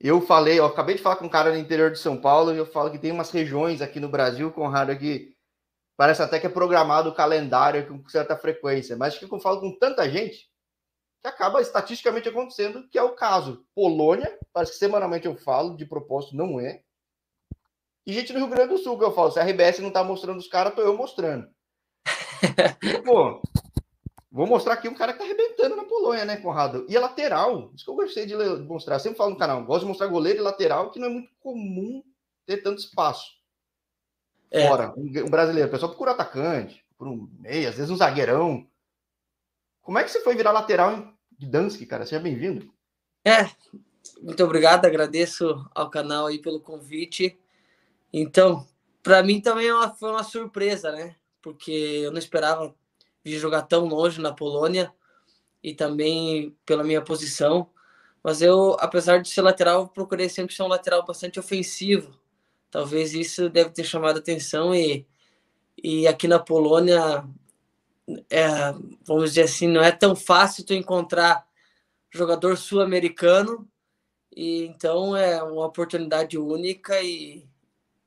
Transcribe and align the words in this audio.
Eu 0.00 0.20
falei, 0.20 0.58
eu 0.58 0.64
acabei 0.64 0.94
de 0.94 1.02
falar 1.02 1.16
com 1.16 1.26
um 1.26 1.30
cara 1.30 1.50
no 1.50 1.58
interior 1.58 1.90
de 1.90 1.98
São 1.98 2.16
Paulo 2.16 2.54
e 2.54 2.56
eu 2.56 2.66
falo 2.66 2.90
que 2.90 2.98
tem 2.98 3.10
umas 3.10 3.30
regiões 3.30 3.82
aqui 3.82 3.98
no 3.98 4.08
Brasil, 4.08 4.52
Conrado, 4.52 4.96
que 4.96 5.34
parece 5.96 6.22
até 6.22 6.38
que 6.38 6.46
é 6.46 6.50
programado 6.50 7.10
o 7.10 7.14
calendário 7.14 7.86
com 7.88 8.08
certa 8.08 8.36
frequência, 8.36 8.96
mas 8.96 9.18
que 9.18 9.24
eu 9.24 9.40
falo 9.40 9.60
com 9.60 9.76
tanta 9.76 10.08
gente 10.08 10.48
que 11.20 11.26
acaba 11.26 11.60
estatisticamente 11.60 12.28
acontecendo, 12.28 12.88
que 12.88 12.96
é 12.96 13.02
o 13.02 13.16
caso. 13.16 13.66
Polônia, 13.74 14.38
parece 14.52 14.72
que 14.72 14.78
semanalmente 14.78 15.26
eu 15.26 15.36
falo, 15.36 15.76
de 15.76 15.84
propósito 15.84 16.36
não 16.36 16.60
é. 16.60 16.80
E 18.06 18.12
gente 18.12 18.32
no 18.32 18.38
Rio 18.38 18.48
Grande 18.48 18.74
do 18.74 18.78
Sul, 18.78 18.96
que 18.96 19.04
eu 19.04 19.12
falo, 19.12 19.32
se 19.32 19.40
a 19.40 19.44
RBS 19.44 19.80
não 19.80 19.90
tá 19.90 20.04
mostrando 20.04 20.38
os 20.38 20.48
caras, 20.48 20.74
tô 20.74 20.80
eu 20.80 20.96
mostrando. 20.96 21.50
E, 22.82 23.02
pô, 23.02 23.42
Vou 24.30 24.46
mostrar 24.46 24.74
aqui 24.74 24.88
um 24.88 24.94
cara 24.94 25.12
que 25.12 25.18
tá 25.18 25.24
arrebentando 25.24 25.74
na 25.74 25.84
Polônia, 25.84 26.24
né, 26.24 26.36
Conrado? 26.36 26.84
E 26.88 26.96
a 26.96 27.00
lateral, 27.00 27.72
isso 27.74 27.84
que 27.84 27.90
eu 27.90 27.94
gostei 27.94 28.26
de 28.26 28.36
mostrar. 28.36 28.96
Eu 28.96 29.00
sempre 29.00 29.16
falo 29.16 29.30
no 29.30 29.38
canal, 29.38 29.64
gosto 29.64 29.82
de 29.82 29.88
mostrar 29.88 30.06
goleiro 30.06 30.38
e 30.38 30.42
lateral, 30.42 30.90
que 30.90 30.98
não 30.98 31.06
é 31.06 31.10
muito 31.10 31.30
comum 31.40 32.04
ter 32.44 32.58
tanto 32.58 32.78
espaço. 32.78 33.38
É. 34.50 34.68
Fora, 34.68 34.92
um 34.96 35.30
brasileiro. 35.30 35.68
O 35.68 35.70
pessoal 35.70 35.90
procura 35.90 36.10
atacante, 36.10 36.84
por 36.96 37.08
um 37.08 37.28
meia, 37.38 37.70
às 37.70 37.76
vezes 37.76 37.90
um 37.90 37.96
zagueirão. 37.96 38.66
Como 39.80 39.98
é 39.98 40.04
que 40.04 40.10
você 40.10 40.20
foi 40.20 40.34
virar 40.34 40.52
lateral 40.52 40.92
em 40.92 41.14
Gdansk, 41.38 41.84
cara? 41.86 42.04
Seja 42.04 42.20
bem-vindo. 42.20 42.70
É, 43.24 43.50
muito 44.20 44.44
obrigado, 44.44 44.84
agradeço 44.84 45.66
ao 45.74 45.88
canal 45.88 46.26
aí 46.26 46.38
pelo 46.38 46.60
convite. 46.60 47.38
Então, 48.12 48.66
para 49.02 49.22
mim 49.22 49.40
também 49.40 49.68
é 49.68 49.88
foi 49.98 50.10
uma 50.10 50.22
surpresa, 50.22 50.92
né? 50.92 51.16
Porque 51.40 51.70
eu 51.70 52.10
não 52.10 52.18
esperava 52.18 52.74
de 53.24 53.38
jogar 53.38 53.62
tão 53.62 53.86
longe 53.86 54.20
na 54.20 54.32
Polônia 54.32 54.92
e 55.62 55.74
também 55.74 56.56
pela 56.64 56.84
minha 56.84 57.02
posição. 57.02 57.70
Mas 58.22 58.42
eu, 58.42 58.76
apesar 58.80 59.20
de 59.20 59.28
ser 59.28 59.42
lateral, 59.42 59.88
procurei 59.88 60.28
sempre 60.28 60.54
ser 60.54 60.62
um 60.62 60.68
lateral 60.68 61.04
bastante 61.04 61.38
ofensivo. 61.38 62.18
Talvez 62.70 63.14
isso 63.14 63.48
deve 63.48 63.70
ter 63.70 63.84
chamado 63.84 64.18
atenção 64.18 64.74
e, 64.74 65.06
e 65.82 66.06
aqui 66.06 66.28
na 66.28 66.38
Polônia, 66.38 67.24
é, 68.30 68.48
vamos 69.04 69.30
dizer 69.30 69.42
assim, 69.42 69.66
não 69.66 69.82
é 69.82 69.90
tão 69.90 70.14
fácil 70.14 70.64
tu 70.64 70.74
encontrar 70.74 71.46
jogador 72.10 72.56
sul-americano 72.56 73.68
e 74.34 74.66
então 74.66 75.16
é 75.16 75.42
uma 75.42 75.66
oportunidade 75.66 76.38
única 76.38 77.00
e, 77.02 77.46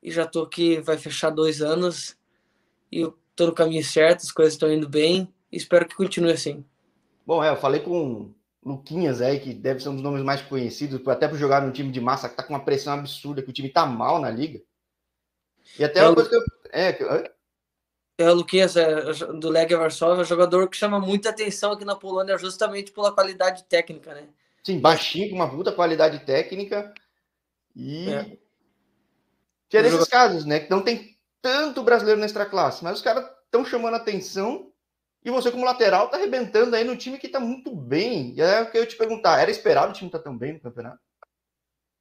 e 0.02 0.12
já 0.12 0.26
tô 0.26 0.42
aqui, 0.42 0.80
vai 0.80 0.98
fechar 0.98 1.30
dois 1.30 1.62
anos 1.62 2.16
e 2.92 3.12
estou 3.42 3.48
no 3.48 3.54
caminho 3.54 3.84
certo, 3.84 4.22
as 4.22 4.32
coisas 4.32 4.54
estão 4.54 4.72
indo 4.72 4.88
bem. 4.88 5.28
Espero 5.52 5.88
que 5.88 5.96
continue 5.96 6.32
assim. 6.32 6.64
Bom, 7.26 7.44
é, 7.44 7.50
eu 7.50 7.58
falei 7.58 7.82
com 7.82 8.34
Luquinhas 8.64 9.22
aí, 9.22 9.40
que 9.40 9.54
deve 9.54 9.82
ser 9.82 9.90
um 9.90 9.96
dos 9.96 10.04
nomes 10.04 10.24
mais 10.24 10.42
conhecidos, 10.42 11.06
até 11.08 11.28
por 11.28 11.38
jogar 11.38 11.62
num 11.62 11.72
time 11.72 11.92
de 11.92 12.00
massa 12.00 12.30
que 12.30 12.36
tá 12.36 12.44
com 12.44 12.54
uma 12.54 12.64
pressão 12.64 12.94
absurda, 12.94 13.42
que 13.42 13.50
o 13.50 13.54
time 13.54 13.70
tá 13.70 13.86
mal 13.86 14.20
na 14.20 14.30
liga. 14.30 14.62
E 15.78 15.84
até 15.84 16.00
é 16.00 16.04
uma 16.04 16.16
coisa 16.16 16.30
que 16.30 16.36
eu. 16.36 16.42
É, 16.72 17.32
é, 18.18 18.30
o 18.30 18.36
Luquinhas 18.36 18.78
é, 18.78 19.14
do 19.34 19.50
Legia 19.50 19.78
Varsóvia, 19.78 20.22
é 20.22 20.24
um 20.24 20.26
jogador 20.26 20.70
que 20.70 20.78
chama 20.78 21.00
muita 21.00 21.30
atenção 21.30 21.72
aqui 21.72 21.84
na 21.84 21.96
Polônia, 21.96 22.38
justamente 22.38 22.92
pela 22.92 23.12
qualidade 23.12 23.64
técnica, 23.66 24.14
né? 24.14 24.28
Sim, 24.64 24.80
baixinho, 24.80 25.30
com 25.30 25.36
uma 25.36 25.50
puta 25.50 25.72
qualidade 25.72 26.20
técnica. 26.20 26.94
E. 27.76 28.10
É. 28.10 28.38
Que 29.68 29.78
é 29.78 29.84
desses 29.84 30.08
casos, 30.08 30.46
né? 30.46 30.60
Que 30.60 30.70
não 30.70 30.82
tem 30.82 31.11
tanto 31.42 31.84
brasileiro 31.84 32.20
na 32.20 32.26
extra 32.26 32.46
classe, 32.46 32.84
mas 32.84 32.98
os 32.98 33.02
caras 33.02 33.26
estão 33.46 33.66
chamando 33.66 33.96
atenção 33.96 34.72
e 35.24 35.30
você, 35.30 35.52
como 35.52 35.66
lateral, 35.66 36.10
tá 36.10 36.18
arrebentando 36.18 36.76
aí 36.76 36.84
no 36.84 36.98
time 36.98 37.18
que 37.18 37.30
tá 37.30 37.40
muito 37.40 37.76
bem. 37.76 38.34
E 38.36 38.42
é 38.42 38.62
o 38.62 38.72
que 38.72 38.78
eu 38.78 38.88
te 38.88 38.96
perguntar: 38.96 39.40
era 39.40 39.52
esperado 39.52 39.92
o 39.92 39.94
time 39.94 40.08
estar 40.08 40.18
tá 40.18 40.24
tão 40.24 40.38
bem 40.38 40.54
no 40.54 40.60
campeonato? 40.60 41.00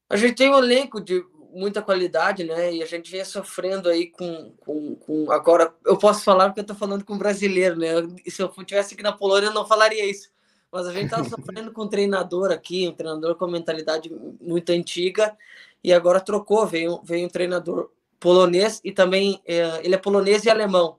A 0.09 0.17
gente 0.17 0.37
tem 0.37 0.51
um 0.51 0.59
elenco 0.59 1.01
de 1.01 1.23
muita 1.53 1.83
qualidade, 1.83 2.45
né? 2.45 2.73
E 2.73 2.83
a 2.83 2.87
gente 2.87 3.11
vem 3.11 3.25
sofrendo 3.25 3.89
aí 3.89 4.07
com, 4.07 4.55
com, 4.61 4.97
com. 4.97 5.31
Agora, 5.31 5.75
eu 5.85 5.99
posso 5.99 6.25
falar 6.25 6.49
porque 6.49 6.61
eu 6.61 6.67
tô 6.67 6.75
falando 6.75 7.05
com 7.05 7.15
um 7.15 7.19
brasileiro, 7.19 7.77
né? 7.77 7.89
Se 8.27 8.43
eu 8.43 8.49
tivesse 8.65 8.95
aqui 8.95 9.03
na 9.03 9.13
Polônia, 9.13 9.49
eu 9.49 9.55
não 9.55 9.67
falaria 9.67 10.09
isso. 10.09 10.31
Mas 10.73 10.87
a 10.87 10.93
gente 10.93 11.11
tá 11.11 11.23
sofrendo 11.25 11.73
com 11.73 11.83
um 11.83 11.89
treinador 11.89 12.51
aqui, 12.51 12.89
um 12.89 12.95
treinador 12.95 13.35
com 13.35 13.47
mentalidade 13.47 14.11
muito 14.41 14.71
antiga, 14.71 15.37
e 15.85 15.93
agora 15.93 16.21
trocou, 16.21 16.67
veio, 16.67 17.01
veio 17.03 17.27
um 17.27 17.31
treinador 17.31 17.91
polonês 18.21 18.81
e 18.85 18.93
também 18.93 19.43
é, 19.47 19.85
ele 19.85 19.95
é 19.95 19.99
polonês 19.99 20.45
e 20.45 20.51
alemão. 20.51 20.99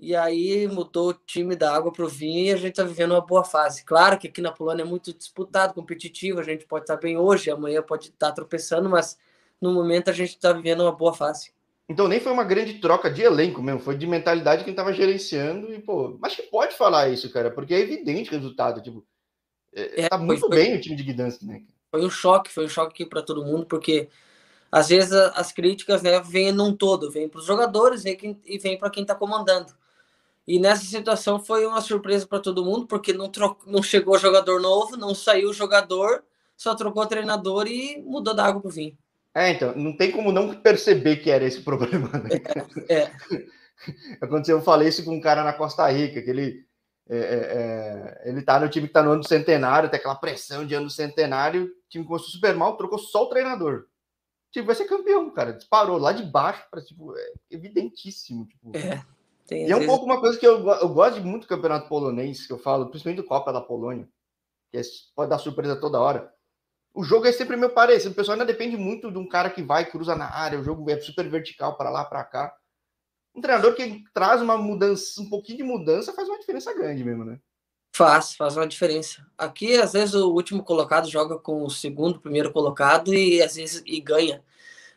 E 0.00 0.14
aí 0.14 0.68
mudou 0.68 1.08
o 1.08 1.14
time 1.14 1.56
da 1.56 1.74
água 1.74 1.90
para 1.90 2.04
o 2.04 2.08
vinho 2.08 2.46
e 2.46 2.52
a 2.52 2.56
gente 2.56 2.70
está 2.70 2.84
vivendo 2.84 3.12
uma 3.12 3.20
boa 3.20 3.42
fase. 3.42 3.84
Claro 3.84 4.16
que 4.16 4.28
aqui 4.28 4.40
na 4.40 4.52
Polônia 4.52 4.82
é 4.82 4.86
muito 4.86 5.12
disputado, 5.12 5.74
competitivo, 5.74 6.38
a 6.38 6.44
gente 6.44 6.66
pode 6.66 6.84
estar 6.84 6.96
tá 6.96 7.02
bem 7.02 7.16
hoje, 7.16 7.50
amanhã 7.50 7.82
pode 7.82 8.10
estar 8.10 8.28
tá 8.28 8.32
tropeçando, 8.32 8.88
mas 8.88 9.18
no 9.60 9.72
momento 9.72 10.08
a 10.08 10.12
gente 10.12 10.30
está 10.30 10.52
vivendo 10.52 10.82
uma 10.82 10.92
boa 10.92 11.12
fase. 11.12 11.50
Então 11.88 12.06
nem 12.06 12.20
foi 12.20 12.30
uma 12.30 12.44
grande 12.44 12.74
troca 12.74 13.10
de 13.10 13.22
elenco 13.22 13.60
mesmo, 13.60 13.80
foi 13.80 13.96
de 13.96 14.06
mentalidade 14.06 14.62
quem 14.62 14.72
estava 14.72 14.92
gerenciando 14.92 15.72
e 15.72 15.80
pô, 15.80 16.16
mas 16.20 16.36
que 16.36 16.42
pode 16.42 16.76
falar 16.76 17.08
isso, 17.08 17.32
cara, 17.32 17.50
porque 17.50 17.74
é 17.74 17.80
evidente 17.80 18.28
o 18.28 18.34
resultado, 18.34 18.80
tipo, 18.82 19.04
é, 19.74 20.02
é, 20.02 20.08
tá 20.08 20.18
muito 20.18 20.40
foi, 20.40 20.50
bem 20.50 20.76
o 20.76 20.80
time 20.80 20.94
de 20.94 21.02
Gdansk, 21.02 21.42
né? 21.42 21.62
Foi 21.90 22.04
um 22.04 22.10
choque, 22.10 22.50
foi 22.50 22.66
um 22.66 22.68
choque 22.68 23.06
para 23.06 23.22
todo 23.22 23.44
mundo, 23.44 23.66
porque 23.66 24.08
às 24.70 24.88
vezes 24.88 25.12
as 25.12 25.50
críticas 25.50 26.02
né, 26.02 26.20
vêm 26.20 26.52
num 26.52 26.74
todo, 26.74 27.10
vêm 27.10 27.28
para 27.28 27.40
os 27.40 27.46
jogadores 27.46 28.04
e 28.04 28.58
vem 28.58 28.78
para 28.78 28.90
quem 28.90 29.02
está 29.02 29.14
comandando. 29.14 29.72
E 30.46 30.58
nessa 30.58 30.84
situação 30.84 31.38
foi 31.38 31.66
uma 31.66 31.80
surpresa 31.80 32.26
para 32.26 32.40
todo 32.40 32.64
mundo, 32.64 32.86
porque 32.86 33.12
não, 33.12 33.28
trocou, 33.28 33.70
não 33.70 33.82
chegou 33.82 34.18
jogador 34.18 34.60
novo, 34.60 34.96
não 34.96 35.14
saiu 35.14 35.52
jogador, 35.52 36.22
só 36.56 36.74
trocou 36.74 37.04
treinador 37.06 37.66
e 37.66 38.02
mudou 38.02 38.34
da 38.34 38.46
água 38.46 38.60
para 38.60 38.68
o 38.68 38.72
vinho. 38.72 38.96
É, 39.34 39.50
então, 39.50 39.74
não 39.76 39.94
tem 39.94 40.10
como 40.10 40.32
não 40.32 40.54
perceber 40.54 41.16
que 41.16 41.30
era 41.30 41.44
esse 41.44 41.60
problema. 41.62 42.08
Né? 42.18 42.30
É, 42.88 43.02
é. 43.02 43.12
Aconteceu, 44.20 44.56
eu 44.56 44.62
falei 44.62 44.88
isso 44.88 45.04
com 45.04 45.14
um 45.14 45.20
cara 45.20 45.44
na 45.44 45.52
Costa 45.52 45.86
Rica, 45.90 46.20
que 46.22 46.30
ele, 46.30 46.64
é, 47.08 47.18
é, 47.18 48.22
é 48.24 48.30
ele 48.30 48.42
tá 48.42 48.58
no 48.58 48.68
time 48.68 48.86
que 48.86 48.90
está 48.90 49.02
no 49.02 49.12
ano 49.12 49.24
centenário, 49.24 49.90
tem 49.90 50.00
aquela 50.00 50.16
pressão 50.16 50.66
de 50.66 50.74
ano 50.74 50.88
centenário, 50.88 51.64
o 51.64 51.88
time 51.90 52.04
começou 52.04 52.30
super 52.30 52.54
mal, 52.54 52.76
trocou 52.76 52.98
só 52.98 53.24
o 53.24 53.28
treinador 53.28 53.84
tipo, 54.50 54.66
vai 54.66 54.74
ser 54.74 54.86
campeão, 54.86 55.30
cara. 55.30 55.52
Disparou 55.52 55.98
lá 55.98 56.12
de 56.12 56.22
baixo 56.24 56.66
para 56.70 56.82
tipo, 56.82 57.16
é 57.16 57.32
evidentíssimo. 57.50 58.46
Tipo. 58.46 58.76
É, 58.76 59.04
e 59.50 59.70
é 59.70 59.74
um 59.74 59.80
vezes... 59.80 59.86
pouco 59.86 60.04
uma 60.04 60.20
coisa 60.20 60.38
que 60.38 60.46
eu, 60.46 60.66
eu 60.68 60.88
gosto 60.88 61.20
de 61.20 61.26
muito 61.26 61.44
do 61.44 61.48
campeonato 61.48 61.88
polonês, 61.88 62.46
que 62.46 62.52
eu 62.52 62.58
falo, 62.58 62.90
principalmente 62.90 63.22
do 63.22 63.28
Copa 63.28 63.52
da 63.52 63.60
Polônia, 63.60 64.08
que 64.70 64.78
é, 64.78 64.82
pode 65.14 65.30
dar 65.30 65.38
surpresa 65.38 65.80
toda 65.80 66.00
hora. 66.00 66.32
O 66.94 67.02
jogo 67.04 67.26
é 67.26 67.32
sempre 67.32 67.56
meio 67.56 67.72
parecido. 67.72 68.12
O 68.12 68.16
pessoal 68.16 68.34
ainda 68.34 68.44
depende 68.44 68.76
muito 68.76 69.10
de 69.10 69.18
um 69.18 69.28
cara 69.28 69.50
que 69.50 69.62
vai, 69.62 69.90
cruza 69.90 70.14
na 70.16 70.30
área, 70.30 70.58
o 70.58 70.64
jogo 70.64 70.90
é 70.90 71.00
super 71.00 71.28
vertical 71.28 71.76
para 71.76 71.90
lá, 71.90 72.04
para 72.04 72.24
cá. 72.24 72.54
Um 73.34 73.40
treinador 73.40 73.74
que 73.74 74.02
traz 74.12 74.42
uma 74.42 74.56
mudança, 74.58 75.20
um 75.20 75.28
pouquinho 75.28 75.58
de 75.58 75.64
mudança, 75.64 76.12
faz 76.12 76.28
uma 76.28 76.38
diferença 76.38 76.74
grande 76.74 77.04
mesmo, 77.04 77.24
né? 77.24 77.38
Faz, 77.98 78.36
faz 78.36 78.56
uma 78.56 78.64
diferença. 78.64 79.26
Aqui, 79.36 79.74
às 79.74 79.92
vezes, 79.92 80.14
o 80.14 80.30
último 80.30 80.62
colocado 80.62 81.10
joga 81.10 81.36
com 81.36 81.64
o 81.64 81.68
segundo, 81.68 82.20
primeiro 82.20 82.52
colocado 82.52 83.12
e 83.12 83.42
às 83.42 83.56
vezes 83.56 83.82
e 83.84 84.00
ganha. 84.00 84.40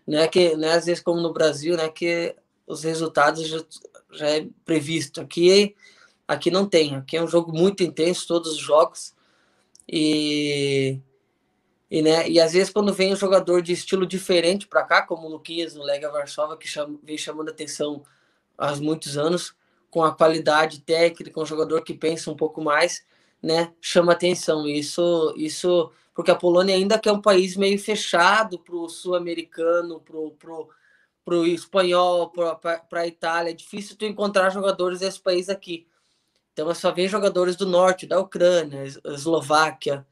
Né? 0.06 0.28
Que, 0.28 0.56
né, 0.56 0.74
às 0.74 0.86
vezes, 0.86 1.02
como 1.02 1.20
no 1.20 1.34
Brasil, 1.34 1.76
né, 1.76 1.90
que 1.90 2.36
os 2.68 2.84
resultados 2.84 3.48
já, 3.48 3.60
já 4.12 4.30
é 4.30 4.48
previsto. 4.64 5.20
Aqui, 5.20 5.76
aqui 6.28 6.52
não 6.52 6.70
tem. 6.70 6.96
Aqui 6.96 7.18
é 7.18 7.24
um 7.24 7.28
jogo 7.28 7.52
muito 7.52 7.82
intenso, 7.82 8.28
todos 8.28 8.52
os 8.52 8.60
jogos. 8.60 9.16
E, 9.90 11.00
e, 11.90 12.04
né, 12.04 12.30
e 12.30 12.40
às 12.40 12.54
vezes, 12.54 12.72
quando 12.72 12.94
vem 12.94 13.14
um 13.14 13.18
jogador 13.18 13.64
de 13.64 13.74
estilo 13.74 14.06
diferente 14.06 14.68
para 14.68 14.84
cá, 14.84 15.02
como 15.02 15.26
o 15.26 15.32
Luquinhas 15.32 15.74
no 15.74 15.82
Lega 15.82 16.12
Varsóvia, 16.12 16.56
que 16.56 16.68
chama, 16.68 17.00
vem 17.02 17.18
chamando 17.18 17.50
atenção 17.50 18.04
há 18.56 18.76
muitos 18.76 19.18
anos, 19.18 19.56
com 19.92 20.04
a 20.04 20.16
qualidade 20.16 20.80
técnica, 20.82 21.40
um 21.40 21.46
jogador 21.46 21.82
que 21.82 21.94
pensa 21.94 22.32
um 22.32 22.36
pouco 22.36 22.62
mais, 22.62 23.06
né, 23.44 23.74
chama 23.82 24.14
atenção. 24.14 24.68
Isso, 24.68 25.34
isso 25.36 25.92
porque 26.16 26.32
a 26.32 26.36
Polônia 26.36 26.74
ainda 26.74 26.98
que 26.98 27.10
é 27.10 27.12
um 27.12 27.22
país 27.22 27.58
meio 27.58 27.78
fechado 27.78 28.58
para 28.58 28.76
o 28.76 28.88
sul-americano, 28.88 30.00
para 30.00 30.18
o 30.18 30.32
pro, 30.32 30.70
pro 31.26 31.46
espanhol, 31.46 32.32
para 32.32 33.02
a 33.02 33.08
Itália. 33.08 33.52
É 33.52 33.54
difícil 33.54 33.98
tu 33.98 34.06
encontrar 34.06 34.50
jogadores 34.50 35.02
desse 35.02 35.20
país 35.20 35.50
aqui. 35.50 35.86
Então 36.54 36.74
só 36.74 36.92
vejo 36.92 37.12
jogadores 37.12 37.56
do 37.56 37.66
norte, 37.66 38.08
da 38.08 38.20
Ucrânia, 38.20 38.84
Eslováquia. 39.06 40.06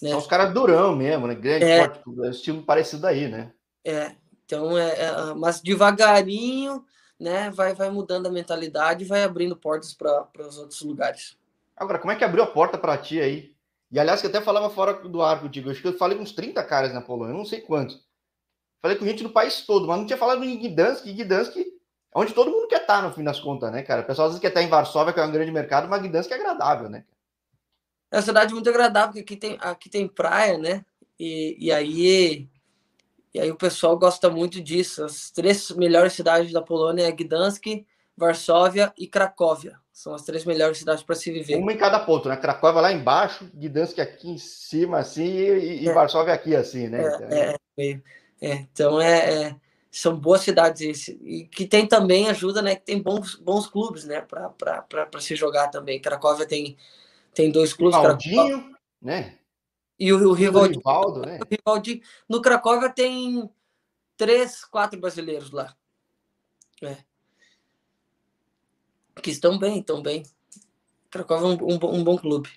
Né? 0.00 0.10
São 0.10 0.18
os 0.18 0.26
caras 0.26 0.52
durão 0.54 0.94
mesmo, 0.94 1.26
né? 1.26 1.34
Grande, 1.34 1.64
é, 1.64 1.88
forte, 1.88 2.30
estilo 2.30 2.62
parecido 2.62 3.06
aí, 3.06 3.28
né? 3.28 3.52
É, 3.84 4.12
então 4.44 4.76
é, 4.76 4.90
é 5.00 5.34
mas 5.34 5.60
devagarinho 5.60 6.84
né, 7.18 7.50
vai, 7.50 7.74
vai 7.74 7.90
mudando 7.90 8.26
a 8.26 8.30
mentalidade 8.30 9.04
vai 9.04 9.22
abrindo 9.22 9.56
portas 9.56 9.94
para 9.94 10.28
os 10.38 10.58
outros 10.58 10.80
lugares. 10.82 11.36
Agora, 11.76 11.98
como 11.98 12.12
é 12.12 12.16
que 12.16 12.24
abriu 12.24 12.42
a 12.42 12.46
porta 12.46 12.78
para 12.78 12.98
ti 12.98 13.20
aí? 13.20 13.54
E 13.90 13.98
aliás, 13.98 14.20
que 14.20 14.26
até 14.26 14.40
falava 14.40 14.70
fora 14.70 14.94
do 14.94 15.22
ar 15.22 15.40
contigo, 15.40 15.70
acho 15.70 15.80
que 15.80 15.88
eu 15.88 15.96
falei 15.96 16.16
com 16.16 16.22
uns 16.22 16.32
30 16.32 16.62
caras 16.64 16.92
na 16.92 17.00
Polônia, 17.00 17.34
não 17.34 17.44
sei 17.44 17.60
quantos. 17.60 18.04
Falei 18.82 18.96
com 18.96 19.06
gente 19.06 19.22
do 19.22 19.30
país 19.30 19.62
todo, 19.62 19.86
mas 19.86 19.98
não 19.98 20.06
tinha 20.06 20.16
falado 20.16 20.44
em 20.44 20.58
Gdansk, 20.58 21.06
Gdansk, 21.06 21.56
onde 22.14 22.34
todo 22.34 22.50
mundo 22.50 22.68
quer 22.68 22.82
estar, 22.82 23.02
no 23.02 23.12
fim 23.12 23.24
das 23.24 23.40
contas, 23.40 23.72
né, 23.72 23.82
cara? 23.82 24.02
O 24.02 24.04
pessoal 24.04 24.26
às 24.26 24.32
vezes 24.32 24.40
quer 24.40 24.48
estar 24.48 24.62
em 24.62 24.68
Varsóvia, 24.68 25.12
que 25.12 25.20
é 25.20 25.24
um 25.24 25.32
grande 25.32 25.50
mercado, 25.50 25.88
mas 25.88 26.02
Gdansk 26.02 26.30
é 26.30 26.34
agradável, 26.34 26.88
né? 26.88 27.04
É 28.10 28.16
uma 28.16 28.22
cidade 28.22 28.52
muito 28.52 28.68
agradável, 28.68 29.08
porque 29.08 29.20
aqui 29.20 29.36
tem, 29.36 29.58
aqui 29.60 29.88
tem 29.88 30.06
praia, 30.06 30.58
né? 30.58 30.84
E, 31.18 31.56
e 31.58 31.72
aí 31.72 32.48
e 33.34 33.40
aí 33.40 33.50
o 33.50 33.56
pessoal 33.56 33.98
gosta 33.98 34.30
muito 34.30 34.60
disso. 34.62 35.04
As 35.04 35.30
três 35.30 35.72
melhores 35.72 36.12
cidades 36.12 36.52
da 36.52 36.62
Polônia 36.62 37.08
é 37.08 37.10
Gdansk, 37.10 37.84
Varsóvia 38.16 38.92
e 38.96 39.08
Cracóvia. 39.08 39.76
São 39.92 40.14
as 40.14 40.22
três 40.22 40.44
melhores 40.44 40.78
cidades 40.78 41.02
para 41.02 41.16
se 41.16 41.32
viver. 41.32 41.56
Uma 41.56 41.72
em 41.72 41.76
cada 41.76 41.98
ponto, 41.98 42.28
né? 42.28 42.36
Cracóvia 42.36 42.80
lá 42.80 42.92
embaixo, 42.92 43.50
Gdansk 43.52 43.98
aqui 43.98 44.30
em 44.30 44.38
cima, 44.38 44.98
assim, 44.98 45.24
e, 45.24 45.82
e 45.82 45.88
é. 45.88 45.92
Varsóvia 45.92 46.32
aqui, 46.32 46.54
assim, 46.54 46.88
né? 46.88 47.02
É, 47.02 47.08
então 47.08 47.28
é, 47.30 47.56
é, 47.76 48.00
é 48.40 48.54
então 48.54 49.00
é, 49.00 49.42
é, 49.42 49.56
são 49.90 50.16
boas 50.16 50.42
cidades 50.42 51.08
e 51.08 51.48
que 51.50 51.66
tem 51.66 51.86
também 51.86 52.28
ajuda, 52.28 52.62
né? 52.62 52.76
Que 52.76 52.84
tem 52.84 53.02
bons, 53.02 53.34
bons 53.34 53.66
clubes, 53.66 54.04
né? 54.04 54.20
Para 54.20 55.20
se 55.20 55.34
jogar 55.34 55.68
também. 55.68 56.00
Cracóvia 56.00 56.46
tem, 56.46 56.76
tem 57.34 57.50
dois 57.50 57.72
clubes. 57.72 57.96
Rivaldinho, 57.96 58.76
né? 59.02 59.38
E 59.98 60.12
o, 60.12 60.28
o 60.28 60.32
Rivaldi, 60.32 60.76
Rivaldo, 60.76 61.20
né? 61.20 61.38
O 61.40 61.46
Rivaldi, 61.48 62.02
no 62.28 62.42
Cracóvia 62.42 62.90
tem 62.90 63.48
três, 64.16 64.64
quatro 64.64 64.98
brasileiros 65.00 65.50
lá. 65.50 65.74
É. 66.82 66.96
Que 69.22 69.30
estão 69.30 69.58
bem, 69.58 69.78
estão 69.78 70.02
bem. 70.02 70.24
Cracóvia 71.10 71.46
é 71.46 71.48
um, 71.50 71.74
um, 71.74 71.98
um, 72.00 72.04
bom 72.04 72.18
clube. 72.18 72.50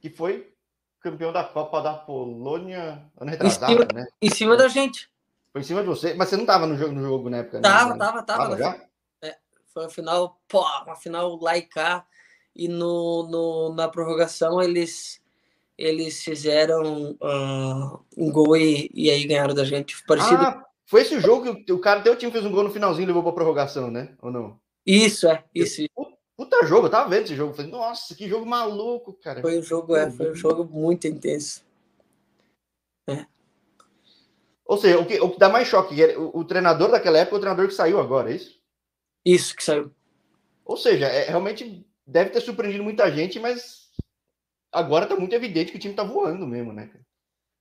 Que 0.00 0.08
foi 0.08 0.54
campeão 1.00 1.32
da 1.32 1.42
Copa 1.42 1.80
da 1.80 1.94
Polônia 1.94 3.10
ano 3.18 3.30
retrasado, 3.30 3.72
em 3.72 3.76
cima, 3.76 3.88
né? 3.92 4.06
Em 4.20 4.30
cima 4.30 4.56
da 4.56 4.68
gente. 4.68 5.10
Foi 5.52 5.60
em 5.60 5.64
cima 5.64 5.82
de 5.82 5.88
você, 5.88 6.14
mas 6.14 6.28
você 6.28 6.36
não 6.36 6.44
estava 6.44 6.66
no 6.66 6.76
jogo, 6.76 6.92
no 6.92 7.02
jogo 7.02 7.28
na 7.28 7.38
época, 7.38 7.58
né? 7.58 7.62
Tava, 7.62 7.98
tava, 7.98 8.22
tava. 8.22 8.42
tava 8.44 8.58
já? 8.58 8.88
É, 9.20 9.36
foi 9.66 9.82
uma 9.82 9.90
final, 9.90 10.40
pô, 10.48 10.64
uma 10.84 10.96
final 10.96 11.36
lá 11.40 11.58
e 11.58 11.62
cá. 11.62 12.06
E 12.54 12.68
no, 12.68 13.28
no, 13.28 13.74
na 13.74 13.88
prorrogação 13.88 14.62
eles 14.62 15.21
eles 15.82 16.22
fizeram 16.22 17.16
uh, 17.20 18.04
um 18.16 18.30
gol 18.30 18.56
e, 18.56 18.90
e, 18.94 19.10
aí 19.10 19.26
ganharam 19.26 19.54
da 19.54 19.64
gente. 19.64 19.96
Parecido... 20.06 20.42
Ah, 20.42 20.64
foi 20.86 21.02
esse 21.02 21.16
o 21.16 21.20
jogo 21.20 21.64
que 21.64 21.72
o 21.72 21.80
cara 21.80 22.02
teu 22.02 22.16
time 22.16 22.30
fez 22.30 22.44
um 22.44 22.52
gol 22.52 22.64
no 22.64 22.70
finalzinho 22.70 23.04
e 23.04 23.06
levou 23.06 23.22
para 23.22 23.32
prorrogação, 23.32 23.90
né? 23.90 24.14
Ou 24.22 24.30
não? 24.30 24.60
Isso, 24.86 25.28
é, 25.28 25.42
isso. 25.54 25.82
Puta 26.36 26.64
jogo, 26.66 26.86
eu 26.86 26.90
tava 26.90 27.10
vendo 27.10 27.24
esse 27.24 27.34
jogo. 27.34 27.54
Falei, 27.54 27.70
nossa, 27.70 28.14
que 28.14 28.28
jogo 28.28 28.46
maluco, 28.46 29.12
cara. 29.14 29.40
Foi 29.40 29.58
um 29.58 29.62
jogo, 29.62 29.96
é, 29.96 30.10
foi 30.10 30.30
um 30.30 30.34
jogo 30.34 30.64
muito 30.64 31.06
intenso. 31.06 31.64
É. 33.08 33.26
Ou 34.64 34.78
seja, 34.78 34.98
o 34.98 35.06
que, 35.06 35.20
o 35.20 35.30
que 35.30 35.38
dá 35.38 35.48
mais 35.48 35.66
choque, 35.66 36.00
o, 36.16 36.38
o 36.38 36.44
treinador 36.44 36.90
daquela 36.90 37.18
época 37.18 37.36
é 37.36 37.38
o 37.38 37.40
treinador 37.40 37.68
que 37.68 37.74
saiu 37.74 38.00
agora, 38.00 38.30
é 38.30 38.36
isso? 38.36 38.60
Isso, 39.24 39.56
que 39.56 39.64
saiu. 39.64 39.90
Ou 40.64 40.76
seja, 40.76 41.06
é, 41.06 41.24
realmente 41.24 41.84
deve 42.06 42.30
ter 42.30 42.40
surpreendido 42.40 42.84
muita 42.84 43.10
gente, 43.10 43.38
mas 43.38 43.81
agora 44.72 45.06
tá 45.06 45.14
muito 45.14 45.34
evidente 45.34 45.70
que 45.70 45.76
o 45.76 45.80
time 45.80 45.94
tá 45.94 46.02
voando 46.02 46.46
mesmo, 46.46 46.72
né? 46.72 46.90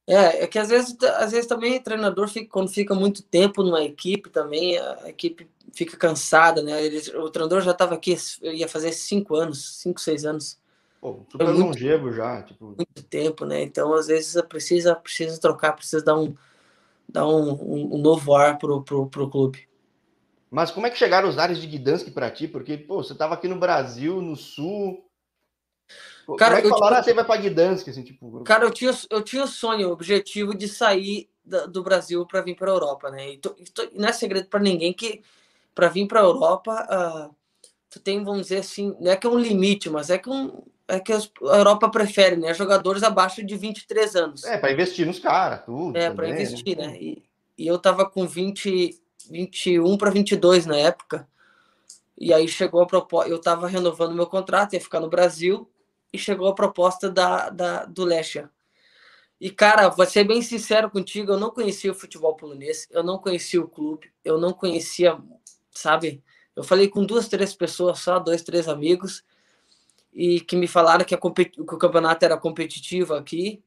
É, 0.07 0.43
é 0.43 0.47
que 0.47 0.57
às 0.57 0.69
vezes, 0.69 0.97
às 1.03 1.31
vezes 1.31 1.47
também 1.47 1.77
o 1.77 1.83
treinador 1.83 2.27
fica, 2.27 2.49
quando 2.49 2.69
fica 2.69 2.95
muito 2.95 3.21
tempo 3.21 3.63
numa 3.63 3.83
equipe 3.83 4.29
também, 4.29 4.77
a 4.77 5.09
equipe 5.09 5.47
fica 5.73 5.95
cansada, 5.95 6.61
né? 6.61 6.83
Eles, 6.83 7.07
o 7.09 7.29
treinador 7.29 7.61
já 7.61 7.71
estava 7.71 7.95
aqui, 7.95 8.15
ia 8.41 8.67
fazer 8.67 8.91
cinco 8.93 9.35
anos, 9.35 9.79
cinco, 9.79 10.01
seis 10.01 10.25
anos. 10.25 10.59
Pô, 10.99 11.25
super 11.29 11.47
muito, 11.47 11.61
longevo 11.61 12.11
já, 12.11 12.43
tipo... 12.43 12.75
Muito 12.77 13.03
tempo, 13.09 13.45
né? 13.45 13.61
Então, 13.63 13.93
às 13.93 14.07
vezes, 14.07 14.39
precisa, 14.43 14.95
precisa 14.95 15.39
trocar, 15.39 15.73
precisa 15.73 16.03
dar 16.03 16.17
um, 16.17 16.35
dar 17.07 17.27
um, 17.27 17.51
um, 17.53 17.95
um 17.95 17.97
novo 17.97 18.35
ar 18.35 18.57
pro, 18.57 18.83
pro, 18.83 19.07
pro 19.07 19.29
clube. 19.29 19.67
Mas 20.49 20.69
como 20.69 20.85
é 20.85 20.89
que 20.89 20.97
chegaram 20.97 21.29
os 21.29 21.37
ares 21.37 21.59
de 21.59 21.67
Gdansk 21.67 22.11
para 22.11 22.29
ti? 22.29 22.47
Porque, 22.47 22.77
pô, 22.77 23.01
você 23.01 23.13
estava 23.13 23.33
aqui 23.33 23.47
no 23.47 23.57
Brasil, 23.57 24.21
no 24.21 24.35
Sul, 24.35 25.03
Cara, 26.37 26.55
Como 26.55 26.67
é 26.67 26.73
que 26.73 26.79
falaram, 26.79 27.03
você 27.03 27.13
vai 27.13 27.25
para 27.25 27.41
Gdansk, 27.41 27.89
assim, 27.89 28.03
tipo... 28.03 28.43
Cara, 28.43 28.65
eu 28.65 28.71
tinha, 28.71 28.91
eu 29.09 29.21
tinha 29.21 29.43
o 29.43 29.47
sonho, 29.47 29.89
o 29.89 29.91
objetivo 29.91 30.55
de 30.55 30.67
sair 30.67 31.29
da, 31.43 31.65
do 31.65 31.83
Brasil 31.83 32.25
para 32.25 32.41
vir 32.41 32.55
para 32.55 32.71
Europa, 32.71 33.09
né? 33.09 33.31
E, 33.31 33.37
tô, 33.37 33.55
tô, 33.73 33.87
não 33.93 34.07
é 34.07 34.13
segredo 34.13 34.47
para 34.47 34.59
ninguém 34.59 34.93
que 34.93 35.21
para 35.73 35.89
vir 35.89 36.07
para 36.07 36.21
Europa, 36.21 36.87
uh, 36.91 37.35
tu 37.89 37.99
tem, 37.99 38.23
vamos 38.23 38.43
dizer 38.43 38.57
assim, 38.57 38.95
não 38.99 39.11
é 39.11 39.15
que 39.15 39.25
é 39.25 39.29
um 39.29 39.39
limite, 39.39 39.89
mas 39.89 40.09
é 40.09 40.17
que, 40.17 40.29
um, 40.29 40.61
é 40.87 40.99
que 40.99 41.13
a 41.13 41.19
Europa 41.41 41.89
prefere, 41.89 42.35
né? 42.35 42.53
Jogadores 42.53 43.03
abaixo 43.03 43.43
de 43.43 43.55
23 43.55 44.15
anos. 44.15 44.43
É, 44.43 44.57
para 44.57 44.71
investir 44.71 45.05
nos 45.05 45.19
caras, 45.19 45.63
tudo. 45.65 45.97
É, 45.97 46.09
para 46.09 46.27
né? 46.27 46.33
investir, 46.33 46.77
né? 46.77 46.97
E, 46.99 47.23
e 47.57 47.67
eu 47.67 47.79
tava 47.79 48.05
com 48.09 48.27
20, 48.27 48.99
21 49.29 49.97
para 49.97 50.11
22 50.11 50.65
na 50.65 50.77
época. 50.77 51.27
E 52.17 52.33
aí 52.33 52.47
chegou 52.47 52.81
a 52.81 52.85
proposta, 52.85 53.29
eu 53.29 53.39
tava 53.39 53.67
renovando 53.67 54.13
meu 54.13 54.27
contrato, 54.27 54.73
ia 54.73 54.81
ficar 54.81 54.99
no 54.99 55.09
Brasil 55.09 55.70
e 56.13 56.17
chegou 56.17 56.47
a 56.47 56.55
proposta 56.55 57.09
da, 57.09 57.49
da, 57.49 57.85
do 57.85 58.03
Lechia. 58.03 58.49
E, 59.39 59.49
cara, 59.49 59.89
vou 59.89 60.05
ser 60.05 60.23
bem 60.23 60.41
sincero 60.41 60.89
contigo, 60.89 61.31
eu 61.31 61.39
não 61.39 61.49
conhecia 61.49 61.91
o 61.91 61.95
futebol 61.95 62.35
polonês, 62.35 62.87
eu 62.91 63.03
não 63.03 63.17
conhecia 63.17 63.59
o 63.59 63.67
clube, 63.67 64.11
eu 64.23 64.37
não 64.37 64.53
conhecia, 64.53 65.17
sabe? 65.71 66.23
Eu 66.55 66.63
falei 66.63 66.87
com 66.87 67.03
duas, 67.03 67.27
três 67.27 67.55
pessoas 67.55 67.99
só, 67.99 68.19
dois, 68.19 68.43
três 68.43 68.67
amigos, 68.67 69.23
e 70.13 70.41
que 70.41 70.55
me 70.55 70.67
falaram 70.67 71.03
que, 71.03 71.15
a 71.15 71.17
que 71.17 71.61
o 71.61 71.65
campeonato 71.65 72.23
era 72.23 72.37
competitivo 72.37 73.15
aqui, 73.15 73.63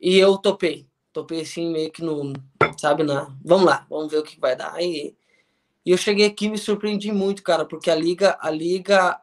e 0.00 0.16
eu 0.16 0.38
topei. 0.38 0.86
Topei 1.12 1.40
assim, 1.40 1.72
meio 1.72 1.90
que 1.90 2.02
no, 2.04 2.32
sabe, 2.78 3.02
na, 3.02 3.34
vamos 3.44 3.66
lá, 3.66 3.84
vamos 3.90 4.12
ver 4.12 4.18
o 4.18 4.22
que 4.22 4.38
vai 4.38 4.54
dar. 4.54 4.80
E, 4.80 5.16
e 5.84 5.90
eu 5.90 5.98
cheguei 5.98 6.26
aqui 6.26 6.46
e 6.46 6.50
me 6.50 6.58
surpreendi 6.58 7.10
muito, 7.10 7.42
cara, 7.42 7.64
porque 7.64 7.90
a 7.90 7.96
liga, 7.96 8.38
a 8.40 8.48
liga 8.48 9.20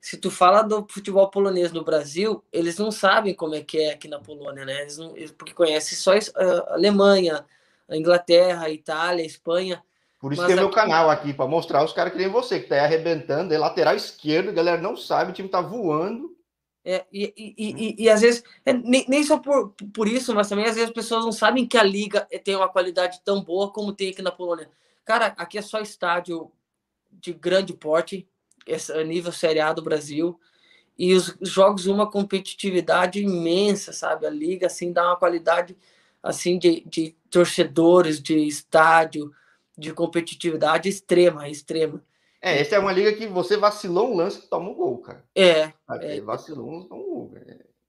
se 0.00 0.16
tu 0.16 0.30
fala 0.30 0.62
do 0.62 0.86
futebol 0.88 1.28
polonês 1.28 1.72
no 1.72 1.84
Brasil, 1.84 2.42
eles 2.50 2.78
não 2.78 2.90
sabem 2.90 3.34
como 3.34 3.54
é 3.54 3.60
que 3.60 3.78
é 3.78 3.92
aqui 3.92 4.08
na 4.08 4.18
Polônia, 4.18 4.64
né? 4.64 4.80
Eles 4.80 4.96
não, 4.96 5.14
porque 5.36 5.52
conhecem 5.52 5.96
só 5.96 6.12
a 6.12 6.74
Alemanha, 6.74 7.44
a 7.86 7.96
Inglaterra, 7.96 8.64
a 8.64 8.70
Itália, 8.70 9.22
a 9.22 9.26
Espanha. 9.26 9.82
Por 10.18 10.32
isso 10.32 10.42
tem 10.42 10.54
aqui... 10.54 10.62
meu 10.62 10.70
canal 10.70 11.10
aqui, 11.10 11.34
para 11.34 11.46
mostrar 11.46 11.84
os 11.84 11.92
caras 11.92 12.12
que 12.12 12.18
nem 12.18 12.28
você, 12.28 12.60
que 12.60 12.68
tá 12.68 12.82
arrebentando, 12.82 13.52
é 13.52 13.58
lateral 13.58 13.94
esquerdo, 13.94 14.48
a 14.48 14.52
galera 14.52 14.80
não 14.80 14.96
sabe, 14.96 15.30
o 15.30 15.34
time 15.34 15.48
tá 15.48 15.60
voando. 15.60 16.34
É, 16.82 17.04
e, 17.12 17.32
e, 17.36 17.54
e, 17.58 18.04
e, 18.04 18.08
às 18.08 18.22
vezes, 18.22 18.42
é, 18.64 18.72
nem, 18.72 19.04
nem 19.06 19.22
só 19.22 19.38
por, 19.38 19.74
por 19.92 20.08
isso, 20.08 20.34
mas 20.34 20.48
também 20.48 20.64
às 20.64 20.74
vezes 20.74 20.88
as 20.88 20.94
pessoas 20.94 21.24
não 21.24 21.32
sabem 21.32 21.66
que 21.66 21.76
a 21.76 21.82
liga 21.82 22.26
tem 22.42 22.56
uma 22.56 22.70
qualidade 22.70 23.20
tão 23.22 23.42
boa 23.42 23.70
como 23.70 23.92
tem 23.92 24.10
aqui 24.10 24.22
na 24.22 24.32
Polônia. 24.32 24.70
Cara, 25.04 25.34
aqui 25.36 25.58
é 25.58 25.62
só 25.62 25.78
estádio 25.80 26.50
de 27.10 27.34
grande 27.34 27.74
porte, 27.74 28.26
esse 28.66 29.04
nível 29.04 29.32
Série 29.32 29.60
A 29.60 29.72
do 29.72 29.82
Brasil. 29.82 30.38
E 30.98 31.14
os 31.14 31.34
jogos 31.40 31.86
uma 31.86 32.10
competitividade 32.10 33.22
imensa, 33.22 33.92
sabe? 33.92 34.26
A 34.26 34.30
liga 34.30 34.66
assim 34.66 34.92
dá 34.92 35.06
uma 35.06 35.16
qualidade 35.16 35.76
assim 36.22 36.58
de, 36.58 36.82
de 36.86 37.14
torcedores, 37.30 38.20
de 38.20 38.36
estádio, 38.46 39.32
de 39.76 39.92
competitividade 39.92 40.88
extrema, 40.88 41.48
extrema. 41.48 42.02
É, 42.42 42.60
essa 42.60 42.76
é 42.76 42.78
uma 42.78 42.92
liga 42.92 43.12
que 43.12 43.26
você 43.26 43.56
vacilou 43.56 44.12
um 44.12 44.16
lance, 44.16 44.48
toma 44.48 44.70
um 44.70 44.74
gol, 44.74 44.98
cara. 44.98 45.24
É. 45.34 45.72
é. 46.00 46.20
Vacilou 46.20 46.70
um, 46.70 46.84
toma 46.84 47.02
um 47.02 47.06
gol. 47.06 47.34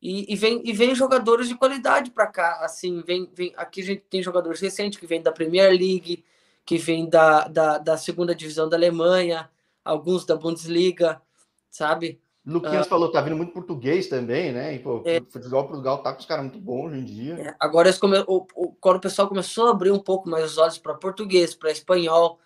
E, 0.02 0.34
e, 0.34 0.36
vem, 0.36 0.62
e 0.66 0.74
vem 0.74 0.96
jogadores 0.96 1.48
de 1.48 1.56
qualidade 1.56 2.10
para 2.10 2.26
cá, 2.26 2.60
assim, 2.64 3.04
vem, 3.06 3.30
vem, 3.34 3.54
aqui 3.56 3.82
a 3.82 3.86
gente 3.86 4.04
tem 4.10 4.24
jogadores 4.24 4.60
recentes 4.60 5.00
que 5.00 5.06
vêm 5.06 5.22
da 5.22 5.32
Premier 5.32 5.70
League, 5.70 6.26
que 6.66 6.78
vêm 6.78 7.08
da, 7.08 7.48
da, 7.48 7.78
da 7.78 7.98
segunda 7.98 8.34
divisão 8.34 8.68
da 8.68 8.76
Alemanha, 8.76 9.50
alguns 9.84 10.26
da 10.26 10.36
Bundesliga, 10.36 11.22
sabe? 11.70 12.22
Luquinhas 12.46 12.88
uh, 12.88 12.90
falou, 12.90 13.12
tá 13.12 13.22
vindo 13.22 13.36
muito 13.36 13.54
português 13.54 14.08
também, 14.08 14.52
né? 14.52 14.76
E, 14.76 14.80
pô, 14.80 15.04
é, 15.06 15.22
futebol 15.30 15.68
Portugal 15.68 16.02
tá 16.02 16.12
com 16.12 16.20
os 16.20 16.26
caras 16.26 16.46
muito 16.46 16.60
bons 16.60 16.92
hoje 16.92 17.00
em 17.00 17.06
dia. 17.06 17.34
É, 17.36 17.56
agora, 17.60 17.94
come, 17.94 18.18
o, 18.28 18.48
o, 18.56 18.74
quando 18.80 18.98
o 18.98 19.02
pessoal 19.02 19.28
começou 19.28 19.68
a 19.68 19.72
abrir 19.72 19.92
um 19.92 20.00
pouco 20.00 20.28
mais 20.28 20.46
os 20.46 20.58
olhos 20.58 20.78
para 20.78 20.96
português, 20.96 21.54
para 21.54 21.72
espanhol, 21.72 22.40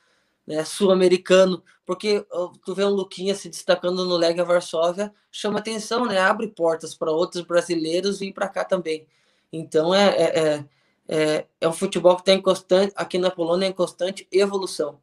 né, 0.46 0.64
sul-americano, 0.64 1.64
porque 1.86 2.26
tu 2.64 2.76
vê 2.76 2.84
um 2.84 2.90
Luquinha 2.90 3.34
se 3.34 3.50
destacando 3.50 4.06
no 4.06 4.18
Lega 4.18 4.44
Varsóvia, 4.44 5.14
chama 5.32 5.60
atenção, 5.60 6.06
né? 6.06 6.20
Abre 6.20 6.48
portas 6.48 6.94
para 6.94 7.12
outros 7.12 7.44
brasileiros 7.44 8.20
vir 8.20 8.34
para 8.34 8.50
cá 8.50 8.64
também. 8.66 9.08
Então 9.52 9.94
é, 9.94 10.08
é, 10.10 10.40
é, 10.40 10.66
é, 11.08 11.46
é 11.62 11.68
um 11.68 11.74
futebol 11.74 12.16
que 12.16 12.22
está 12.22 12.34
em 12.34 12.42
constante, 12.42 12.94
aqui 12.96 13.18
na 13.18 13.32
Polônia, 13.32 13.68
em 13.68 13.74
constante 13.74 14.28
evolução. 14.32 15.00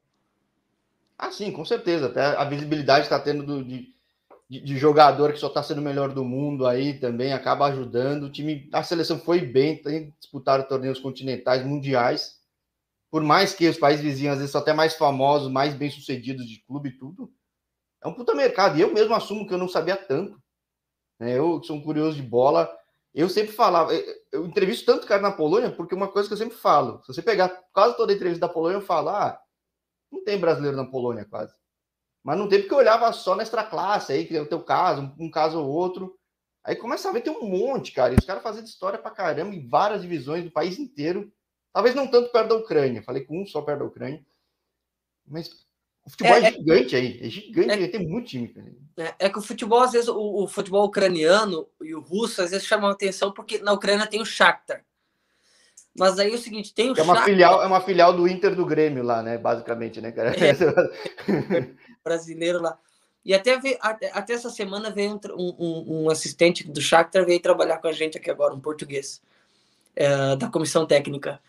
Ah, 1.23 1.31
sim, 1.31 1.53
com 1.53 1.65
certeza. 1.65 2.07
Até 2.07 2.21
a 2.21 2.45
visibilidade 2.45 3.05
está 3.05 3.17
tendo 3.17 3.45
do, 3.47 3.65
de, 3.65 3.95
de, 4.51 4.77
jogador 4.77 5.33
que 5.33 5.39
só 5.39 5.47
está 5.47 5.63
sendo 5.63 5.79
o 5.79 5.85
melhor 5.85 6.13
do 6.13 6.25
mundo 6.25 6.67
aí 6.67 6.99
também 6.99 7.33
acaba 7.33 7.67
ajudando. 7.67 8.25
O 8.25 8.33
time, 8.33 8.69
a 8.73 8.83
seleção 8.83 9.21
foi 9.21 9.41
bem, 9.41 9.81
tem 9.81 10.13
disputado 10.19 10.67
torneios 10.67 10.99
continentais, 10.99 11.65
mundiais. 11.65 12.41
Por 13.09 13.23
mais 13.23 13.55
que 13.55 13.69
os 13.69 13.79
países 13.79 14.05
vizinhos 14.05 14.33
às 14.33 14.39
vezes 14.41 14.51
são 14.51 14.61
até 14.61 14.73
mais 14.73 14.97
famosos, 14.97 15.49
mais 15.49 15.75
bem 15.75 15.89
sucedidos 15.91 16.45
de 16.45 16.59
clube 16.67 16.89
e 16.89 16.99
tudo, 16.99 17.33
é 18.03 18.09
um 18.09 18.15
puta 18.15 18.35
mercado. 18.35 18.77
E 18.77 18.81
eu 18.81 18.93
mesmo 18.93 19.15
assumo 19.15 19.47
que 19.47 19.55
eu 19.55 19.59
não 19.59 19.69
sabia 19.69 19.97
tanto. 19.97 20.43
Né? 21.21 21.39
Eu 21.39 21.63
sou 21.63 21.77
um 21.77 21.83
curioso 21.85 22.17
de 22.17 22.23
bola. 22.23 22.69
Eu 23.15 23.29
sempre 23.29 23.53
falava, 23.53 23.93
eu 24.33 24.45
entrevisto 24.45 24.87
tanto 24.87 25.07
cara 25.07 25.23
na 25.23 25.31
Polônia, 25.31 25.71
porque 25.71 25.95
uma 25.95 26.09
coisa 26.09 26.29
que 26.29 26.35
eu 26.35 26.39
sempre 26.39 26.57
falo, 26.57 27.01
se 27.03 27.15
você 27.15 27.23
pegar 27.23 27.49
quase 27.73 27.97
toda 27.97 28.13
a 28.13 28.17
entrevista 28.17 28.45
da 28.45 28.53
Polônia, 28.53 28.79
eu 28.79 28.83
falo, 28.83 29.11
ah, 29.11 29.39
não 30.13 30.23
tem 30.23 30.39
brasileiro 30.39 30.77
na 30.77 30.85
Polônia 30.85 31.25
quase. 31.25 31.55
Mas 32.23 32.39
não 32.39 32.49
tem 32.49 32.61
porque 32.61 32.75
eu 32.75 32.79
olhava 32.79 33.13
só 33.13 33.35
na 33.35 33.43
extra 33.43 33.65
classe 33.65 34.13
aí, 34.13 34.27
que 34.27 34.37
é 34.37 34.41
o 34.41 34.47
teu 34.47 34.63
caso, 34.63 35.13
um, 35.19 35.31
caso 35.31 35.59
ou 35.59 35.69
outro. 35.69 36.17
Aí 36.63 36.77
começa 36.77 37.09
a 37.09 37.13
ver 37.13 37.23
tem 37.23 37.33
um 37.33 37.49
monte, 37.49 37.91
cara. 37.93 38.15
E 38.15 38.17
os 38.17 38.25
caras 38.25 38.43
fazendo 38.43 38.67
história 38.67 38.99
pra 38.99 39.11
caramba 39.11 39.55
em 39.55 39.67
várias 39.67 40.03
divisões 40.03 40.45
do 40.45 40.51
país 40.51 40.79
inteiro. 40.79 41.33
Talvez 41.73 41.95
não 41.95 42.07
tanto 42.07 42.31
perto 42.31 42.51
da 42.51 42.57
Ucrânia. 42.57 43.03
Falei 43.03 43.25
com 43.25 43.43
um 43.43 43.47
só 43.47 43.63
perto 43.63 43.81
da 43.81 43.87
Ucrânia. 43.87 44.25
Mas 45.27 45.49
o 46.05 46.11
futebol 46.11 46.35
é, 46.35 46.41
é, 46.41 46.49
é 46.49 46.53
gigante 46.53 46.97
aí. 46.97 47.21
É 47.21 47.29
gigante, 47.29 47.71
é, 47.71 47.89
tem 47.89 48.07
muito 48.07 48.29
time. 48.29 48.49
Cara. 48.49 48.73
É, 48.97 49.27
é, 49.27 49.31
que 49.31 49.39
o 49.39 49.43
futebol, 49.43 49.81
às 49.81 49.93
vezes, 49.93 50.09
o, 50.09 50.45
o, 50.45 50.47
futebol 50.47 50.85
ucraniano 50.85 51.69
e 51.81 51.95
o 51.95 52.01
russo, 52.01 52.43
às 52.43 52.51
vezes, 52.51 52.67
chamam 52.67 52.91
atenção 52.91 53.33
porque 53.33 53.59
na 53.59 53.73
Ucrânia 53.73 54.07
tem 54.07 54.21
o 54.21 54.27
Shakhtar. 54.27 54.85
Mas 55.99 56.19
aí 56.19 56.31
é 56.31 56.35
o 56.35 56.39
seguinte, 56.39 56.73
tem 56.73 56.91
o 56.91 56.99
é 56.99 57.03
uma 57.03 57.15
Shakhtar... 57.15 57.25
filial 57.25 57.63
É 57.63 57.67
uma 57.67 57.81
filial 57.81 58.13
do 58.15 58.27
Inter 58.27 58.55
do 58.55 58.65
Grêmio 58.65 59.03
lá, 59.03 59.23
né? 59.23 59.37
Basicamente, 59.37 60.01
né, 60.01 60.11
cara? 60.11 60.35
É, 60.35 60.55
brasileiro 62.03 62.61
lá. 62.61 62.79
E 63.25 63.33
até, 63.35 63.59
veio, 63.59 63.77
até, 63.81 64.11
até, 64.13 64.33
essa 64.33 64.51
semana 64.51 64.91
veio 64.91 65.21
um, 65.37 65.55
um, 65.59 66.05
um, 66.05 66.11
assistente 66.11 66.67
do 66.67 66.81
Shakhtar 66.81 67.25
veio 67.25 67.41
trabalhar 67.41 67.79
com 67.79 67.87
a 67.87 67.93
gente 67.93 68.19
aqui 68.19 68.31
agora, 68.31 68.55
um 68.55 68.61
português, 68.61 69.23
é, 69.95 70.35
da 70.35 70.49
comissão 70.49 70.87
técnica. 70.87 71.41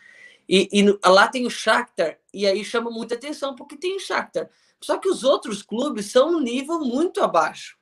E, 0.48 0.68
e, 0.72 0.98
lá 1.04 1.26
tem 1.26 1.46
o 1.46 1.50
Shakhtar, 1.50 2.18
e 2.32 2.46
aí 2.46 2.64
chama 2.64 2.90
muita 2.90 3.14
atenção, 3.16 3.56
porque 3.56 3.76
tem 3.76 3.96
o 3.96 4.00
Shakhtar. 4.00 4.48
Só 4.80 4.98
que 4.98 5.08
os 5.08 5.24
outros 5.24 5.62
clubes 5.62 6.12
são 6.12 6.36
um 6.36 6.40
nível 6.40 6.78
muito 6.80 7.22
abaixo. 7.22 7.76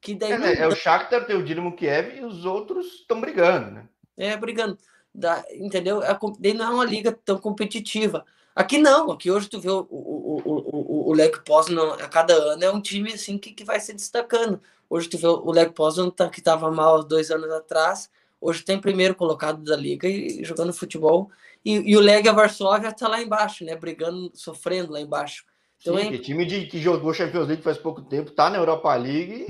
Que 0.00 0.14
daí 0.14 0.32
é, 0.32 0.38
né? 0.38 0.54
é 0.54 0.68
o 0.68 0.76
Shakhtar, 0.76 1.26
tem 1.26 1.36
o 1.36 1.42
Dinamo 1.42 1.74
Kiev, 1.74 2.16
e 2.16 2.24
os 2.24 2.44
outros 2.44 2.86
estão 3.00 3.20
brigando, 3.20 3.70
né? 3.72 3.88
É, 4.16 4.36
brigando. 4.36 4.78
Da, 5.12 5.44
entendeu? 5.52 6.02
É, 6.02 6.16
daí 6.38 6.54
não 6.54 6.64
é 6.64 6.70
uma 6.70 6.84
liga 6.84 7.16
tão 7.24 7.38
competitiva. 7.38 8.24
Aqui 8.54 8.78
não, 8.78 9.10
aqui 9.12 9.30
hoje 9.30 9.48
tu 9.48 9.60
vê 9.60 9.70
o, 9.70 9.86
o, 9.90 10.42
o, 10.44 11.10
o, 11.10 11.12
o 11.12 11.42
Poznan 11.44 11.94
a 11.94 12.08
cada 12.08 12.34
ano 12.34 12.64
é 12.64 12.70
um 12.70 12.80
time 12.80 13.12
assim 13.12 13.38
que, 13.38 13.52
que 13.52 13.64
vai 13.64 13.80
se 13.80 13.92
destacando. 13.92 14.60
Hoje 14.88 15.08
tu 15.08 15.18
vê 15.18 15.26
o 15.26 15.50
Leg 15.52 15.72
Poznan 15.72 16.10
tá, 16.10 16.28
que 16.28 16.40
estava 16.40 16.70
mal 16.70 17.02
dois 17.04 17.30
anos 17.30 17.50
atrás, 17.50 18.10
hoje 18.40 18.64
tem 18.64 18.80
primeiro 18.80 19.14
colocado 19.14 19.62
da 19.62 19.76
liga 19.76 20.08
e, 20.08 20.40
e 20.40 20.44
jogando 20.44 20.72
futebol. 20.72 21.30
E, 21.64 21.92
e 21.92 21.96
o 21.96 22.00
Leg 22.00 22.28
Varsóvia 22.30 22.88
está 22.88 23.06
lá 23.06 23.22
embaixo, 23.22 23.64
né? 23.64 23.76
Brigando, 23.76 24.30
sofrendo 24.34 24.92
lá 24.92 25.00
embaixo. 25.00 25.44
Então, 25.80 25.96
Sim, 25.96 26.14
é... 26.14 26.18
time 26.18 26.44
de, 26.44 26.66
que 26.66 26.78
jogou 26.78 27.14
Champions 27.14 27.46
League 27.46 27.62
faz 27.62 27.78
pouco 27.78 28.02
tempo, 28.02 28.30
tá 28.30 28.50
na 28.50 28.58
Europa 28.58 28.94
League. 28.96 29.46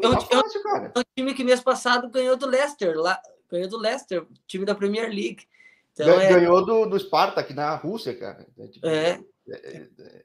É 0.00 0.08
um, 0.08 0.12
tá 0.12 0.20
fácil, 0.20 0.60
é 0.94 0.98
um 0.98 1.02
time 1.16 1.34
que 1.34 1.44
mês 1.44 1.60
passado 1.60 2.10
ganhou 2.10 2.36
do 2.36 2.46
Leicester, 2.46 2.96
lá, 2.96 3.18
ganhou 3.52 3.68
do 3.68 3.76
Leicester, 3.76 4.26
time 4.46 4.64
da 4.64 4.74
Premier 4.74 5.08
League. 5.08 5.46
Então, 5.92 6.20
é 6.20 6.32
Ganhou 6.32 6.60
é... 6.60 6.64
do, 6.64 6.86
do 6.86 6.98
Spartak 6.98 7.52
na 7.52 7.74
Rússia, 7.76 8.14
cara. 8.18 8.46
É. 8.58 8.66
Tipo, 8.68 8.86
é. 8.86 9.20
é, 9.48 9.54
é 9.54 10.24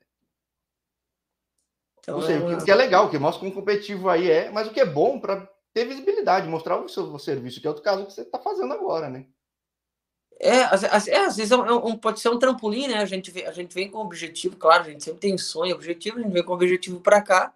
então, 1.99 2.19
não 2.19 2.25
sei, 2.25 2.37
o 2.37 2.63
que 2.63 2.71
é 2.71 2.75
legal, 2.75 3.05
o 3.05 3.09
que 3.09 3.19
mostra 3.19 3.41
como 3.41 3.53
competitivo 3.53 4.07
aí 4.09 4.31
é, 4.31 4.49
mas 4.49 4.65
o 4.65 4.71
que 4.71 4.79
é 4.79 4.85
bom 4.85 5.19
para 5.19 5.45
ter 5.73 5.83
visibilidade, 5.83 6.47
mostrar 6.47 6.77
o 6.77 6.87
seu 6.87 7.19
serviço, 7.19 7.59
que 7.59 7.67
é 7.67 7.69
outro 7.69 7.83
caso 7.83 8.05
que 8.05 8.13
você 8.13 8.21
está 8.21 8.39
fazendo 8.39 8.73
agora, 8.73 9.09
né? 9.09 9.25
É, 10.39 10.61
às, 10.61 11.07
é, 11.07 11.25
às 11.25 11.35
vezes 11.35 11.51
é 11.51 11.57
um, 11.57 11.97
pode 11.97 12.21
ser 12.21 12.29
um 12.29 12.39
trampolim, 12.39 12.87
né? 12.87 12.99
A 12.99 13.05
gente, 13.05 13.29
vem, 13.29 13.45
a 13.45 13.51
gente 13.51 13.73
vem 13.73 13.91
com 13.91 13.99
objetivo, 13.99 14.55
claro, 14.55 14.83
a 14.83 14.89
gente 14.89 15.03
sempre 15.03 15.19
tem 15.19 15.37
sonho, 15.37 15.75
objetivo, 15.75 16.17
a 16.17 16.21
gente 16.21 16.31
vem 16.31 16.43
com 16.43 16.53
objetivo 16.53 17.01
para 17.01 17.21
cá, 17.21 17.53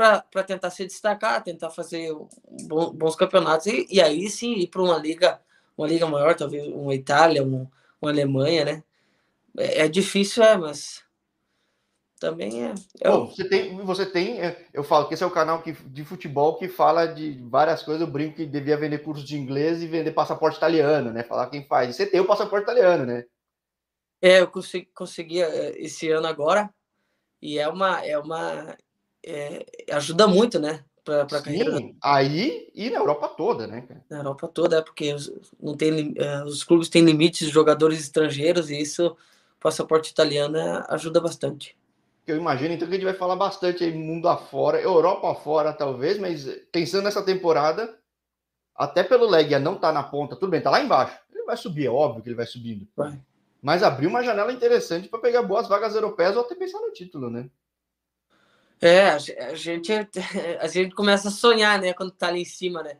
para 0.00 0.44
tentar 0.44 0.70
se 0.70 0.86
destacar, 0.86 1.42
tentar 1.42 1.70
fazer 1.70 2.10
bons 2.94 3.14
campeonatos 3.16 3.66
e, 3.66 3.86
e 3.90 4.00
aí 4.00 4.30
sim 4.30 4.54
ir 4.54 4.68
para 4.68 4.82
uma 4.82 4.96
liga 4.96 5.40
uma 5.76 5.88
liga 5.88 6.06
maior, 6.06 6.34
talvez 6.34 6.66
uma 6.68 6.94
Itália, 6.94 7.42
um, 7.42 7.66
uma 8.00 8.10
Alemanha, 8.10 8.64
né? 8.64 8.84
É, 9.56 9.84
é 9.84 9.88
difícil, 9.88 10.42
é, 10.42 10.56
mas 10.56 11.02
também 12.18 12.66
é. 12.66 12.74
é 13.00 13.10
Bom, 13.10 13.26
você 13.26 13.48
tem, 13.48 13.76
você 13.78 14.06
tem, 14.06 14.40
é, 14.40 14.66
eu 14.74 14.84
falo 14.84 15.08
que 15.08 15.14
esse 15.14 15.22
é 15.22 15.26
o 15.26 15.30
canal 15.30 15.62
que, 15.62 15.72
de 15.72 16.04
futebol 16.04 16.56
que 16.56 16.68
fala 16.68 17.06
de 17.06 17.40
várias 17.48 17.82
coisas. 17.82 18.02
Eu 18.02 18.12
brinco 18.12 18.36
que 18.36 18.44
devia 18.44 18.76
vender 18.76 18.98
curso 18.98 19.24
de 19.24 19.38
inglês 19.38 19.82
e 19.82 19.86
vender 19.86 20.12
passaporte 20.12 20.58
italiano, 20.58 21.10
né? 21.10 21.22
Falar 21.22 21.48
quem 21.48 21.66
faz. 21.66 21.90
E 21.90 21.92
você 21.94 22.06
tem 22.06 22.20
o 22.20 22.26
passaporte 22.26 22.64
italiano, 22.64 23.06
né? 23.06 23.24
É, 24.20 24.40
eu 24.40 24.48
consegui, 24.48 24.90
consegui 24.94 25.42
é, 25.42 25.80
esse 25.80 26.10
ano 26.10 26.26
agora 26.26 26.68
e 27.40 27.58
é 27.58 27.66
uma, 27.66 28.04
é 28.04 28.18
uma, 28.18 28.76
é, 29.24 29.66
ajuda 29.90 30.26
muito, 30.26 30.58
né? 30.58 30.84
para 31.04 31.42
carreira. 31.42 31.78
Aí 32.02 32.70
e 32.74 32.90
na 32.90 32.98
Europa 32.98 33.28
toda, 33.28 33.66
né? 33.66 33.86
Na 34.08 34.18
Europa 34.18 34.48
toda, 34.48 34.78
é 34.78 34.82
porque 34.82 35.14
não 35.60 35.76
tem, 35.76 36.14
é, 36.16 36.44
os 36.44 36.62
clubes 36.62 36.88
têm 36.88 37.04
limites 37.04 37.46
de 37.46 37.52
jogadores 37.52 38.00
estrangeiros 38.00 38.70
e 38.70 38.80
isso, 38.80 39.16
passaporte 39.58 40.10
italiano 40.10 40.56
é, 40.56 40.84
ajuda 40.88 41.20
bastante. 41.20 41.76
Eu 42.26 42.36
imagino, 42.36 42.72
então, 42.72 42.86
que 42.86 42.94
a 42.94 42.96
gente 42.96 43.06
vai 43.06 43.14
falar 43.14 43.34
bastante 43.34 43.82
aí 43.82 43.92
mundo 43.92 44.28
afora, 44.28 44.80
Europa 44.80 45.32
afora, 45.32 45.72
talvez, 45.72 46.18
mas 46.18 46.46
pensando 46.70 47.04
nessa 47.04 47.22
temporada, 47.22 47.98
até 48.76 49.02
pelo 49.02 49.28
Legia 49.28 49.58
não 49.58 49.74
tá 49.74 49.90
na 49.90 50.02
ponta, 50.02 50.36
tudo 50.36 50.50
bem, 50.50 50.60
tá 50.60 50.70
lá 50.70 50.80
embaixo. 50.80 51.18
Ele 51.32 51.44
vai 51.44 51.56
subir, 51.56 51.86
é 51.86 51.90
óbvio 51.90 52.22
que 52.22 52.28
ele 52.28 52.36
vai 52.36 52.46
subindo. 52.46 52.86
Vai. 52.96 53.18
Mas 53.60 53.82
abriu 53.82 54.08
uma 54.08 54.22
janela 54.22 54.52
interessante 54.52 55.08
para 55.08 55.18
pegar 55.18 55.42
boas 55.42 55.68
vagas 55.68 55.94
europeias 55.94 56.36
ou 56.36 56.42
até 56.42 56.54
pensar 56.54 56.78
no 56.78 56.92
título, 56.92 57.28
né? 57.30 57.50
É, 58.80 59.10
a 59.10 59.18
gente, 59.54 59.92
a 60.60 60.66
gente 60.66 60.94
começa 60.94 61.28
a 61.28 61.32
sonhar, 61.32 61.78
né, 61.78 61.92
quando 61.92 62.12
tá 62.12 62.28
ali 62.28 62.42
em 62.42 62.46
cima, 62.46 62.82
né? 62.82 62.96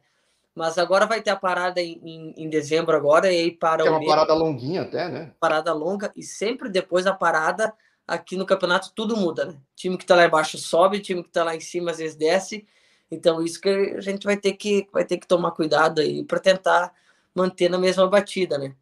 Mas 0.55 0.77
agora 0.77 1.07
vai 1.07 1.23
ter 1.23 1.31
a 1.31 1.37
parada 1.37 1.81
em, 1.81 2.01
em, 2.05 2.35
em 2.37 2.49
dezembro 2.51 2.95
agora, 2.95 3.33
e 3.33 3.37
aí 3.37 3.51
para 3.51 3.85
é 3.87 3.91
uma 3.91 4.05
parada 4.05 4.35
longuinha 4.35 4.83
até, 4.83 5.09
né? 5.09 5.33
Parada 5.41 5.73
longa, 5.73 6.13
e 6.15 6.23
sempre 6.23 6.69
depois 6.69 7.05
da 7.05 7.15
parada, 7.15 7.73
aqui 8.07 8.37
no 8.37 8.45
campeonato, 8.45 8.93
tudo 8.95 9.17
muda, 9.17 9.47
né? 9.47 9.57
Time 9.75 9.97
que 9.97 10.05
tá 10.05 10.17
lá 10.17 10.27
embaixo 10.27 10.59
sobe, 10.59 11.01
time 11.01 11.23
que 11.23 11.31
tá 11.31 11.45
lá 11.45 11.57
em 11.57 11.61
cima 11.61 11.93
às 11.93 11.99
vezes 11.99 12.17
desce. 12.17 12.67
Então, 13.11 13.43
isso 13.43 13.61
que 13.61 13.69
a 13.69 14.01
gente 14.01 14.25
vai 14.25 14.37
ter 14.37 14.53
que, 14.53 14.87
vai 14.93 15.05
ter 15.05 15.19
que 15.19 15.27
tomar 15.27 15.53
cuidado 15.53 16.01
aí 16.01 16.25
para 16.25 16.39
tentar 16.39 16.93
manter 17.35 17.71
na 17.71 17.79
mesma 17.79 18.07
batida, 18.07 18.59
né? 18.59 18.75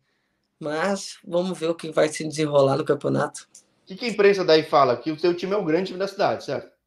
Mas 0.59 1.19
vamos 1.25 1.57
ver 1.57 1.69
o 1.69 1.75
que 1.75 1.93
vai 1.93 2.09
se 2.09 2.27
desenrolar 2.27 2.77
no 2.77 2.85
campeonato. 2.85 3.47
O 3.85 3.87
que, 3.87 3.97
que 3.97 4.05
a 4.07 4.09
imprensa 4.09 4.45
daí 4.45 4.65
fala? 4.65 4.97
Que 4.97 5.13
o 5.13 5.19
seu 5.19 5.35
time 5.35 5.53
é 5.53 5.57
o 5.57 5.65
grande 5.65 5.89
time 5.89 5.99
da 5.99 6.09
cidade, 6.09 6.45
certo? 6.45 6.78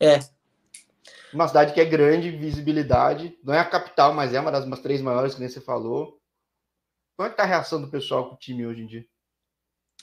É. 0.00 0.18
Uma 1.32 1.46
cidade 1.46 1.74
que 1.74 1.80
é 1.80 1.84
grande, 1.84 2.30
visibilidade. 2.30 3.38
Não 3.44 3.54
é 3.54 3.60
a 3.60 3.64
capital, 3.64 4.14
mas 4.14 4.34
é 4.34 4.40
uma 4.40 4.50
das 4.50 4.64
umas 4.64 4.80
três 4.80 5.00
maiores, 5.00 5.34
que 5.34 5.40
nem 5.40 5.48
você 5.48 5.60
falou. 5.60 6.18
Como 7.16 7.28
é 7.28 7.30
que 7.30 7.36
tá 7.36 7.42
a 7.42 7.46
reação 7.46 7.80
do 7.80 7.90
pessoal 7.90 8.28
com 8.28 8.34
o 8.34 8.38
time 8.38 8.66
hoje 8.66 8.80
em 8.80 8.86
dia? 8.86 9.06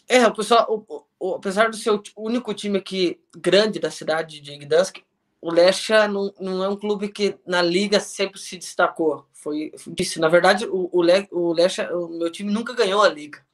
É, 0.07 0.25
o 0.25 0.33
pessoal, 0.33 0.65
o, 0.69 1.05
o, 1.19 1.35
apesar 1.35 1.69
do 1.69 1.75
seu 1.75 2.01
único 2.15 2.53
time 2.53 2.77
aqui 2.77 3.19
grande 3.35 3.79
da 3.79 3.91
cidade 3.91 4.39
de 4.39 4.55
Gdansk, 4.55 5.03
o 5.41 5.51
Lechia 5.51 6.07
não, 6.07 6.33
não 6.39 6.63
é 6.63 6.69
um 6.69 6.77
clube 6.77 7.09
que 7.09 7.37
na 7.45 7.61
liga 7.61 7.99
sempre 7.99 8.39
se 8.39 8.57
destacou. 8.57 9.27
Foi 9.33 9.71
disse, 9.87 10.19
na 10.19 10.29
verdade, 10.29 10.65
o, 10.65 10.89
o, 10.91 11.01
Le, 11.01 11.27
o 11.31 11.51
Lechia, 11.51 11.95
o 11.95 12.07
meu 12.07 12.31
time 12.31 12.51
nunca 12.51 12.73
ganhou 12.73 13.01
a 13.01 13.09
liga. 13.09 13.45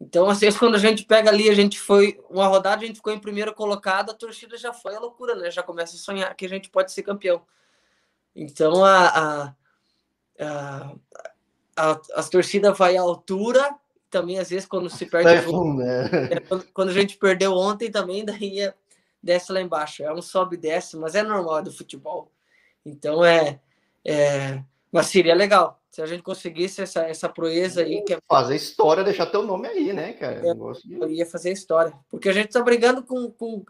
Então, 0.00 0.30
às 0.30 0.40
vezes, 0.40 0.58
quando 0.58 0.76
a 0.76 0.78
gente 0.78 1.04
pega 1.04 1.28
ali, 1.28 1.50
a 1.50 1.54
gente 1.54 1.78
foi 1.78 2.18
uma 2.30 2.46
rodada, 2.46 2.82
a 2.82 2.86
gente 2.86 2.96
ficou 2.96 3.12
em 3.12 3.18
primeiro 3.18 3.52
colocado, 3.52 4.10
a 4.10 4.14
torcida 4.14 4.56
já 4.56 4.72
foi 4.72 4.96
a 4.96 5.00
loucura, 5.00 5.34
né? 5.34 5.50
Já 5.50 5.62
começa 5.62 5.94
a 5.94 5.98
sonhar 5.98 6.34
que 6.34 6.46
a 6.46 6.48
gente 6.48 6.70
pode 6.70 6.90
ser 6.90 7.02
campeão. 7.02 7.42
Então, 8.34 8.82
a, 8.82 9.08
a, 9.08 9.54
a, 10.40 10.92
a, 11.76 11.90
a 12.14 12.22
torcida 12.22 12.72
vai 12.72 12.96
à 12.96 13.02
altura, 13.02 13.74
também 14.08 14.38
às 14.38 14.48
vezes 14.48 14.66
quando 14.66 14.88
se 14.88 15.04
perde. 15.04 15.28
É, 15.28 15.52
né? 15.74 16.28
é, 16.30 16.40
quando, 16.40 16.64
quando, 16.72 16.88
a 16.88 16.94
gente 16.94 17.18
perdeu 17.18 17.52
ontem, 17.52 17.90
também 17.90 18.24
daí 18.24 18.54
ia, 18.54 18.74
desce 19.22 19.52
lá 19.52 19.60
embaixo. 19.60 20.02
É 20.02 20.10
um 20.10 20.22
sobe 20.22 20.56
e 20.56 20.60
desce, 20.60 20.96
mas 20.96 21.14
é 21.14 21.22
normal 21.22 21.62
do 21.62 21.70
futebol. 21.70 22.32
Então, 22.86 23.22
é, 23.22 23.60
é. 24.02 24.62
Mas 24.90 25.06
seria 25.08 25.34
legal 25.34 25.79
se 25.90 26.00
a 26.00 26.06
gente 26.06 26.22
conseguisse 26.22 26.80
essa, 26.80 27.00
essa 27.02 27.28
proeza 27.28 27.82
aí. 27.82 28.02
Que 28.02 28.14
é... 28.14 28.18
Fazer 28.28 28.54
história, 28.54 29.02
deixar 29.02 29.26
teu 29.26 29.42
nome 29.42 29.66
aí, 29.66 29.92
né, 29.92 30.12
cara? 30.12 30.40
Eu, 30.46 30.72
eu 30.88 31.10
ia 31.10 31.26
fazer 31.26 31.52
história. 31.52 31.92
Porque 32.08 32.28
a 32.28 32.32
gente 32.32 32.46
está 32.46 32.62
brigando 32.62 33.02
com, 33.02 33.30
com, 33.32 33.64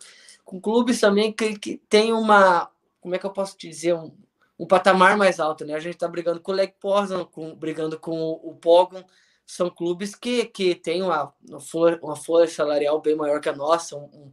com 0.44 0.60
clubes 0.60 1.00
também 1.00 1.32
que, 1.32 1.58
que 1.58 1.76
tem 1.88 2.12
uma. 2.12 2.70
Como 3.00 3.14
é 3.14 3.18
que 3.18 3.24
eu 3.24 3.32
posso 3.32 3.56
dizer? 3.58 3.94
Um, 3.94 4.12
um 4.58 4.66
patamar 4.66 5.16
mais 5.16 5.40
alto, 5.40 5.64
né? 5.64 5.72
A 5.74 5.78
gente 5.78 5.94
está 5.94 6.06
brigando 6.06 6.40
com 6.40 6.52
o 6.52 6.54
Leg 6.54 6.74
Poznan, 6.78 7.24
com, 7.24 7.54
brigando 7.54 7.98
com 7.98 8.20
o, 8.20 8.50
o 8.50 8.54
Pogon. 8.54 9.02
São 9.46 9.70
clubes 9.70 10.14
que, 10.14 10.44
que 10.44 10.74
têm 10.74 11.02
uma, 11.02 11.32
uma, 11.48 11.58
folha, 11.58 11.98
uma 12.02 12.14
folha 12.14 12.46
salarial 12.46 13.00
bem 13.00 13.16
maior 13.16 13.40
que 13.40 13.48
a 13.48 13.56
nossa, 13.56 13.96
um, 13.96 14.30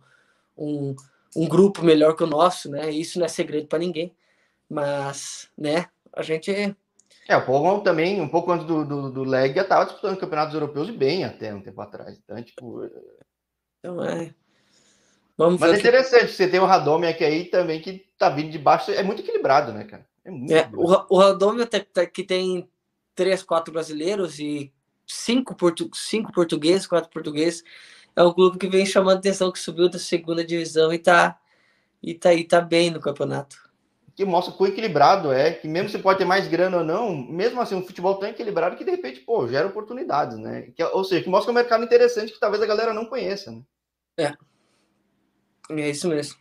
um, 0.57 0.95
um 1.35 1.47
grupo 1.47 1.83
melhor 1.83 2.15
que 2.15 2.23
o 2.23 2.27
nosso, 2.27 2.69
né? 2.69 2.91
Isso 2.91 3.17
não 3.17 3.25
é 3.25 3.29
segredo 3.29 3.67
para 3.67 3.79
ninguém. 3.79 4.13
Mas, 4.69 5.49
né, 5.57 5.87
a 6.11 6.21
gente 6.21 6.75
é, 7.27 7.35
o 7.35 7.45
Pogon 7.45 7.81
também, 7.81 8.21
um 8.21 8.29
pouco 8.29 8.51
antes 8.51 8.65
do, 8.65 8.85
do, 8.85 9.11
do 9.11 9.23
Legia, 9.23 9.61
estava 9.61 9.85
disputando 9.85 10.17
campeonatos 10.17 10.53
europeus 10.53 10.87
e 10.89 10.93
bem 10.93 11.25
até 11.25 11.53
um 11.53 11.61
tempo 11.61 11.81
atrás. 11.81 12.17
Então, 12.23 12.41
tipo. 12.41 12.83
É, 12.83 12.89
então 13.79 14.03
é. 14.03 14.33
Vamos 15.37 15.59
Mas 15.59 15.73
é 15.73 15.77
interessante, 15.77 16.31
você 16.31 16.47
tem 16.47 16.59
o 16.59 16.65
Radomiak 16.65 17.23
aí 17.23 17.45
também 17.45 17.79
que 17.79 18.05
tá 18.17 18.27
vindo 18.29 18.49
de 18.49 18.57
baixo, 18.57 18.89
é 18.89 19.03
muito 19.03 19.21
equilibrado, 19.21 19.71
né, 19.71 19.83
cara? 19.83 20.03
É 20.25 20.31
muito 20.31 20.51
é, 20.51 20.67
o, 20.73 21.05
o 21.09 21.19
Radomiak 21.19 21.85
que 22.11 22.23
tem 22.23 22.67
três, 23.13 23.43
quatro 23.43 23.71
brasileiros 23.71 24.39
e 24.39 24.73
cinco, 25.05 25.55
portu, 25.55 25.89
cinco 25.93 26.31
portugueses, 26.31 26.87
quatro 26.87 27.09
portugueses, 27.11 27.63
é 28.15 28.23
um 28.23 28.33
clube 28.33 28.57
que 28.57 28.67
vem 28.67 28.85
chamando 28.85 29.19
atenção, 29.19 29.51
que 29.51 29.59
subiu 29.59 29.87
da 29.89 29.99
segunda 29.99 30.43
divisão 30.43 30.91
e 30.91 30.97
tá, 30.97 31.39
e 32.01 32.15
tá, 32.15 32.33
e 32.33 32.43
tá 32.43 32.59
bem 32.59 32.89
no 32.89 32.99
campeonato. 32.99 33.66
Que 34.17 34.25
mostra 34.25 34.51
quão 34.51 34.67
equilibrado 34.67 35.31
é, 35.31 35.53
que 35.53 35.67
mesmo 35.67 35.89
você 35.89 35.99
pode 35.99 36.17
ter 36.17 36.25
mais 36.25 36.47
grana 36.47 36.77
ou 36.77 36.83
não, 36.83 37.15
mesmo 37.15 37.61
assim, 37.61 37.75
um 37.75 37.85
futebol 37.85 38.15
tão 38.15 38.27
equilibrado 38.27 38.75
que 38.75 38.83
de 38.83 38.89
repente, 38.89 39.19
pô, 39.19 39.47
gera 39.47 39.67
oportunidades, 39.67 40.39
né? 40.39 40.71
Que, 40.75 40.83
ou 40.85 41.03
seja, 41.03 41.21
que 41.23 41.29
mostra 41.29 41.51
um 41.51 41.55
mercado 41.55 41.83
interessante 41.83 42.33
que 42.33 42.39
talvez 42.39 42.63
a 42.63 42.65
galera 42.65 42.95
não 42.95 43.05
conheça, 43.05 43.51
né? 43.51 43.61
É. 44.17 44.33
É 45.69 45.89
isso 45.91 46.09
mesmo. 46.09 46.35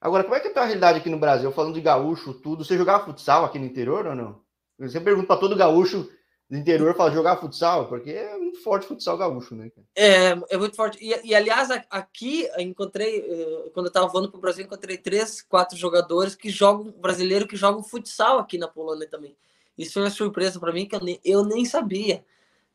Agora, 0.00 0.24
como 0.24 0.34
é 0.34 0.40
que 0.40 0.50
tá 0.50 0.62
a 0.62 0.64
realidade 0.64 0.98
aqui 0.98 1.08
no 1.08 1.20
Brasil? 1.20 1.52
Falando 1.52 1.74
de 1.74 1.80
gaúcho, 1.80 2.34
tudo. 2.34 2.64
Você 2.64 2.76
jogava 2.76 3.04
futsal 3.04 3.44
aqui 3.44 3.56
no 3.56 3.66
interior 3.66 4.04
ou 4.04 4.16
não? 4.16 4.40
Você 4.80 5.00
pergunta 5.00 5.28
para 5.28 5.36
todo 5.36 5.54
gaúcho 5.54 6.10
do 6.52 6.58
interior 6.58 6.94
fala 6.94 7.10
jogar 7.10 7.38
futsal, 7.38 7.88
porque 7.88 8.10
é 8.10 8.36
muito 8.36 8.62
forte 8.62 8.86
futsal 8.86 9.16
gaúcho, 9.16 9.54
né? 9.54 9.72
É, 9.96 10.38
é 10.50 10.56
muito 10.58 10.76
forte. 10.76 10.98
E, 11.00 11.30
e 11.30 11.34
aliás, 11.34 11.70
aqui 11.88 12.46
encontrei, 12.58 13.20
eh, 13.20 13.70
quando 13.72 13.86
eu 13.86 13.88
estava 13.88 14.06
voando 14.06 14.30
para 14.30 14.36
o 14.36 14.40
Brasil, 14.42 14.62
encontrei 14.62 14.98
três, 14.98 15.40
quatro 15.40 15.78
jogadores 15.78 16.34
que 16.34 16.50
jogam, 16.50 16.92
brasileiro 17.00 17.48
que 17.48 17.56
jogam 17.56 17.82
futsal 17.82 18.38
aqui 18.38 18.58
na 18.58 18.68
Polônia 18.68 19.08
também. 19.08 19.34
Isso 19.78 19.94
foi 19.94 20.02
uma 20.02 20.10
surpresa 20.10 20.60
para 20.60 20.74
mim 20.74 20.84
que 20.84 20.94
eu 20.94 21.00
nem, 21.00 21.18
eu 21.24 21.42
nem 21.42 21.64
sabia 21.64 22.22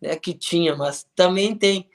né, 0.01 0.15
que 0.15 0.33
tinha, 0.33 0.75
mas 0.75 1.07
também 1.15 1.55
tem. 1.55 1.87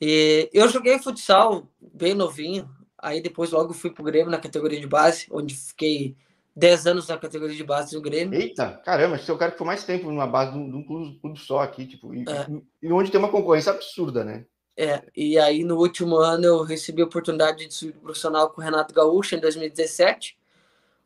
E 0.00 0.48
eu 0.52 0.68
joguei 0.68 1.00
futsal 1.00 1.66
bem 1.80 2.14
novinho, 2.14 2.70
aí 2.96 3.20
depois 3.20 3.50
logo 3.50 3.74
fui 3.74 3.90
para 3.90 4.02
o 4.02 4.04
Grêmio 4.04 4.30
na 4.30 4.38
categoria 4.38 4.78
de 4.78 4.86
base, 4.86 5.26
onde 5.32 5.52
fiquei 5.52 6.14
10 6.56 6.86
anos 6.86 7.08
na 7.08 7.18
categoria 7.18 7.56
de 7.56 7.64
base 7.64 7.92
do 7.92 8.00
Grêmio. 8.00 8.38
Eita, 8.38 8.80
caramba, 8.84 9.18
você 9.18 9.30
é 9.30 9.34
o 9.34 9.38
cara 9.38 9.50
que 9.50 9.58
foi 9.58 9.66
mais 9.66 9.82
tempo 9.82 10.08
numa 10.08 10.26
base 10.26 10.52
de 10.52 10.58
um, 10.58 10.84
clube, 10.84 11.18
clube, 11.20 11.38
só 11.38 11.60
aqui, 11.60 11.84
tipo, 11.84 12.14
e, 12.14 12.22
é. 12.22 12.46
e, 12.80 12.92
onde 12.92 13.10
tem 13.10 13.18
uma 13.18 13.30
concorrência 13.30 13.72
absurda, 13.72 14.22
né? 14.22 14.44
É, 14.76 15.04
e 15.16 15.38
aí 15.38 15.62
no 15.62 15.76
último 15.78 16.16
ano 16.16 16.44
eu 16.44 16.62
recebi 16.62 17.00
a 17.02 17.04
oportunidade 17.04 17.66
de 17.66 17.74
subir 17.74 17.92
profissional 17.94 18.50
com 18.50 18.60
o 18.60 18.64
Renato 18.64 18.94
Gaúcho 18.94 19.34
em 19.34 19.40
2017, 19.40 20.36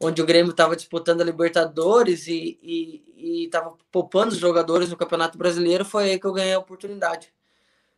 onde 0.01 0.23
o 0.23 0.27
Grêmio 0.27 0.51
estava 0.51 0.77
disputando 0.77 1.21
a 1.21 1.25
Libertadores 1.25 2.27
e 2.29 3.03
estava 3.17 3.75
poupando 3.91 4.33
os 4.33 4.39
jogadores 4.39 4.91
no 4.91 4.97
Campeonato 4.97 5.37
Brasileiro, 5.37 5.85
foi 5.85 6.11
aí 6.11 6.21
que 6.21 6.27
eu 6.27 6.33
ganhei 6.33 6.55
a 6.55 6.59
oportunidade 6.59 7.33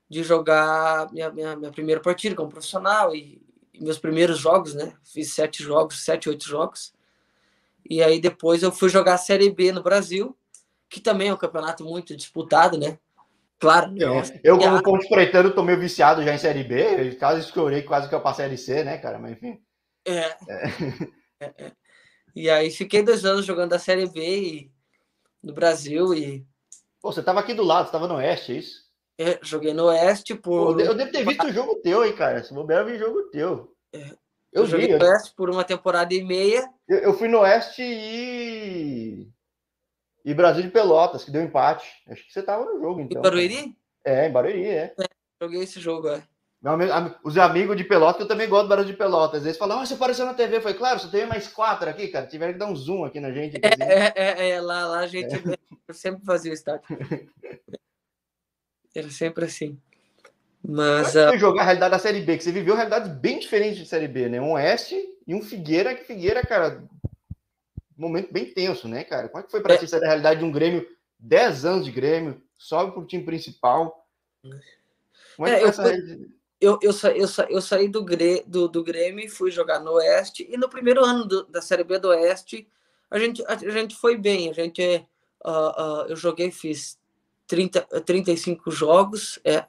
de 0.09 0.23
jogar 0.23 1.12
minha, 1.12 1.30
minha, 1.30 1.57
minha 1.57 1.71
primeira 1.71 2.00
partida 2.00 2.35
como 2.35 2.50
profissional 2.50 3.14
e, 3.14 3.40
e 3.73 3.83
meus 3.83 3.99
primeiros 3.99 4.38
jogos, 4.38 4.75
né? 4.75 4.92
Fiz 5.04 5.33
sete 5.33 5.62
jogos, 5.62 6.04
sete, 6.04 6.28
oito 6.28 6.45
jogos 6.49 6.92
e 7.90 8.02
aí 8.02 8.20
depois 8.20 8.62
eu 8.62 8.70
fui 8.70 8.88
jogar 8.88 9.14
a 9.14 9.18
Série 9.18 9.50
B 9.50 9.73
no 9.73 9.82
Brasil, 9.82 10.37
que 10.88 11.00
também 11.00 11.28
é 11.28 11.35
um 11.35 11.37
campeonato 11.37 11.85
muito 11.85 12.16
disputado, 12.16 12.78
né? 12.78 12.99
Claro. 13.59 13.92
Eu, 13.99 14.23
eu 14.42 14.59
como 14.59 14.82
ponte 14.82 15.09
pretano, 15.09 15.52
tô 15.52 15.62
meio 15.62 15.78
viciado 15.78 16.23
já 16.23 16.32
em 16.32 16.38
Série 16.38 16.64
B, 16.64 17.16
quase 17.16 17.40
escorei, 17.40 17.82
quase 17.82 18.09
que 18.09 18.14
eu 18.14 18.20
passei 18.23 18.47
a 18.47 18.49
Série 18.49 18.59
C, 18.59 18.85
né, 18.85 18.97
cara? 18.97 19.18
Mas 19.18 19.32
enfim. 19.32 19.61
É. 20.06 20.18
É. 20.18 20.37
é. 21.40 21.54
é. 21.59 21.73
E 22.35 22.49
aí 22.49 22.70
fiquei 22.70 23.02
dois 23.02 23.25
anos 23.25 23.44
jogando 23.44 23.73
a 23.73 23.78
Série 23.78 24.06
B 24.06 24.20
e, 24.20 24.73
no 25.42 25.52
Brasil 25.52 26.14
e. 26.14 26.47
Pô, 27.02 27.12
você 27.12 27.23
tava 27.23 27.40
aqui 27.40 27.54
do 27.54 27.64
lado, 27.64 27.87
você 27.87 27.92
tava 27.92 28.06
no 28.06 28.14
Oeste, 28.14 28.52
é 28.52 28.56
isso? 28.56 28.90
É, 29.18 29.38
joguei 29.42 29.75
no 29.75 29.87
Oeste 29.87 30.35
por. 30.35 30.75
Pô, 30.75 30.80
eu 30.80 30.94
devo 30.94 31.11
ter 31.11 31.26
visto 31.26 31.47
o 31.47 31.52
jogo 31.52 31.76
teu, 31.82 32.04
hein, 32.04 32.14
cara? 32.14 32.42
Se 32.42 32.54
bobear, 32.54 32.80
eu 32.80 32.87
vi 32.87 32.99
jogo 32.99 33.23
teu. 33.30 33.75
É, 33.92 34.14
eu, 34.52 34.66
joguei 34.66 34.88
vi, 34.88 34.99
no 34.99 35.04
Oeste 35.04 35.35
por 35.37 35.50
uma 35.50 35.64
temporada 35.64 36.12
e 36.12 36.23
meia. 36.23 36.69
Eu, 36.88 36.99
eu, 36.99 37.14
fui 37.14 37.28
no 37.28 37.40
Oeste 37.40 37.83
e. 37.83 39.28
E 40.25 40.35
Brasil 40.35 40.62
de 40.62 40.71
Pelotas, 40.71 41.25
que 41.25 41.30
deu 41.30 41.42
empate. 41.42 41.88
Acho 42.09 42.26
que 42.26 42.33
você 42.33 42.42
tava 42.42 42.64
no 42.64 42.80
jogo, 42.80 43.00
então. 43.00 43.21
Em 43.21 43.23
Barueri? 43.23 43.76
É, 44.04 44.28
em 44.28 44.33
Barueri, 44.33 44.64
é. 44.66 44.95
é 44.99 45.04
joguei 45.40 45.62
esse 45.62 45.80
jogo, 45.80 46.09
é. 46.09 46.23
Amigo, 46.62 47.19
os 47.25 47.38
amigos 47.38 47.75
de 47.75 47.85
Pelotas, 47.85 48.21
eu 48.21 48.28
também 48.28 48.47
gosto 48.47 48.64
do 48.64 48.69
Barulho 48.69 48.87
de 48.87 48.92
Pelotas. 48.92 49.45
Eles 49.45 49.57
falam, 49.57 49.80
ah, 49.80 49.87
você 49.87 49.95
apareceu 49.95 50.26
na 50.26 50.35
TV. 50.35 50.61
Foi 50.61 50.75
claro, 50.75 51.00
só 51.00 51.09
tem 51.09 51.25
mais 51.25 51.49
quatro 51.49 51.88
aqui, 51.88 52.09
cara. 52.09 52.26
Tiveram 52.26 52.52
que 52.52 52.59
dar 52.59 52.66
um 52.66 52.76
zoom 52.76 53.04
aqui 53.04 53.19
na 53.19 53.33
gente. 53.33 53.57
Aqui, 53.57 53.66
é, 53.66 54.02
assim. 54.02 54.12
é, 54.14 54.50
é, 54.50 54.61
lá, 54.61 54.87
lá 54.87 54.99
a 54.99 55.07
gente 55.07 55.35
é. 55.35 55.92
sempre 55.95 56.23
fazia 56.23 56.50
o 56.50 56.54
estádio. 56.54 56.85
Era 58.95 59.09
sempre 59.11 59.47
assim. 59.47 59.80
Mas. 60.62 61.12
Como 61.12 61.35
é 61.35 61.38
jogar 61.38 61.62
a 61.62 61.64
realidade 61.64 61.93
da 61.93 61.99
Série 61.99 62.21
B, 62.21 62.37
que 62.37 62.45
você 62.45 62.52
viveu 62.52 62.75
realidades 62.75 63.11
bem 63.11 63.38
diferentes 63.38 63.79
de 63.79 63.87
Série 63.87 64.09
B, 64.09 64.29
né? 64.29 64.40
Um 64.40 64.53
Oeste 64.53 64.96
e 65.27 65.35
um 65.35 65.42
Figueira, 65.42 65.94
que 65.94 66.05
Figueira, 66.05 66.42
cara, 66.42 66.83
um 67.99 68.03
momento 68.03 68.33
bem 68.33 68.46
tenso, 68.46 68.88
né, 68.88 69.05
cara? 69.05 69.29
Como 69.29 69.40
é 69.40 69.42
que 69.44 69.51
foi 69.51 69.61
para 69.62 69.75
é. 69.75 69.79
ti 69.79 69.94
a 69.94 69.99
realidade 69.99 70.40
de 70.40 70.46
um 70.46 70.53
Grêmio, 70.53 70.87
10 71.18 71.64
anos 71.64 71.85
de 71.85 71.90
Grêmio, 71.90 72.42
sobe 72.57 72.92
pro 72.92 73.07
time 73.07 73.25
principal? 73.25 74.07
Como 75.37 75.49
é, 75.49 75.53
é 75.53 75.59
que 75.59 75.64
eu, 75.64 75.68
essa... 75.68 75.99
eu, 76.61 76.79
eu, 76.83 76.92
sa, 76.92 77.11
eu, 77.11 77.29
sa, 77.29 77.46
eu 77.51 77.62
saí 77.62 77.88
do, 77.88 78.05
Grê, 78.05 78.44
do, 78.46 78.68
do 78.68 78.85
Grêmio 78.85 79.25
e 79.25 79.29
fui 79.29 79.51
jogar 79.51 79.81
no 79.81 79.92
Oeste, 79.92 80.46
e 80.51 80.57
no 80.57 80.68
primeiro 80.68 81.05
ano 81.05 81.27
do, 81.27 81.44
da 81.44 81.62
Série 81.62 81.85
B 81.85 81.99
do 81.99 82.09
Oeste, 82.09 82.68
a 83.11 83.18
gente, 83.18 83.42
a, 83.46 83.53
a 83.55 83.70
gente 83.70 83.94
foi 83.96 84.16
bem, 84.16 84.51
a 84.51 84.53
gente, 84.53 84.83
uh, 85.44 85.51
uh, 85.51 86.07
eu 86.09 86.16
joguei, 86.16 86.51
fiz 86.51 86.99
30, 87.46 87.81
35 88.05 88.70
jogos, 88.70 89.38
é, 89.44 89.64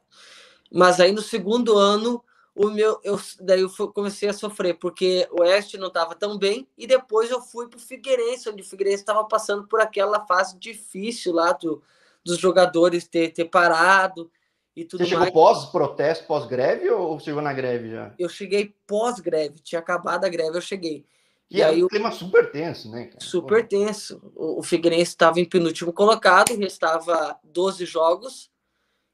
mas 0.71 0.99
aí 0.99 1.11
no 1.11 1.21
segundo 1.21 1.77
ano, 1.77 2.23
o 2.55 2.69
meu, 2.69 2.99
eu, 3.03 3.19
daí 3.39 3.61
eu 3.61 3.69
comecei 3.93 4.29
a 4.29 4.33
sofrer, 4.33 4.75
porque 4.75 5.27
o 5.31 5.41
Oeste 5.41 5.77
não 5.77 5.87
estava 5.87 6.15
tão 6.15 6.37
bem, 6.37 6.67
e 6.77 6.85
depois 6.85 7.31
eu 7.31 7.41
fui 7.41 7.67
para 7.67 7.77
o 7.77 7.81
Figueirense, 7.81 8.49
onde 8.49 8.61
o 8.61 8.65
Figueirense 8.65 9.03
estava 9.03 9.23
passando 9.23 9.67
por 9.67 9.81
aquela 9.81 10.25
fase 10.25 10.57
difícil 10.57 11.33
lá 11.33 11.53
do, 11.53 11.81
dos 12.23 12.37
jogadores 12.37 13.07
ter, 13.07 13.29
ter 13.29 13.45
parado 13.45 14.29
e 14.75 14.85
tudo 14.85 15.03
Você 15.03 15.09
chegou 15.09 15.31
pós-protesto, 15.31 16.25
pós-greve 16.25 16.89
ou 16.89 17.19
chegou 17.19 17.41
na 17.41 17.53
greve 17.53 17.91
já? 17.91 18.13
Eu 18.17 18.29
cheguei 18.29 18.75
pós-greve, 18.85 19.59
tinha 19.59 19.79
acabado 19.79 20.25
a 20.25 20.29
greve, 20.29 20.57
eu 20.57 20.61
cheguei. 20.61 21.05
E, 21.49 21.57
e 21.57 21.63
aí 21.63 21.83
um 21.83 21.87
clima 21.87 22.11
super 22.11 22.51
tenso, 22.51 22.89
né? 22.89 23.05
Cara? 23.05 23.19
Super 23.19 23.67
tenso. 23.67 24.21
O, 24.35 24.59
o 24.59 24.63
Figueirense 24.63 25.11
estava 25.11 25.39
em 25.39 25.45
penúltimo 25.45 25.91
colocado, 25.91 26.55
restava 26.55 27.37
12 27.43 27.85
jogos, 27.85 28.50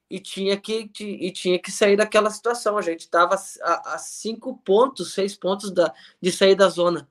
e 0.10 0.20
tinha 0.20 0.58
que, 0.58 0.89
e 1.00 1.32
tinha 1.32 1.60
que 1.60 1.72
sair 1.72 1.98
daquela 1.98 2.30
situação. 2.30 2.78
A 2.78 2.82
gente 2.82 3.02
estava 3.02 3.36
a, 3.62 3.96
a, 3.96 3.98
cinco 3.98 4.58
pontos, 4.58 5.13
seis 5.13 5.36
pontos 5.36 5.72
da, 5.72 5.93
de 6.22 6.32
sair 6.32 6.56
da 6.56 6.70
zona. 6.70 7.08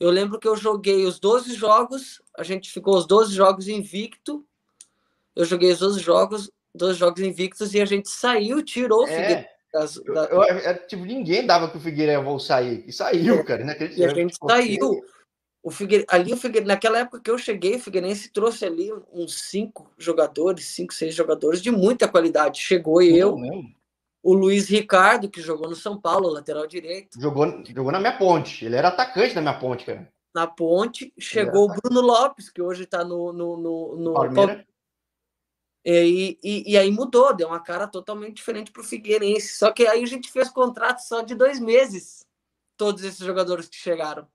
Eu 0.00 0.10
lembro 0.10 0.38
que 0.38 0.48
eu 0.48 0.56
joguei 0.56 1.04
os 1.04 1.18
12 1.20 1.54
jogos, 1.54 2.22
a 2.36 2.42
gente 2.42 2.70
ficou 2.70 2.96
os 2.96 3.06
12 3.06 3.34
jogos 3.34 3.68
invicto. 3.68 4.44
Eu 5.36 5.44
joguei 5.44 5.72
os 5.72 5.78
12 5.78 6.00
jogos, 6.00 6.50
12 6.74 6.98
jogos 6.98 7.22
invictos 7.22 7.74
e 7.74 7.80
a 7.80 7.84
gente 7.84 8.08
saiu, 8.08 8.62
tirou 8.62 9.02
o 9.02 9.06
é, 9.06 9.08
Figueiredo. 9.08 9.48
Das, 9.72 9.94
da... 9.96 10.24
eu, 10.26 10.42
eu, 10.42 10.86
tipo, 10.86 11.04
ninguém 11.04 11.46
dava 11.46 11.68
que 11.68 11.76
o 11.76 11.80
Figueiredo 11.80 12.30
ia 12.30 12.38
sair. 12.38 12.84
E 12.86 12.92
saiu, 12.92 13.40
é, 13.40 13.42
cara. 13.42 13.76
E 13.96 14.04
a 14.04 14.14
gente 14.14 14.36
saiu. 14.36 15.04
O 15.64 15.70
Figueiredo, 15.70 16.06
ali 16.12 16.30
o 16.30 16.36
Figueiredo, 16.36 16.68
naquela 16.68 16.98
época 16.98 17.20
que 17.20 17.30
eu 17.30 17.38
cheguei, 17.38 17.76
o 17.76 17.80
Figueirense 17.80 18.30
trouxe 18.30 18.66
ali 18.66 18.92
uns 19.10 19.48
cinco 19.48 19.90
jogadores, 19.96 20.66
cinco, 20.66 20.92
seis 20.92 21.14
jogadores 21.14 21.62
de 21.62 21.70
muita 21.70 22.06
qualidade. 22.06 22.60
Chegou 22.60 23.00
eu, 23.00 23.34
o 24.22 24.34
Luiz 24.34 24.68
Ricardo, 24.68 25.30
que 25.30 25.40
jogou 25.40 25.66
no 25.66 25.74
São 25.74 25.98
Paulo, 25.98 26.28
lateral 26.28 26.66
direito. 26.66 27.18
Jogou, 27.18 27.64
jogou 27.64 27.90
na 27.90 27.98
minha 27.98 28.18
ponte. 28.18 28.66
Ele 28.66 28.76
era 28.76 28.88
atacante 28.88 29.34
na 29.34 29.40
minha 29.40 29.58
ponte, 29.58 29.86
cara. 29.86 30.12
Na 30.34 30.46
ponte. 30.46 31.14
Chegou 31.18 31.70
o 31.70 31.74
Bruno 31.74 32.02
Lopes, 32.02 32.50
que 32.50 32.60
hoje 32.60 32.84
está 32.84 33.02
no, 33.02 33.32
no, 33.32 33.56
no, 33.56 33.96
no 33.96 34.12
Palmeiras. 34.12 34.66
E, 35.82 36.38
e, 36.44 36.72
e, 36.72 36.76
aí 36.76 36.90
mudou, 36.90 37.34
deu 37.34 37.48
uma 37.48 37.60
cara 37.60 37.86
totalmente 37.86 38.34
diferente 38.34 38.70
para 38.70 38.82
o 38.82 38.84
Figueirense. 38.84 39.56
Só 39.56 39.72
que 39.72 39.86
aí 39.86 40.02
a 40.02 40.06
gente 40.06 40.30
fez 40.30 40.50
contrato 40.50 40.98
só 40.98 41.22
de 41.22 41.34
dois 41.34 41.58
meses, 41.58 42.26
todos 42.76 43.02
esses 43.02 43.24
jogadores 43.24 43.66
que 43.66 43.76
chegaram. 43.76 44.28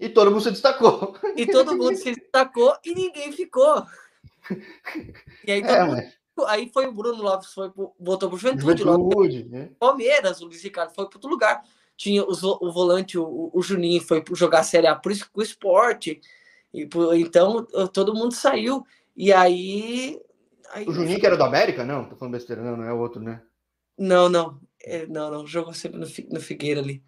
E 0.00 0.08
todo 0.08 0.30
mundo 0.30 0.40
se 0.40 0.50
destacou. 0.50 1.14
E 1.36 1.46
todo 1.46 1.76
mundo 1.76 1.94
se 1.94 2.14
destacou 2.14 2.74
e 2.82 2.94
ninguém 2.94 3.30
ficou. 3.32 3.84
E 5.46 5.52
aí, 5.52 5.60
é, 5.60 5.84
mundo, 5.84 6.02
aí 6.46 6.70
foi 6.72 6.86
o 6.86 6.92
Bruno 6.92 7.22
Lopes, 7.22 7.52
foi 7.52 7.70
pro, 7.70 7.94
voltou 8.00 8.28
para 8.28 8.36
o 8.36 8.38
Juventude. 8.38 8.82
Juventude 8.82 9.44
né? 9.44 9.70
Palmeiras, 9.78 10.40
o 10.40 10.46
Luiz 10.46 10.62
Ricardo 10.62 10.94
foi 10.94 11.06
para 11.06 11.16
outro 11.16 11.30
lugar. 11.30 11.62
Tinha 11.96 12.24
os, 12.24 12.42
o 12.42 12.72
volante, 12.72 13.18
o, 13.18 13.50
o 13.52 13.62
Juninho, 13.62 14.00
foi 14.00 14.24
jogar 14.32 14.60
a 14.60 14.64
Série 14.64 14.86
A 14.86 14.94
por 14.96 15.12
o 15.34 15.42
esporte. 15.42 16.20
E, 16.72 16.88
então, 17.16 17.64
todo 17.92 18.14
mundo 18.14 18.34
saiu. 18.34 18.84
E 19.16 19.32
aí, 19.32 20.20
aí. 20.72 20.86
O 20.86 20.92
Juninho, 20.92 21.20
que 21.20 21.26
era 21.26 21.36
do 21.36 21.44
América? 21.44 21.84
Não, 21.84 22.06
tô 22.06 22.16
falando 22.16 22.32
besteira, 22.32 22.62
não, 22.62 22.76
não 22.76 22.84
é 22.84 22.92
outro, 22.92 23.20
né? 23.20 23.42
Não, 23.98 24.28
não. 24.28 24.58
É, 24.82 25.06
não, 25.06 25.30
não. 25.30 25.46
Jogou 25.46 25.74
sempre 25.74 25.98
no, 25.98 26.06
no 26.30 26.40
Figueira 26.40 26.80
ali. 26.80 27.02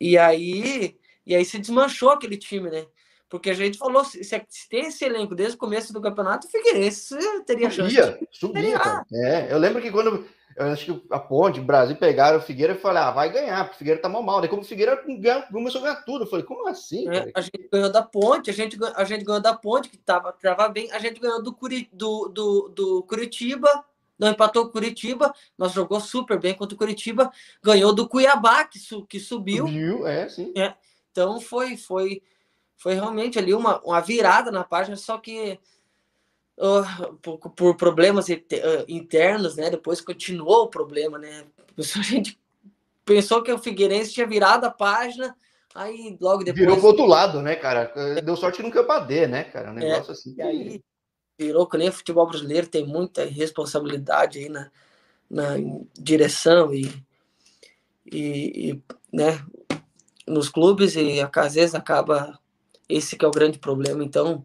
E 0.00 0.18
aí 0.18 0.98
e 1.26 1.34
aí 1.34 1.44
se 1.44 1.58
desmanchou 1.58 2.10
aquele 2.10 2.36
time, 2.36 2.70
né? 2.70 2.86
Porque 3.28 3.48
a 3.48 3.54
gente 3.54 3.78
falou, 3.78 4.04
se, 4.04 4.22
se 4.22 4.68
tem 4.68 4.86
esse 4.86 5.04
elenco 5.04 5.34
desde 5.34 5.56
o 5.56 5.58
começo 5.58 5.92
do 5.92 6.02
campeonato, 6.02 6.46
o 6.46 6.50
Figueirense 6.50 7.16
teria 7.46 7.70
chance. 7.70 7.94
Subia, 7.94 8.28
subia, 8.30 8.78
cara. 8.78 9.06
É, 9.10 9.52
eu 9.52 9.58
lembro 9.58 9.80
que 9.80 9.90
quando 9.90 10.26
eu 10.56 10.66
acho 10.66 10.84
que 10.84 11.06
a 11.10 11.18
Ponte, 11.18 11.60
o 11.60 11.64
Brasil 11.64 11.96
pegaram 11.96 12.38
o 12.38 12.42
Figueira 12.42 12.74
e 12.74 12.78
falaram, 12.78 13.08
ah, 13.08 13.12
vai 13.12 13.32
ganhar, 13.32 13.64
porque 13.64 13.76
o 13.76 13.78
Figueira 13.78 14.00
tá 14.00 14.08
mal 14.08 14.22
mal. 14.22 14.40
Daí 14.40 14.50
como 14.50 14.62
o 14.62 14.64
Figueira 14.64 15.02
ganhou, 15.06 15.42
começou 15.50 15.80
a 15.80 15.84
ganhar 15.84 16.04
tudo. 16.04 16.24
Eu 16.24 16.28
falei, 16.28 16.44
como 16.44 16.68
assim? 16.68 17.08
É, 17.08 17.30
a 17.34 17.40
gente 17.40 17.68
ganhou 17.72 17.90
da 17.90 18.02
Ponte, 18.02 18.50
a 18.50 18.52
gente, 18.52 18.78
a 18.94 19.04
gente 19.04 19.24
ganhou 19.24 19.40
da 19.40 19.54
Ponte, 19.54 19.88
que 19.88 19.96
tava, 19.96 20.32
tava 20.32 20.68
bem, 20.68 20.90
a 20.92 20.98
gente 20.98 21.20
ganhou 21.20 21.42
do, 21.42 21.54
Curi, 21.54 21.88
do, 21.92 22.28
do, 22.28 22.68
do 22.68 23.02
Curitiba, 23.04 23.84
não 24.18 24.28
empatou 24.28 24.64
o 24.64 24.68
Curitiba, 24.68 25.34
mas 25.56 25.72
jogou 25.72 26.00
super 26.00 26.38
bem 26.38 26.54
contra 26.54 26.74
o 26.74 26.78
Curitiba, 26.78 27.30
ganhou 27.62 27.94
do 27.94 28.08
Cuiabá, 28.08 28.64
que, 28.64 28.78
su, 28.78 29.06
que 29.06 29.18
subiu. 29.18 29.66
Subiu, 29.66 30.06
é, 30.06 30.28
sim. 30.28 30.52
É. 30.56 30.74
Então 31.12 31.40
foi 31.40 31.76
foi 31.76 32.22
Foi 32.76 32.94
realmente 32.94 33.38
ali 33.38 33.54
uma, 33.54 33.80
uma 33.82 34.00
virada 34.00 34.50
na 34.50 34.64
página, 34.64 34.96
só 34.96 35.18
que 35.18 35.60
uh, 36.58 37.14
por, 37.22 37.38
por, 37.38 37.76
problemas 37.76 38.26
internos, 38.88 39.56
né? 39.56 39.70
Depois 39.70 40.00
continuou 40.00 40.64
o 40.64 40.70
problema, 40.70 41.18
né? 41.18 41.44
A 41.78 42.02
gente 42.02 42.38
pensou 43.04 43.42
que 43.42 43.52
o 43.52 43.58
Figueirense 43.58 44.12
tinha 44.12 44.26
virado 44.26 44.64
a 44.64 44.70
página, 44.70 45.36
aí 45.74 46.16
logo 46.20 46.42
depois. 46.42 46.60
Virou 46.60 46.76
pro 46.76 46.86
outro 46.88 47.06
lado, 47.06 47.40
né, 47.40 47.54
cara? 47.56 47.92
Deu 48.22 48.36
sorte 48.36 48.56
que 48.56 48.62
não 48.62 48.70
caiu 48.70 48.86
pra 48.86 49.00
D, 49.00 49.26
né, 49.26 49.44
cara? 49.44 49.70
Um 49.70 49.74
negócio 49.74 50.10
é, 50.10 50.12
assim. 50.12 50.34
E 50.36 50.42
aí 50.42 50.82
virou 51.38 51.66
que 51.66 51.76
nem 51.76 51.88
o 51.88 51.92
futebol 51.92 52.26
brasileiro 52.26 52.68
tem 52.68 52.86
muita 52.86 53.24
responsabilidade 53.24 54.38
aí 54.38 54.48
na, 54.48 54.70
na 55.28 55.56
direção 55.94 56.72
e, 56.72 56.84
e, 58.06 58.70
e 58.70 58.82
né, 59.12 59.44
nos 60.26 60.48
clubes 60.48 60.96
e 60.96 61.20
às 61.20 61.54
vezes 61.54 61.74
acaba 61.74 62.38
esse 62.88 63.16
que 63.16 63.24
é 63.24 63.28
o 63.28 63.32
grande 63.32 63.58
problema. 63.58 64.04
Então, 64.04 64.44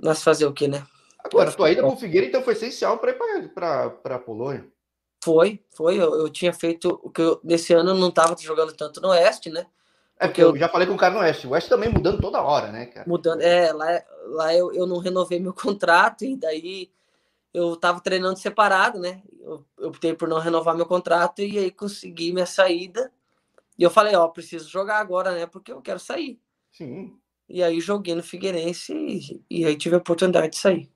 nós 0.00 0.22
fazer 0.22 0.46
o 0.46 0.52
quê, 0.52 0.68
né? 0.68 0.84
Agora, 1.22 1.50
tua 1.52 1.70
ida 1.70 1.82
para 1.82 1.90
o 1.90 1.96
Figueira 1.96 2.26
então 2.26 2.42
foi 2.42 2.52
essencial 2.52 2.98
para 2.98 3.12
ir 3.12 3.48
para 3.54 3.94
a 4.04 4.18
Polônia. 4.18 4.66
Foi, 5.24 5.58
foi. 5.74 5.96
Eu, 5.96 6.14
eu 6.20 6.28
tinha 6.28 6.52
feito 6.52 7.00
o 7.02 7.10
que 7.10 7.22
eu, 7.22 7.40
nesse 7.42 7.72
ano 7.72 7.90
eu 7.90 7.94
não 7.94 8.08
estava 8.08 8.36
jogando 8.38 8.74
tanto 8.74 9.00
no 9.00 9.08
Oeste, 9.08 9.48
né? 9.48 9.66
É 10.18 10.26
porque 10.26 10.42
eu, 10.42 10.50
eu 10.50 10.56
já 10.56 10.68
falei 10.68 10.86
com 10.86 10.94
o 10.94 10.98
cara 10.98 11.14
no 11.14 11.20
Oeste. 11.20 11.46
O 11.46 11.50
Oeste 11.50 11.70
também 11.70 11.88
mudando 11.88 12.20
toda 12.20 12.42
hora, 12.42 12.70
né, 12.70 12.86
cara? 12.86 13.08
Mudando, 13.08 13.40
é, 13.40 13.72
lá, 13.72 14.02
lá 14.26 14.54
eu, 14.54 14.70
eu 14.74 14.86
não 14.86 14.98
renovei 14.98 15.40
meu 15.40 15.54
contrato 15.54 16.26
e 16.26 16.36
daí 16.36 16.90
eu 17.54 17.74
tava 17.76 18.00
treinando 18.00 18.38
separado, 18.38 18.98
né? 18.98 19.22
Eu, 19.40 19.64
eu 19.78 19.88
optei 19.88 20.12
por 20.12 20.28
não 20.28 20.38
renovar 20.38 20.76
meu 20.76 20.84
contrato 20.84 21.40
e 21.40 21.56
aí 21.56 21.70
consegui 21.70 22.30
minha 22.32 22.46
saída. 22.46 23.10
E 23.78 23.82
eu 23.82 23.90
falei, 23.90 24.14
ó, 24.14 24.28
preciso 24.28 24.68
jogar 24.68 24.98
agora, 24.98 25.32
né? 25.32 25.46
Porque 25.46 25.72
eu 25.72 25.82
quero 25.82 25.98
sair. 25.98 26.40
Sim. 26.72 27.16
E 27.48 27.62
aí 27.62 27.80
joguei 27.80 28.14
no 28.14 28.22
Figueirense 28.22 28.92
e, 28.92 29.44
e 29.50 29.64
aí 29.64 29.76
tive 29.76 29.94
a 29.94 29.98
oportunidade 29.98 30.50
de 30.50 30.56
sair. 30.56 30.90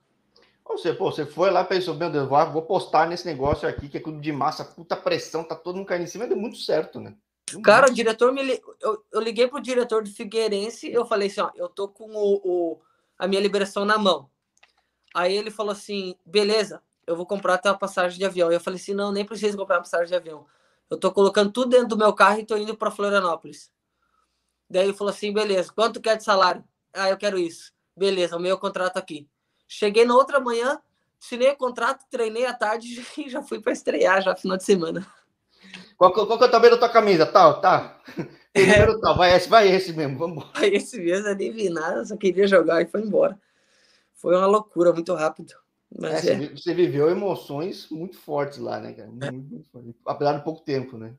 Você, 0.64 0.92
pô, 0.92 1.10
você 1.10 1.24
foi 1.24 1.50
lá 1.50 1.64
pensou, 1.64 1.94
meu 1.94 2.10
Deus, 2.10 2.28
vou 2.28 2.62
postar 2.62 3.08
nesse 3.08 3.26
negócio 3.26 3.66
aqui, 3.66 3.88
que 3.88 3.96
é 3.96 4.00
tudo 4.00 4.20
de 4.20 4.30
massa, 4.30 4.64
puta 4.64 4.94
pressão, 4.96 5.42
tá 5.42 5.56
todo 5.56 5.76
mundo 5.76 5.86
caindo 5.86 6.04
em 6.04 6.06
cima, 6.06 6.26
deu 6.26 6.36
muito 6.36 6.58
certo, 6.58 7.00
né? 7.00 7.16
Cara, 7.64 7.88
o 7.88 7.94
diretor 7.94 8.32
me 8.32 8.60
eu, 8.80 9.04
eu 9.10 9.20
liguei 9.20 9.48
pro 9.48 9.60
diretor 9.60 10.04
do 10.04 10.10
Figueirense, 10.10 10.92
eu 10.92 11.06
falei 11.06 11.28
assim, 11.28 11.40
ó, 11.40 11.50
eu 11.54 11.68
tô 11.68 11.88
com 11.88 12.10
o, 12.14 12.40
o, 12.44 12.80
a 13.18 13.26
minha 13.26 13.40
liberação 13.40 13.86
na 13.86 13.96
mão. 13.96 14.30
Aí 15.14 15.34
ele 15.34 15.50
falou 15.50 15.72
assim, 15.72 16.14
beleza, 16.24 16.82
eu 17.06 17.16
vou 17.16 17.24
comprar 17.24 17.54
a 17.54 17.58
tua 17.58 17.74
passagem 17.74 18.18
de 18.18 18.24
avião. 18.24 18.52
Eu 18.52 18.60
falei 18.60 18.78
assim, 18.78 18.92
não, 18.92 19.10
nem 19.10 19.24
preciso 19.24 19.56
comprar 19.56 19.78
passagem 19.78 20.08
de 20.08 20.14
avião. 20.14 20.46
Eu 20.90 20.98
tô 20.98 21.12
colocando 21.12 21.52
tudo 21.52 21.70
dentro 21.70 21.88
do 21.88 21.98
meu 21.98 22.12
carro 22.12 22.40
e 22.40 22.46
tô 22.46 22.56
indo 22.56 22.76
para 22.76 22.90
Florianópolis. 22.90 23.70
Daí 24.70 24.84
ele 24.84 24.92
falou 24.92 25.12
assim, 25.12 25.32
beleza, 25.32 25.72
quanto 25.72 26.00
quer 26.00 26.16
de 26.16 26.24
salário? 26.24 26.64
Ah, 26.92 27.08
eu 27.10 27.16
quero 27.16 27.38
isso. 27.38 27.72
Beleza, 27.96 28.36
o 28.36 28.40
meu 28.40 28.58
contrato 28.58 28.96
aqui. 28.96 29.28
Cheguei 29.66 30.04
na 30.04 30.14
outra 30.14 30.40
manhã, 30.40 30.80
assinei 31.22 31.50
o 31.50 31.56
contrato, 31.56 32.04
treinei 32.10 32.46
à 32.46 32.54
tarde 32.54 33.04
e 33.18 33.28
já 33.28 33.42
fui 33.42 33.60
para 33.60 33.72
estrear 33.72 34.22
já 34.22 34.34
final 34.34 34.56
de 34.56 34.64
semana. 34.64 35.06
Qual, 35.96 36.12
qual, 36.12 36.26
qual 36.26 36.38
que 36.38 36.44
é 36.44 36.48
o 36.48 36.50
tamanho 36.50 36.72
da 36.72 36.78
tua 36.78 36.88
camisa? 36.88 37.26
Tal, 37.26 37.60
tá. 37.60 38.00
Primeiro 38.52 38.92
é. 38.92 39.00
tal, 39.00 39.16
vai 39.16 39.36
esse, 39.36 39.48
vai 39.48 39.68
esse 39.68 39.92
mesmo, 39.92 40.18
vamos 40.18 40.44
Vai 40.54 40.68
esse 40.70 40.98
mesmo, 40.98 41.28
eu 41.28 41.36
nem 41.36 41.52
vi 41.52 41.68
nada, 41.68 42.04
só 42.04 42.16
queria 42.16 42.46
jogar 42.46 42.82
e 42.82 42.86
foi 42.86 43.02
embora. 43.02 43.38
Foi 44.14 44.34
uma 44.34 44.46
loucura, 44.46 44.92
muito 44.92 45.14
rápido. 45.14 45.54
Mas 45.96 46.26
é, 46.26 46.34
é. 46.34 46.48
Você 46.50 46.74
viveu 46.74 47.10
emoções 47.10 47.88
muito 47.90 48.18
fortes 48.18 48.58
lá, 48.58 48.78
né, 48.78 48.92
cara? 48.92 49.08
Muito, 49.08 49.32
muito 49.32 49.70
forte. 49.70 49.94
Apesar 50.06 50.38
de 50.38 50.44
pouco 50.44 50.62
tempo, 50.62 50.98
né? 50.98 51.14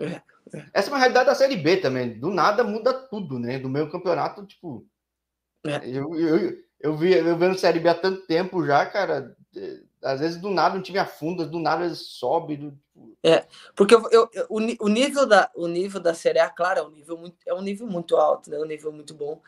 É, 0.00 0.06
é. 0.54 0.66
Essa 0.72 0.88
é 0.88 0.92
uma 0.92 0.98
realidade 0.98 1.26
da 1.26 1.34
Série 1.34 1.56
B 1.56 1.78
também. 1.78 2.18
Do 2.18 2.30
nada 2.30 2.62
muda 2.62 2.92
tudo, 2.92 3.38
né? 3.38 3.58
Do 3.58 3.68
meu 3.68 3.90
campeonato, 3.90 4.46
tipo. 4.46 4.86
É. 5.66 5.88
Eu, 5.88 6.14
eu, 6.18 6.58
eu, 6.80 6.96
vi, 6.96 7.12
eu 7.12 7.36
vendo 7.36 7.58
Série 7.58 7.80
B 7.80 7.88
há 7.88 7.94
tanto 7.94 8.26
tempo 8.26 8.64
já, 8.64 8.86
cara. 8.86 9.36
Às 10.02 10.20
vezes 10.20 10.40
do 10.40 10.50
nada 10.50 10.76
um 10.76 10.82
time 10.82 10.98
afunda, 10.98 11.46
do 11.46 11.58
nada 11.58 11.92
sobe. 11.94 12.56
Do... 12.56 12.70
Tipo 12.70 13.16
é, 13.22 13.46
porque 13.76 13.94
eu, 13.94 14.02
eu, 14.10 14.46
o, 14.48 14.58
o, 14.84 14.88
nível 14.88 15.26
da, 15.26 15.50
o 15.54 15.66
nível 15.66 16.00
da 16.00 16.14
Série 16.14 16.40
A, 16.40 16.50
claro, 16.50 16.80
é 16.80 16.82
um 16.82 16.90
nível 16.90 17.16
muito, 17.16 17.36
é 17.46 17.54
um 17.54 17.62
nível 17.62 17.86
muito 17.86 18.16
alto, 18.16 18.50
né? 18.50 18.58
Um 18.58 18.64
nível 18.64 18.92
muito 18.92 19.14
bom. 19.14 19.40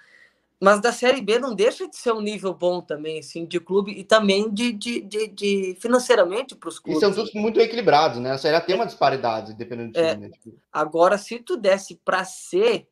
Mas 0.60 0.80
da 0.80 0.92
Série 0.92 1.20
B 1.20 1.38
não 1.38 1.54
deixa 1.54 1.88
de 1.88 1.96
ser 1.96 2.12
um 2.12 2.20
nível 2.20 2.54
bom 2.54 2.80
também, 2.80 3.18
assim, 3.18 3.44
de 3.44 3.60
clube 3.60 3.92
e 3.92 4.04
também 4.04 4.50
de, 4.52 4.72
de, 4.72 5.00
de, 5.00 5.28
de 5.28 5.76
financeiramente 5.80 6.54
para 6.54 6.68
os 6.68 6.78
clubes. 6.78 7.02
E 7.02 7.04
são 7.04 7.12
todos 7.12 7.34
muito 7.34 7.60
equilibrados, 7.60 8.18
né? 8.18 8.32
A 8.32 8.38
Série 8.38 8.56
A 8.56 8.60
tem 8.60 8.74
uma 8.74 8.86
disparidade, 8.86 9.54
dependendo 9.54 9.92
do 9.92 9.98
é, 9.98 10.14
time. 10.14 10.26
É, 10.26 10.28
né? 10.28 10.34
tipo... 10.34 10.56
Agora, 10.72 11.18
se 11.18 11.38
tu 11.38 11.56
desse 11.56 11.96
para 12.04 12.24
ser, 12.24 12.88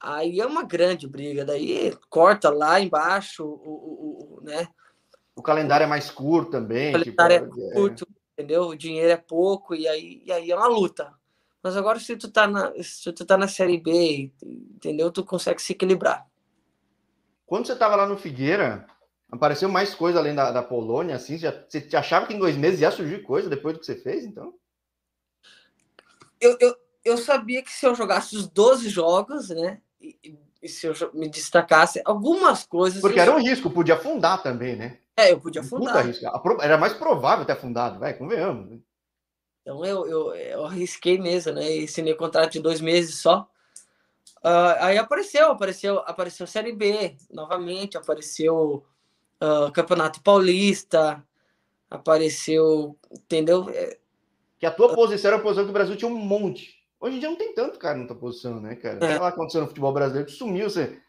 aí 0.00 0.40
é 0.40 0.46
uma 0.46 0.62
grande 0.64 1.06
briga. 1.06 1.44
Daí 1.44 1.96
corta 2.08 2.50
lá 2.50 2.80
embaixo, 2.80 3.44
o, 3.44 3.48
o, 3.48 4.38
o 4.38 4.40
né? 4.42 4.68
O 5.34 5.42
calendário 5.42 5.84
é 5.84 5.88
mais 5.88 6.10
curto 6.10 6.50
também. 6.50 6.90
O 6.90 6.98
calendário 6.98 7.48
tipo, 7.48 7.70
é 7.70 7.72
curto, 7.72 8.04
é... 8.04 8.42
entendeu? 8.42 8.68
O 8.68 8.76
dinheiro 8.76 9.12
é 9.12 9.16
pouco 9.16 9.74
e 9.74 9.86
aí, 9.86 10.22
e 10.26 10.32
aí 10.32 10.50
é 10.50 10.56
uma 10.56 10.66
luta. 10.66 11.14
Mas 11.62 11.76
agora, 11.76 12.00
se 12.00 12.16
tu 12.16 12.30
tá 12.30 12.46
na, 12.46 12.72
se 12.82 13.12
tu 13.12 13.24
tá 13.24 13.36
na 13.36 13.46
Série 13.46 13.78
B, 13.78 14.32
entendeu? 14.42 15.10
Tu 15.10 15.24
consegue 15.24 15.60
se 15.60 15.72
equilibrar. 15.72 16.29
Quando 17.50 17.66
você 17.66 17.72
estava 17.72 17.96
lá 17.96 18.06
no 18.06 18.16
Figueira, 18.16 18.86
apareceu 19.28 19.68
mais 19.68 19.92
coisa 19.92 20.20
além 20.20 20.36
da, 20.36 20.52
da 20.52 20.62
Polônia, 20.62 21.16
assim? 21.16 21.36
Já, 21.36 21.50
você 21.68 21.84
achava 21.96 22.24
que 22.24 22.32
em 22.32 22.38
dois 22.38 22.56
meses 22.56 22.80
ia 22.80 22.92
surgir 22.92 23.24
coisa 23.24 23.50
depois 23.50 23.74
do 23.74 23.80
que 23.80 23.86
você 23.86 23.96
fez, 23.96 24.24
então? 24.24 24.54
Eu, 26.40 26.56
eu, 26.60 26.76
eu 27.04 27.18
sabia 27.18 27.60
que 27.60 27.72
se 27.72 27.84
eu 27.84 27.92
jogasse 27.96 28.36
os 28.36 28.46
12 28.46 28.88
jogos, 28.88 29.48
né? 29.48 29.80
E, 30.00 30.38
e 30.62 30.68
se 30.68 30.86
eu 30.86 30.94
me 31.12 31.28
destacasse, 31.28 32.00
algumas 32.04 32.64
coisas. 32.64 33.00
Porque 33.00 33.18
era 33.18 33.34
um 33.34 33.42
risco, 33.42 33.68
podia 33.68 33.96
afundar 33.96 34.40
também, 34.44 34.76
né? 34.76 35.00
É, 35.16 35.32
eu 35.32 35.40
podia 35.40 35.60
afundar. 35.60 36.06
Era 36.62 36.78
mais 36.78 36.92
provável 36.92 37.44
ter 37.44 37.54
afundado, 37.54 37.98
vai, 37.98 38.14
convenhamos. 38.14 38.78
Então 39.62 39.84
eu, 39.84 40.06
eu, 40.06 40.34
eu 40.36 40.64
arrisquei 40.66 41.18
mesmo, 41.18 41.50
né? 41.50 41.78
E 41.78 41.84
assinei 41.84 42.14
contrato 42.14 42.52
de 42.52 42.60
dois 42.60 42.80
meses 42.80 43.16
só. 43.16 43.50
Uh, 44.38 44.76
aí 44.80 44.98
apareceu, 44.98 45.50
apareceu, 45.50 45.98
apareceu 46.00 46.46
Série 46.46 46.72
B 46.72 47.16
novamente, 47.30 47.98
apareceu 47.98 48.84
uh, 49.42 49.70
Campeonato 49.72 50.22
Paulista, 50.22 51.22
apareceu, 51.90 52.96
entendeu? 53.10 53.68
É, 53.70 53.98
que 54.60 54.66
a 54.66 54.70
tua 54.70 54.94
posição 54.94 55.30
era 55.30 55.40
a 55.40 55.42
posição 55.42 55.64
que 55.64 55.70
o 55.70 55.72
Brasil 55.72 55.96
tinha 55.96 56.10
um 56.10 56.14
monte. 56.14 56.74
Hoje 57.00 57.16
em 57.16 57.18
dia 57.18 57.30
não 57.30 57.36
tem 57.36 57.54
tanto 57.54 57.78
cara 57.78 57.96
na 57.96 58.06
tua 58.06 58.16
posição, 58.16 58.60
né, 58.60 58.76
cara? 58.76 58.98
É. 59.04 59.18
Lá 59.18 59.28
aconteceu 59.28 59.62
no 59.62 59.66
futebol 59.66 59.92
brasileiro, 59.92 60.30
sumiu, 60.30 60.68
você 60.68 61.00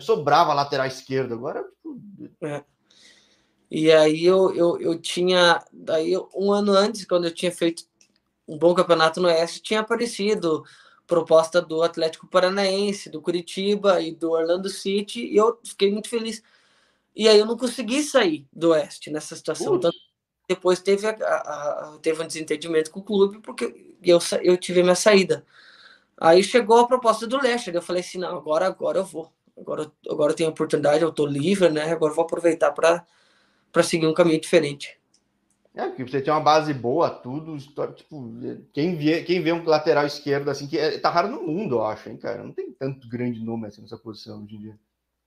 sobrava 0.00 0.50
a 0.50 0.54
lateral 0.54 0.86
esquerda, 0.86 1.34
agora. 1.34 1.64
Tipo... 1.82 2.46
É. 2.46 2.62
E 3.70 3.90
aí 3.90 4.24
eu, 4.24 4.54
eu, 4.54 4.78
eu 4.78 4.98
tinha, 5.00 5.64
daí 5.72 6.14
um 6.34 6.52
ano 6.52 6.72
antes, 6.72 7.06
quando 7.06 7.24
eu 7.24 7.34
tinha 7.34 7.50
feito 7.50 7.84
um 8.46 8.58
bom 8.58 8.74
campeonato 8.74 9.20
no 9.20 9.28
Oeste, 9.28 9.62
tinha 9.62 9.80
aparecido 9.80 10.62
proposta 11.08 11.60
do 11.60 11.82
Atlético 11.82 12.28
Paranaense, 12.28 13.10
do 13.10 13.20
Curitiba 13.20 14.00
e 14.00 14.14
do 14.14 14.30
Orlando 14.30 14.68
City, 14.68 15.26
e 15.26 15.36
eu 15.36 15.58
fiquei 15.64 15.90
muito 15.90 16.08
feliz. 16.08 16.42
E 17.16 17.26
aí 17.26 17.38
eu 17.38 17.46
não 17.46 17.56
consegui 17.56 18.02
sair 18.02 18.46
do 18.52 18.70
Oeste 18.70 19.10
nessa 19.10 19.34
situação. 19.34 19.80
depois 20.46 20.80
teve, 20.80 21.06
a, 21.06 21.10
a, 21.10 21.94
a, 21.94 21.98
teve 22.00 22.22
um 22.22 22.26
desentendimento 22.26 22.90
com 22.90 23.00
o 23.00 23.02
clube, 23.02 23.40
porque 23.40 23.96
eu, 24.02 24.18
eu 24.42 24.56
tive 24.56 24.80
a 24.80 24.84
minha 24.84 24.94
saída. 24.94 25.44
Aí 26.20 26.44
chegou 26.44 26.78
a 26.78 26.86
proposta 26.86 27.26
do 27.26 27.40
Leste, 27.40 27.70
eu 27.74 27.82
falei 27.82 28.02
assim, 28.02 28.18
não, 28.18 28.36
agora, 28.36 28.66
agora 28.66 28.98
eu 28.98 29.04
vou. 29.04 29.32
Agora, 29.56 29.90
agora 30.08 30.32
eu 30.32 30.36
tenho 30.36 30.50
oportunidade, 30.50 31.02
eu 31.02 31.10
tô 31.10 31.26
livre, 31.26 31.68
né? 31.68 31.90
Agora 31.90 32.12
eu 32.12 32.16
vou 32.16 32.24
aproveitar 32.24 32.70
para 32.70 33.82
seguir 33.82 34.06
um 34.06 34.14
caminho 34.14 34.40
diferente. 34.40 34.97
É, 35.78 35.86
porque 35.86 36.02
você 36.02 36.20
tem 36.20 36.32
uma 36.32 36.40
base 36.40 36.74
boa, 36.74 37.08
tudo, 37.08 37.56
tipo, 37.94 38.34
quem 38.72 38.96
vê, 38.96 39.22
quem 39.22 39.40
vê 39.40 39.52
um 39.52 39.64
lateral 39.64 40.04
esquerdo 40.04 40.50
assim, 40.50 40.66
que 40.66 40.76
é, 40.76 40.98
tá 40.98 41.08
raro 41.08 41.28
no 41.28 41.40
mundo, 41.40 41.76
eu 41.76 41.84
acho, 41.84 42.08
hein, 42.08 42.16
cara. 42.16 42.42
Não 42.42 42.52
tem 42.52 42.72
tanto 42.72 43.08
grande 43.08 43.38
nome 43.38 43.68
assim 43.68 43.80
nessa 43.80 43.96
posição 43.96 44.42
hoje 44.42 44.56
em 44.56 44.58
dia. 44.58 44.78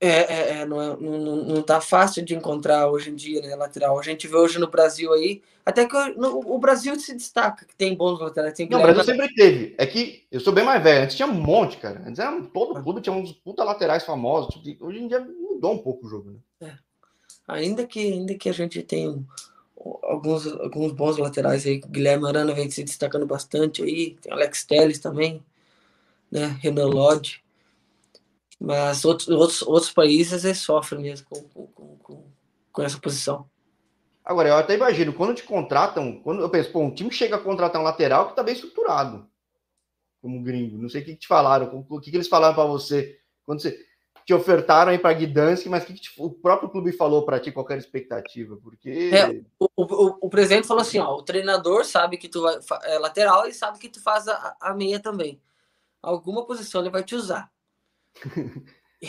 É, 0.02 0.10
é, 0.10 0.58
é, 0.58 0.66
não, 0.66 0.82
é 0.82 0.98
não, 1.00 1.36
não 1.38 1.62
tá 1.62 1.80
fácil 1.80 2.26
de 2.26 2.36
encontrar 2.36 2.90
hoje 2.90 3.12
em 3.12 3.16
dia, 3.16 3.40
né, 3.40 3.56
lateral. 3.56 3.98
A 3.98 4.04
gente 4.04 4.28
vê 4.28 4.36
hoje 4.36 4.60
no 4.60 4.70
Brasil 4.70 5.14
aí, 5.14 5.42
até 5.66 5.88
que 5.88 5.96
no, 6.18 6.40
o 6.40 6.60
Brasil 6.60 7.00
se 7.00 7.16
destaca, 7.16 7.64
que 7.66 7.76
tem 7.76 7.96
bons 7.96 8.20
laterais. 8.20 8.54
Tem 8.54 8.68
não, 8.68 8.80
o 8.80 8.82
Brasil 8.82 9.06
sempre 9.06 9.34
teve. 9.34 9.74
É 9.78 9.86
que 9.86 10.26
eu 10.30 10.42
sou 10.42 10.52
bem 10.52 10.66
mais 10.66 10.84
velho, 10.84 11.06
antes 11.06 11.16
tinha 11.16 11.30
um 11.30 11.34
monte, 11.34 11.78
cara. 11.78 12.04
Antes 12.06 12.20
era 12.20 12.42
todo 12.54 12.78
ah. 12.78 12.84
clube 12.84 13.00
tinha 13.00 13.16
uns 13.16 13.32
puta 13.32 13.64
laterais 13.64 14.04
famosos. 14.04 14.54
Tipo, 14.56 14.88
hoje 14.88 15.00
em 15.00 15.08
dia 15.08 15.22
mudou 15.22 15.72
um 15.76 15.78
pouco 15.78 16.06
o 16.06 16.10
jogo, 16.10 16.32
né? 16.32 16.40
É. 16.70 16.74
Ainda 17.48 17.88
que, 17.88 18.00
ainda 18.00 18.36
que 18.36 18.50
a 18.50 18.54
gente 18.54 18.84
tenha 18.84 19.18
alguns, 20.04 20.48
alguns 20.48 20.91
bons 20.91 21.17
laterais 21.17 21.65
aí. 21.65 21.80
Guilherme 21.80 22.28
Arana 22.28 22.54
vem 22.54 22.70
se 22.70 22.84
destacando 22.84 23.26
bastante 23.26 23.84
aí. 23.84 24.17
Tem 24.22 24.32
Alex 24.32 24.65
Telles 24.65 25.00
também, 25.00 25.44
né? 26.32 26.58
Renan 26.62 26.88
Lodge. 26.88 27.41
Mas 28.60 29.04
outros, 29.06 29.28
outros, 29.30 29.62
outros 29.63 29.91
países 29.91 30.46
eles 30.46 30.60
sofrem 30.60 31.02
mesmo 31.02 31.28
com, 31.28 31.41
com, 31.41 31.98
com, 31.98 32.24
com 32.72 32.84
essa 32.84 33.00
posição. 33.00 33.50
Agora, 34.24 34.50
eu 34.50 34.56
até 34.56 34.76
imagino, 34.76 35.13
quando 35.13 35.34
te 35.36 35.44
contratam, 35.44 36.22
quando 36.22 36.41
eu 36.41 36.50
penso, 36.50 36.72
pô, 36.72 36.80
um 36.80 36.94
time 36.94 37.12
chega 37.12 37.38
a 37.38 37.39
contratar 37.39 37.82
um 37.82 37.84
lateral 37.84 38.30
que 38.30 38.36
tá 38.36 38.44
bem 38.44 38.54
estruturado, 38.54 39.28
como 40.22 40.44
gringo. 40.44 40.78
Não 40.78 40.88
sei 40.88 41.02
o 41.02 41.06
que, 41.06 41.13
que 41.13 41.22
te 41.22 41.28
falaram, 41.28 41.86
o 41.89 42.00
que, 42.00 42.12
que 42.12 42.17
eles 42.17 42.28
falaram 42.28 42.54
para 42.54 42.65
você. 42.65 43.20
Quando 43.44 43.62
você. 43.62 43.84
Te 44.32 44.34
ofertaram 44.34 44.91
aí 44.91 44.98
para 44.98 45.13
Gdansk, 45.13 45.67
mas 45.67 45.84
o 45.84 45.88
que, 45.88 45.94
que 45.94 46.10
o 46.17 46.30
próprio 46.30 46.70
clube 46.70 46.94
falou 46.94 47.26
para 47.26 47.39
ti, 47.39 47.52
qualquer 47.52 47.78
expectativa? 47.78 48.58
Porque. 48.58 49.12
É, 49.13 49.41
o, 49.60 49.67
o, 49.76 50.17
o, 50.22 50.30
presidente 50.30 50.67
falou 50.67 50.82
assim: 50.82 51.00
ó, 51.00 51.13
o 51.15 51.22
treinador 51.22 51.84
sabe 51.84 52.17
que 52.17 52.30
tu 52.30 52.41
vai, 52.41 52.58
é 52.84 52.98
lateral 52.98 53.46
e 53.48 53.54
sabe 53.54 53.78
que 53.78 53.89
tu 53.89 54.02
faz 54.02 54.28
a, 54.28 54.56
a 54.60 54.74
meia 54.74 55.00
também. 55.00 55.41
Alguma 56.02 56.46
posição 56.46 56.82
ele 56.82 56.89
vai 56.89 57.04
te 57.04 57.13
usar. 57.13 57.52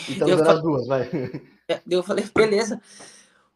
então, 0.09 0.27
dando 0.27 0.49
as 0.49 0.61
duas, 0.61 0.87
vai. 0.87 1.09
É, 1.65 1.81
eu 1.89 2.03
falei, 2.03 2.25
beleza. 2.35 2.81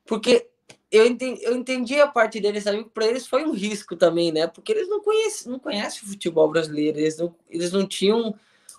Porque 0.06 0.50
eu 0.90 1.06
entendi, 1.06 1.44
eu 1.44 1.54
entendi 1.58 2.00
a 2.00 2.08
parte 2.08 2.40
deles, 2.40 2.64
sabe? 2.64 2.86
Para 2.86 3.06
eles 3.06 3.28
foi 3.28 3.44
um 3.44 3.52
risco 3.52 3.98
também, 3.98 4.32
né? 4.32 4.48
Porque 4.48 4.72
eles 4.72 4.88
não 4.88 5.02
conhecem, 5.02 5.52
não 5.52 5.60
conhecem 5.60 6.04
o 6.04 6.08
futebol 6.08 6.50
brasileiro, 6.50 6.98
eles 6.98 7.18
não, 7.18 7.36
eles 7.50 7.74
não 7.74 7.86
tinham 7.86 8.34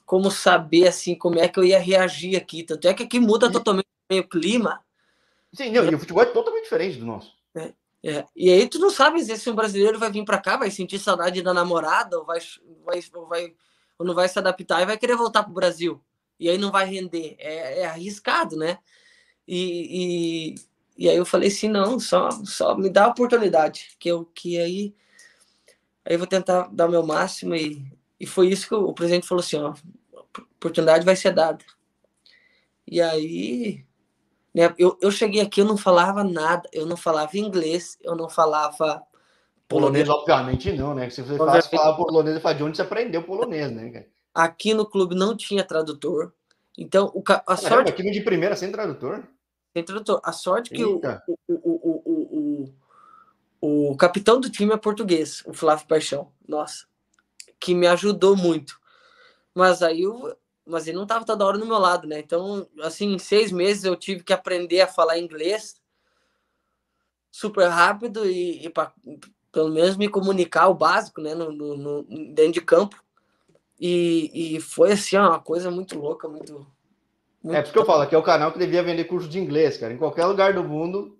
como 0.08 0.30
saber 0.30 0.88
assim 0.88 1.14
como 1.14 1.38
é 1.38 1.46
que 1.46 1.60
eu 1.60 1.64
ia 1.64 1.78
reagir 1.78 2.34
aqui. 2.34 2.62
Tanto 2.62 2.88
é 2.88 2.94
que 2.94 3.02
aqui 3.02 3.20
muda 3.20 3.52
totalmente 3.52 3.86
o 4.10 4.26
clima. 4.26 4.82
Sim, 5.52 5.70
não, 5.70 5.84
e 5.84 5.94
o 5.94 5.98
futebol 5.98 6.22
é 6.22 6.26
totalmente 6.26 6.62
diferente 6.62 6.98
do 6.98 7.04
nosso. 7.04 7.30
É, 7.54 7.74
é. 8.02 8.24
E 8.34 8.50
aí 8.50 8.66
tu 8.66 8.78
não 8.78 8.88
sabe 8.88 9.22
se 9.22 9.50
um 9.50 9.54
brasileiro 9.54 9.98
vai 9.98 10.10
vir 10.10 10.24
para 10.24 10.38
cá, 10.38 10.56
vai 10.56 10.70
sentir 10.70 10.98
saudade 10.98 11.42
da 11.42 11.52
namorada, 11.52 12.18
ou 12.18 12.24
vai, 12.24 12.38
vai, 12.86 13.02
ou 13.14 13.26
vai, 13.26 13.54
ou 13.98 14.06
não 14.06 14.14
vai 14.14 14.26
se 14.30 14.38
adaptar 14.38 14.80
e 14.80 14.86
vai 14.86 14.96
querer 14.96 15.14
voltar 15.14 15.42
pro 15.42 15.52
Brasil. 15.52 16.02
E 16.40 16.48
aí 16.48 16.56
não 16.56 16.72
vai 16.72 16.86
render. 16.86 17.36
É, 17.38 17.80
é 17.80 17.84
arriscado, 17.84 18.56
né? 18.56 18.78
E, 19.46 20.54
e, 20.96 21.04
e, 21.04 21.08
aí 21.10 21.18
eu 21.18 21.26
falei 21.26 21.48
assim, 21.48 21.68
não, 21.68 22.00
só, 22.00 22.30
só 22.46 22.74
me 22.74 22.88
dá 22.88 23.04
a 23.04 23.08
oportunidade, 23.08 23.90
que 23.98 24.08
eu 24.08 24.24
que 24.24 24.58
aí 24.58 24.94
aí 26.02 26.14
eu 26.14 26.18
vou 26.18 26.26
tentar 26.26 26.68
dar 26.72 26.86
o 26.86 26.90
meu 26.90 27.04
máximo 27.04 27.54
e, 27.54 27.92
e 28.18 28.26
foi 28.26 28.48
isso 28.48 28.66
que 28.68 28.74
o, 28.74 28.88
o 28.88 28.94
presidente 28.94 29.26
falou 29.26 29.40
assim, 29.40 29.56
ó, 29.56 29.74
oportunidade 30.58 31.04
vai 31.04 31.16
ser 31.16 31.32
dada. 31.32 31.64
E 32.86 33.00
aí, 33.00 33.84
né, 34.54 34.74
eu, 34.78 34.98
eu 35.00 35.10
cheguei 35.10 35.40
aqui, 35.40 35.60
eu 35.60 35.64
não 35.64 35.76
falava 35.76 36.24
nada, 36.24 36.68
eu 36.72 36.86
não 36.86 36.96
falava 36.96 37.38
inglês, 37.38 37.98
eu 38.02 38.16
não 38.16 38.28
falava 38.28 39.02
polonês. 39.68 40.06
Polonês, 40.06 40.08
obviamente 40.08 40.72
não, 40.72 40.94
né? 40.94 41.08
Se 41.10 41.22
você 41.22 41.36
falasse 41.36 41.70
falar 41.70 41.96
polonês, 41.96 42.42
eu 42.42 42.54
de 42.54 42.62
onde 42.62 42.76
você 42.76 42.82
aprendeu 42.82 43.22
polonês, 43.22 43.70
né? 43.70 44.06
Aqui 44.34 44.74
no 44.74 44.86
clube 44.86 45.14
não 45.14 45.36
tinha 45.36 45.64
tradutor. 45.64 46.32
Então, 46.76 47.10
o, 47.14 47.20
a 47.20 47.22
Caramba, 47.22 47.56
sorte. 47.56 47.90
Aqui 47.90 48.10
de 48.10 48.20
primeira 48.20 48.56
sem 48.56 48.70
tradutor? 48.70 49.26
Sem 49.72 49.84
tradutor. 49.84 50.20
A 50.24 50.32
sorte 50.32 50.70
que 50.70 50.84
o, 50.84 51.00
o, 51.26 51.56
o, 51.56 52.68
o, 53.60 53.90
o, 53.90 53.96
capitão 53.96 54.40
do 54.40 54.48
time 54.48 54.72
é 54.72 54.76
português, 54.76 55.42
o 55.44 55.52
Flávio 55.52 55.86
Paixão. 55.86 56.32
Nossa, 56.46 56.86
que 57.58 57.74
me 57.74 57.86
ajudou 57.88 58.36
muito. 58.36 58.78
Mas 59.52 59.82
aí 59.82 60.02
eu, 60.02 60.36
mas 60.68 60.86
ele 60.86 60.96
não 60.96 61.04
estava 61.04 61.24
toda 61.24 61.44
hora 61.44 61.58
no 61.58 61.66
meu 61.66 61.78
lado, 61.78 62.06
né? 62.06 62.18
Então, 62.18 62.68
assim, 62.82 63.14
em 63.14 63.18
seis 63.18 63.50
meses 63.50 63.84
eu 63.84 63.96
tive 63.96 64.22
que 64.22 64.32
aprender 64.32 64.82
a 64.82 64.86
falar 64.86 65.18
inglês 65.18 65.80
super 67.30 67.68
rápido 67.68 68.26
e, 68.26 68.66
e 68.66 68.70
para 68.70 68.92
pelo 69.50 69.70
menos 69.70 69.96
me 69.96 70.08
comunicar 70.08 70.68
o 70.68 70.74
básico, 70.74 71.20
né? 71.20 71.34
No, 71.34 71.50
no, 71.50 71.76
no, 71.76 72.02
dentro 72.34 72.52
de 72.52 72.60
campo. 72.60 73.02
E, 73.80 74.56
e 74.56 74.60
foi 74.60 74.92
assim, 74.92 75.16
uma 75.16 75.40
coisa 75.40 75.70
muito 75.70 75.98
louca, 75.98 76.28
muito. 76.28 76.66
muito 77.42 77.56
é 77.56 77.62
porque 77.62 77.78
eu 77.78 77.86
falo 77.86 78.06
que 78.06 78.14
é 78.14 78.18
o 78.18 78.22
canal 78.22 78.52
que 78.52 78.58
devia 78.58 78.82
vender 78.82 79.04
curso 79.04 79.28
de 79.28 79.38
inglês, 79.38 79.78
cara. 79.78 79.92
Em 79.92 79.98
qualquer 79.98 80.26
lugar 80.26 80.52
do 80.52 80.62
mundo 80.62 81.16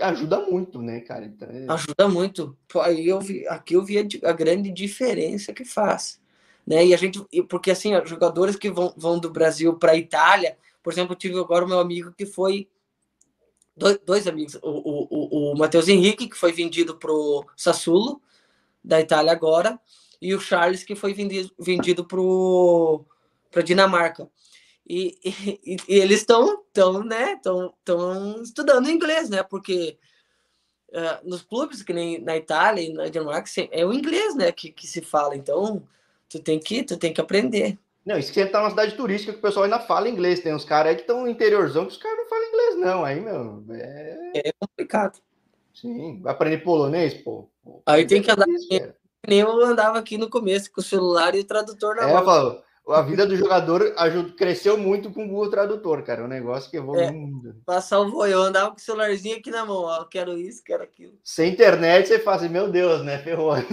ajuda 0.00 0.40
muito, 0.40 0.80
né, 0.80 1.00
cara? 1.00 1.24
Então, 1.24 1.48
é... 1.50 1.66
Ajuda 1.68 2.08
muito. 2.08 2.56
Aí 2.80 3.08
eu 3.08 3.20
vi, 3.20 3.46
aqui 3.48 3.74
eu 3.74 3.82
vi 3.82 3.98
a, 3.98 4.30
a 4.30 4.32
grande 4.32 4.70
diferença 4.70 5.52
que 5.52 5.64
faz 5.64 6.22
né? 6.66 6.84
E 6.86 6.94
a 6.94 6.96
gente, 6.96 7.24
porque 7.48 7.70
assim, 7.70 7.92
jogadores 8.04 8.56
que 8.56 8.70
vão, 8.70 8.92
vão 8.96 9.18
do 9.18 9.30
Brasil 9.30 9.74
para 9.78 9.92
a 9.92 9.96
Itália, 9.96 10.56
por 10.82 10.92
exemplo, 10.92 11.14
tive 11.14 11.38
agora 11.38 11.64
o 11.64 11.68
meu 11.68 11.78
amigo 11.78 12.12
que 12.12 12.26
foi 12.26 12.68
dois, 13.76 13.98
dois 14.04 14.26
amigos, 14.26 14.56
o, 14.56 14.60
o, 14.62 15.52
o 15.52 15.58
Matheus 15.58 15.88
Henrique, 15.88 16.28
que 16.28 16.36
foi 16.36 16.52
vendido 16.52 16.96
pro 16.96 17.46
Sassuolo 17.56 18.20
da 18.82 19.00
Itália 19.00 19.32
agora, 19.32 19.80
e 20.20 20.34
o 20.34 20.40
Charles, 20.40 20.84
que 20.84 20.94
foi 20.94 21.12
vendido, 21.12 21.50
vendido 21.58 22.06
para 23.50 23.62
Dinamarca. 23.62 24.28
E, 24.86 25.18
e, 25.24 25.76
e 25.88 25.98
eles 25.98 26.20
estão 26.20 26.62
tão, 26.72 27.02
né, 27.02 27.36
tão, 27.42 27.72
tão 27.84 28.42
estudando 28.42 28.90
inglês, 28.90 29.30
né? 29.30 29.42
Porque 29.42 29.98
uh, 30.90 31.28
nos 31.28 31.42
clubes, 31.42 31.82
que 31.82 31.92
nem 31.92 32.20
na 32.20 32.36
Itália 32.36 32.82
e 32.82 32.92
na 32.92 33.08
Dinamarca, 33.08 33.48
é 33.70 33.84
o 33.86 33.92
inglês, 33.92 34.34
né, 34.34 34.52
que, 34.52 34.70
que 34.70 34.86
se 34.86 35.00
fala. 35.00 35.34
Então, 35.34 35.86
Tu 36.34 36.40
tem 36.40 36.58
que, 36.58 36.82
tu 36.82 36.96
tem 36.96 37.12
que 37.12 37.20
aprender. 37.20 37.78
Não, 38.04 38.18
isso 38.18 38.32
que 38.32 38.40
você 38.40 38.46
tá 38.46 38.58
numa 38.58 38.70
cidade 38.70 38.96
turística 38.96 39.32
que 39.32 39.38
o 39.38 39.42
pessoal 39.42 39.66
ainda 39.66 39.78
fala 39.78 40.08
inglês. 40.08 40.40
Tem 40.40 40.52
uns 40.52 40.64
caras 40.64 40.90
aí 40.90 40.96
que 40.96 41.02
estão 41.02 41.20
no 41.20 41.28
interiorzão 41.28 41.86
que 41.86 41.92
os 41.92 41.96
caras 41.96 42.18
não 42.18 42.26
falam 42.26 42.48
inglês, 42.48 42.76
não. 42.80 43.04
Aí, 43.04 43.20
meu, 43.20 43.62
é... 43.70 44.48
é 44.48 44.52
complicado. 44.58 45.20
Sim, 45.72 46.20
vai 46.20 46.32
aprender 46.32 46.58
polonês, 46.58 47.14
pô. 47.14 47.48
Aí 47.86 48.04
tem 48.04 48.20
que 48.20 48.32
andar. 48.32 48.46
Nem 49.28 49.38
eu 49.38 49.64
andava 49.64 49.96
aqui 49.96 50.18
no 50.18 50.28
começo 50.28 50.72
com 50.72 50.80
o 50.80 50.84
celular 50.84 51.36
e 51.36 51.40
o 51.40 51.44
tradutor 51.44 51.94
na 51.94 52.10
é, 52.10 52.12
mão. 52.12 52.24
Falo, 52.24 52.62
a 52.88 53.00
vida 53.02 53.24
do 53.24 53.36
jogador 53.36 53.94
cresceu 54.36 54.76
muito 54.76 55.12
com 55.12 55.24
o 55.24 55.28
Google 55.28 55.50
Tradutor, 55.50 56.02
cara. 56.02 56.22
É 56.22 56.24
um 56.24 56.28
negócio 56.28 56.68
que 56.68 56.78
evolui 56.78 57.04
é, 57.04 57.12
muito. 57.12 57.54
Passar 57.64 58.00
o 58.00 58.10
voo, 58.10 58.26
eu 58.26 58.42
andava 58.42 58.72
com 58.72 58.76
o 58.76 58.80
celularzinho 58.80 59.36
aqui 59.36 59.52
na 59.52 59.64
mão, 59.64 59.84
ó. 59.84 60.04
Quero 60.04 60.36
isso, 60.36 60.64
quero 60.64 60.82
aquilo. 60.82 61.12
Sem 61.22 61.52
internet, 61.52 62.08
você 62.08 62.18
fala 62.18 62.38
assim, 62.38 62.48
meu 62.48 62.68
Deus, 62.68 63.04
né? 63.04 63.18
Ferrou. 63.18 63.54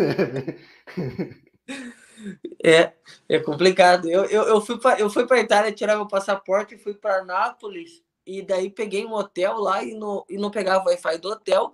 É, 2.63 2.93
é 3.27 3.39
complicado. 3.39 4.09
Eu, 4.09 4.25
eu, 4.25 4.43
eu 4.43 4.61
fui 4.61 4.79
para 4.79 4.99
eu 4.99 5.09
fui 5.09 5.25
para 5.25 5.39
Itália 5.39 5.71
tirar 5.71 5.95
meu 5.95 6.07
passaporte, 6.07 6.77
fui 6.77 6.93
para 6.93 7.23
Nápoles 7.23 8.03
e 8.25 8.41
daí 8.41 8.69
peguei 8.69 9.05
um 9.05 9.13
hotel 9.13 9.57
lá 9.57 9.83
e, 9.83 9.93
no, 9.93 10.25
e 10.29 10.37
não 10.37 10.51
pegava 10.51 10.85
Wi-Fi 10.85 11.17
do 11.17 11.29
hotel. 11.29 11.73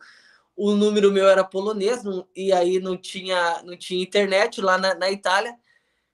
O 0.55 0.71
número 0.71 1.11
meu 1.11 1.27
era 1.27 1.43
polonês 1.43 2.03
não, 2.03 2.27
e 2.35 2.51
aí 2.51 2.79
não 2.79 2.97
tinha 2.97 3.61
não 3.63 3.77
tinha 3.77 4.01
internet 4.03 4.61
lá 4.61 4.77
na, 4.77 4.95
na 4.95 5.11
Itália. 5.11 5.55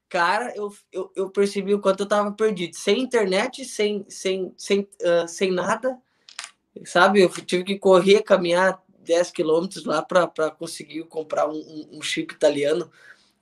Cara, 0.09 0.53
eu, 0.55 0.71
eu, 0.91 1.11
eu, 1.15 1.29
percebi 1.29 1.73
o 1.73 1.79
quanto 1.79 2.01
eu 2.03 2.07
tava 2.07 2.31
perdido. 2.31 2.75
Sem 2.75 3.01
internet, 3.01 3.65
sem, 3.65 4.05
sem, 4.07 4.53
sem, 4.55 4.81
uh, 4.81 5.27
sem 5.27 5.51
nada, 5.51 5.97
sabe? 6.85 7.21
Eu 7.21 7.29
tive 7.29 7.63
que 7.63 7.79
correr, 7.79 8.21
caminhar 8.21 8.79
10 8.99 9.31
quilômetros 9.31 9.85
lá 9.85 10.03
para 10.03 10.51
conseguir 10.51 11.03
comprar 11.05 11.49
um, 11.49 11.89
um 11.91 12.01
chip 12.01 12.33
italiano 12.33 12.91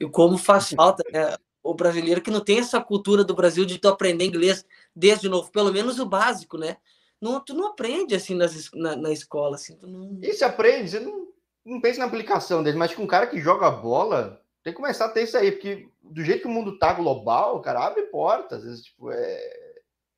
e 0.02 0.10
como 0.10 0.38
faz 0.38 0.70
falta, 0.70 1.04
né? 1.14 1.36
O 1.64 1.76
brasileiro 1.76 2.22
que 2.22 2.32
não 2.32 2.44
tem 2.44 2.58
essa 2.58 2.82
cultura 2.82 3.24
do 3.24 3.36
Brasil 3.36 3.66
de 3.66 3.78
tu 3.78 3.88
aprender 3.88 4.26
inglês 4.26 4.66
desde 4.96 5.30
novo, 5.30 5.52
pelo 5.52 5.72
menos 5.72 6.00
o 6.00 6.06
básico, 6.08 6.58
né? 6.58 6.78
Não, 7.22 7.40
tu 7.40 7.54
não 7.54 7.68
aprende 7.68 8.16
assim 8.16 8.34
nas, 8.34 8.72
na, 8.74 8.96
na 8.96 9.12
escola, 9.12 9.56
assim, 9.56 9.78
tu 9.78 9.86
não... 9.86 10.20
Se 10.24 10.44
aprende, 10.44 10.90
você 10.90 11.00
não, 11.00 11.28
não 11.64 11.80
pensa 11.80 12.00
na 12.00 12.06
aplicação 12.06 12.64
dele, 12.64 12.78
mas 12.78 12.96
com 12.96 13.04
um 13.04 13.08
cara 13.08 13.28
que 13.28 13.40
joga 13.40 13.70
bola, 13.70 14.42
tem 14.64 14.74
que 14.74 14.80
começar 14.80 15.06
a 15.06 15.10
ter 15.10 15.24
isso 15.24 15.38
aí, 15.38 15.52
porque 15.52 15.88
do 16.02 16.24
jeito 16.24 16.42
que 16.42 16.48
o 16.48 16.52
mundo 16.52 16.80
tá 16.80 16.94
global, 16.94 17.62
cara, 17.62 17.86
abre 17.86 18.02
portas, 18.08 18.60
às 18.60 18.66
vezes, 18.66 18.86
tipo, 18.86 19.12
é... 19.12 19.74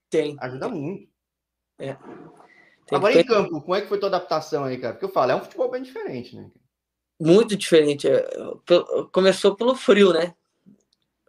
Tem. 0.10 0.38
Ajuda 0.40 0.70
tem. 0.70 0.80
muito. 0.80 1.10
É. 1.78 1.98
Tem 2.88 2.98
Agora, 2.98 3.20
em 3.20 3.26
campo, 3.26 3.60
como 3.60 3.76
é 3.76 3.82
que 3.82 3.88
foi 3.88 4.00
tua 4.00 4.08
adaptação 4.08 4.64
aí, 4.64 4.78
cara? 4.78 4.94
Porque 4.94 5.06
eu 5.06 5.12
falo, 5.12 5.34
é 5.34 5.36
um 5.36 5.44
futebol 5.44 5.70
bem 5.70 5.84
diferente, 5.84 6.38
né? 6.38 6.50
Muito 7.20 7.56
diferente. 7.56 8.08
É, 8.08 8.28
começou 9.12 9.56
pelo 9.56 9.76
frio, 9.76 10.14
né? 10.14 10.34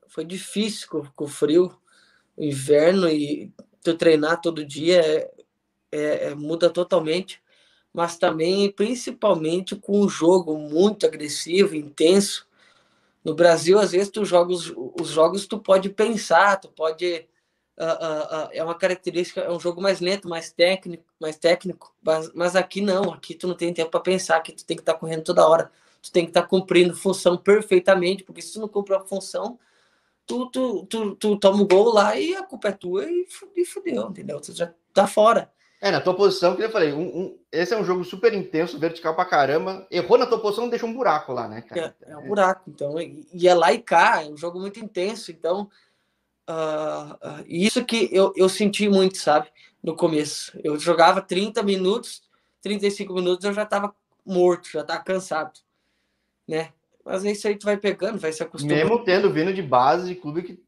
Foi 0.09 0.25
difícil 0.25 0.89
com, 0.89 1.05
com 1.15 1.25
o 1.25 1.29
frio, 1.29 1.77
o 2.37 2.45
inverno 2.45 3.09
e 3.09 3.53
tu 3.83 3.95
treinar 3.95 4.41
todo 4.41 4.65
dia 4.65 5.01
é, 5.01 5.31
é, 5.93 6.27
é, 6.27 6.35
muda 6.35 6.71
totalmente, 6.71 7.41
mas 7.93 8.17
também 8.17 8.71
principalmente 8.71 9.77
com 9.77 10.01
o 10.01 10.09
jogo 10.09 10.59
muito 10.59 11.07
agressivo, 11.07 11.77
intenso. 11.77 12.47
No 13.25 13.35
Brasil, 13.35 13.79
às 13.79 13.93
vezes, 13.93 14.11
tu 14.11 14.25
joga 14.25 14.53
os, 14.53 14.73
os 15.01 15.09
jogos, 15.09 15.47
tu 15.47 15.59
pode 15.59 15.89
pensar, 15.91 16.61
tu 16.61 16.69
pode 16.69 17.27
Uh, 17.77 18.47
uh, 18.47 18.49
é 18.53 18.63
uma 18.63 18.75
característica, 18.77 19.41
é 19.41 19.51
um 19.51 19.59
jogo 19.59 19.81
mais 19.83 20.01
lento, 20.01 20.29
mais 20.29 20.53
técnico, 20.53 21.05
mais 21.21 21.37
técnico, 21.37 21.93
mas, 22.01 22.33
mas 22.33 22.55
aqui 22.55 22.81
não, 22.81 23.13
aqui 23.13 23.35
tu 23.35 23.49
não 23.49 23.55
tem 23.57 23.75
tempo 23.75 23.91
para 23.91 23.99
pensar, 23.99 24.37
aqui 24.37 24.53
tu 24.53 24.65
tem 24.65 24.77
que 24.77 24.83
estar 24.83 24.93
tá 24.93 24.99
correndo 24.99 25.25
toda 25.25 25.47
hora 25.47 25.71
tu 26.05 26.13
tem 26.13 26.25
que 26.25 26.31
estar 26.31 26.43
tá 26.43 26.49
cumprindo 26.49 26.95
função 26.95 27.37
perfeitamente, 27.37 28.23
porque 28.25 28.43
se 28.43 28.53
tu 28.53 28.61
não 28.61 28.69
cumpre 28.69 28.95
a 28.95 29.01
função, 29.01 29.59
tu, 30.27 30.51
tu, 30.51 30.85
tu, 30.87 31.17
tu 31.17 31.39
toma 31.39 31.63
o 31.63 31.67
gol 31.67 31.95
lá 31.95 32.15
e 32.19 32.37
a 32.37 32.43
culpa 32.43 32.69
é 32.69 32.73
tua 32.73 33.07
e, 33.11 33.27
e 33.57 33.65
fudeu, 33.65 34.11
entendeu? 34.11 34.39
Tu 34.39 34.53
já 34.53 34.71
tá 34.93 35.07
fora. 35.07 35.51
É, 35.81 35.91
na 35.91 36.01
tua 36.01 36.15
posição, 36.15 36.57
que 36.57 36.63
eu 36.63 36.71
falei, 36.71 36.93
um, 36.93 37.03
um, 37.03 37.39
esse 37.51 37.73
é 37.73 37.79
um 37.79 37.85
jogo 37.85 38.05
super 38.05 38.35
intenso, 38.35 38.79
vertical 38.79 39.15
pra 39.15 39.25
caramba. 39.25 39.87
Errou 39.91 40.19
na 40.19 40.27
tua 40.27 40.39
posição, 40.39 40.69
deixa 40.69 40.85
um 40.85 40.95
buraco 40.95 41.33
lá, 41.33 41.49
né, 41.49 41.63
cara? 41.63 41.95
É, 42.03 42.13
é 42.13 42.17
um 42.17 42.27
buraco, 42.27 42.63
então. 42.69 42.97
E 43.01 43.49
é 43.49 43.55
lá 43.55 43.73
e 43.73 43.79
cá, 43.79 44.23
é 44.23 44.27
um 44.27 44.37
jogo 44.37 44.61
muito 44.61 44.79
intenso, 44.81 45.31
então. 45.31 45.71
Uh, 46.49 47.15
uh, 47.15 47.45
isso 47.47 47.85
que 47.85 48.09
eu, 48.13 48.33
eu 48.37 48.49
senti 48.49 48.89
muito, 48.89 49.19
sabe, 49.19 49.49
no 49.83 49.97
começo. 49.97 50.59
Eu 50.63 50.79
jogava 50.79 51.23
30 51.23 51.63
minutos, 51.63 52.23
35 52.61 53.15
minutos, 53.15 53.45
eu 53.45 53.53
já 53.53 53.65
tava 53.65 53.95
morto, 54.25 54.71
já 54.71 54.85
tava 54.85 55.03
cansado 55.03 55.65
né? 56.47 56.73
Mas 57.05 57.25
é 57.25 57.33
isso 57.33 57.47
aí 57.47 57.57
tu 57.57 57.65
vai 57.65 57.77
pegando, 57.77 58.19
vai 58.19 58.33
se 58.33 58.43
acostumando. 58.43 58.77
Mesmo 58.77 59.05
tendo 59.05 59.33
vindo 59.33 59.53
de 59.53 59.63
base 59.63 60.09
de 60.09 60.15
clube 60.15 60.43
que 60.43 60.63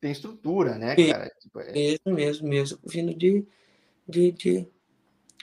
tem 0.00 0.12
estrutura, 0.12 0.76
né, 0.76 0.94
cara? 0.94 1.30
Tipo, 1.40 1.60
é... 1.60 1.72
Mesmo, 1.72 2.12
mesmo, 2.12 2.48
mesmo. 2.48 2.78
Vindo 2.84 3.14
de, 3.14 3.44
de, 4.08 4.32
de 4.32 4.68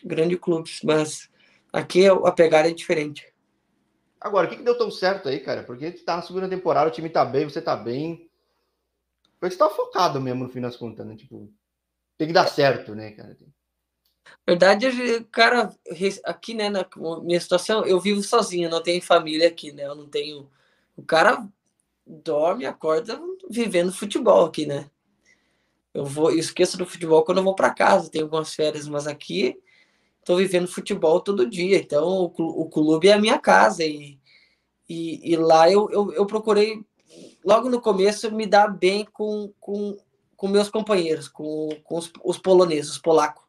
grandes 0.03 0.39
clubes, 0.39 0.81
mas 0.83 1.29
aqui 1.73 2.07
a 2.07 2.31
pegada 2.31 2.69
é 2.69 2.73
diferente. 2.73 3.27
Agora, 4.19 4.47
o 4.47 4.49
que, 4.49 4.57
que 4.57 4.63
deu 4.63 4.77
tão 4.77 4.91
certo 4.91 5.27
aí, 5.27 5.39
cara? 5.39 5.63
Porque 5.63 5.91
tu 5.91 6.03
tá 6.05 6.15
na 6.15 6.21
segunda 6.21 6.47
temporada, 6.47 6.89
o 6.89 6.93
time 6.93 7.09
tá 7.09 7.25
bem, 7.25 7.45
você 7.45 7.61
tá 7.61 7.75
bem. 7.75 8.29
Porque 9.41 9.53
você 9.53 9.57
tá 9.57 9.69
focado 9.71 10.21
mesmo, 10.21 10.43
no 10.43 10.49
fim 10.51 10.61
das 10.61 10.77
contas, 10.77 11.03
né? 11.03 11.15
Tipo, 11.15 11.51
tem 12.15 12.27
que 12.27 12.33
dar 12.33 12.47
certo, 12.47 12.93
né, 12.93 13.09
cara? 13.11 13.35
Verdade, 14.45 15.25
cara, 15.31 15.75
aqui, 16.23 16.53
né, 16.53 16.69
na 16.69 16.87
minha 17.23 17.41
situação, 17.41 17.83
eu 17.83 17.99
vivo 17.99 18.21
sozinho, 18.21 18.69
não 18.69 18.83
tenho 18.83 19.01
família 19.01 19.47
aqui, 19.47 19.71
né? 19.71 19.87
Eu 19.87 19.95
não 19.95 20.07
tenho. 20.07 20.47
O 20.95 21.01
cara 21.01 21.43
dorme, 22.05 22.67
acorda 22.67 23.19
vivendo 23.49 23.91
futebol 23.91 24.45
aqui, 24.45 24.67
né? 24.67 24.91
Eu 25.91 26.05
vou, 26.05 26.29
eu 26.29 26.37
esqueço 26.37 26.77
do 26.77 26.85
futebol 26.85 27.23
quando 27.23 27.39
eu 27.39 27.43
vou 27.43 27.55
para 27.55 27.73
casa, 27.73 28.11
tenho 28.11 28.25
algumas 28.25 28.53
férias, 28.53 28.87
mas 28.87 29.07
aqui 29.07 29.59
tô 30.23 30.35
vivendo 30.35 30.67
futebol 30.67 31.19
todo 31.19 31.49
dia. 31.49 31.77
Então, 31.77 32.31
o 32.37 32.69
clube 32.69 33.09
é 33.09 33.13
a 33.13 33.19
minha 33.19 33.39
casa 33.39 33.83
e, 33.83 34.19
e, 34.87 35.33
e 35.33 35.35
lá 35.35 35.69
eu, 35.71 35.89
eu, 35.89 36.13
eu, 36.13 36.25
procurei, 36.25 36.85
logo 37.43 37.69
no 37.69 37.81
começo, 37.81 38.31
me 38.31 38.45
dar 38.45 38.67
bem 38.67 39.05
com, 39.05 39.53
com, 39.59 39.97
com 40.35 40.47
meus 40.47 40.69
companheiros, 40.69 41.27
com, 41.27 41.69
com 41.83 41.97
os, 41.97 42.11
os 42.23 42.37
poloneses, 42.37 42.91
os 42.91 42.97
polacos. 42.97 43.43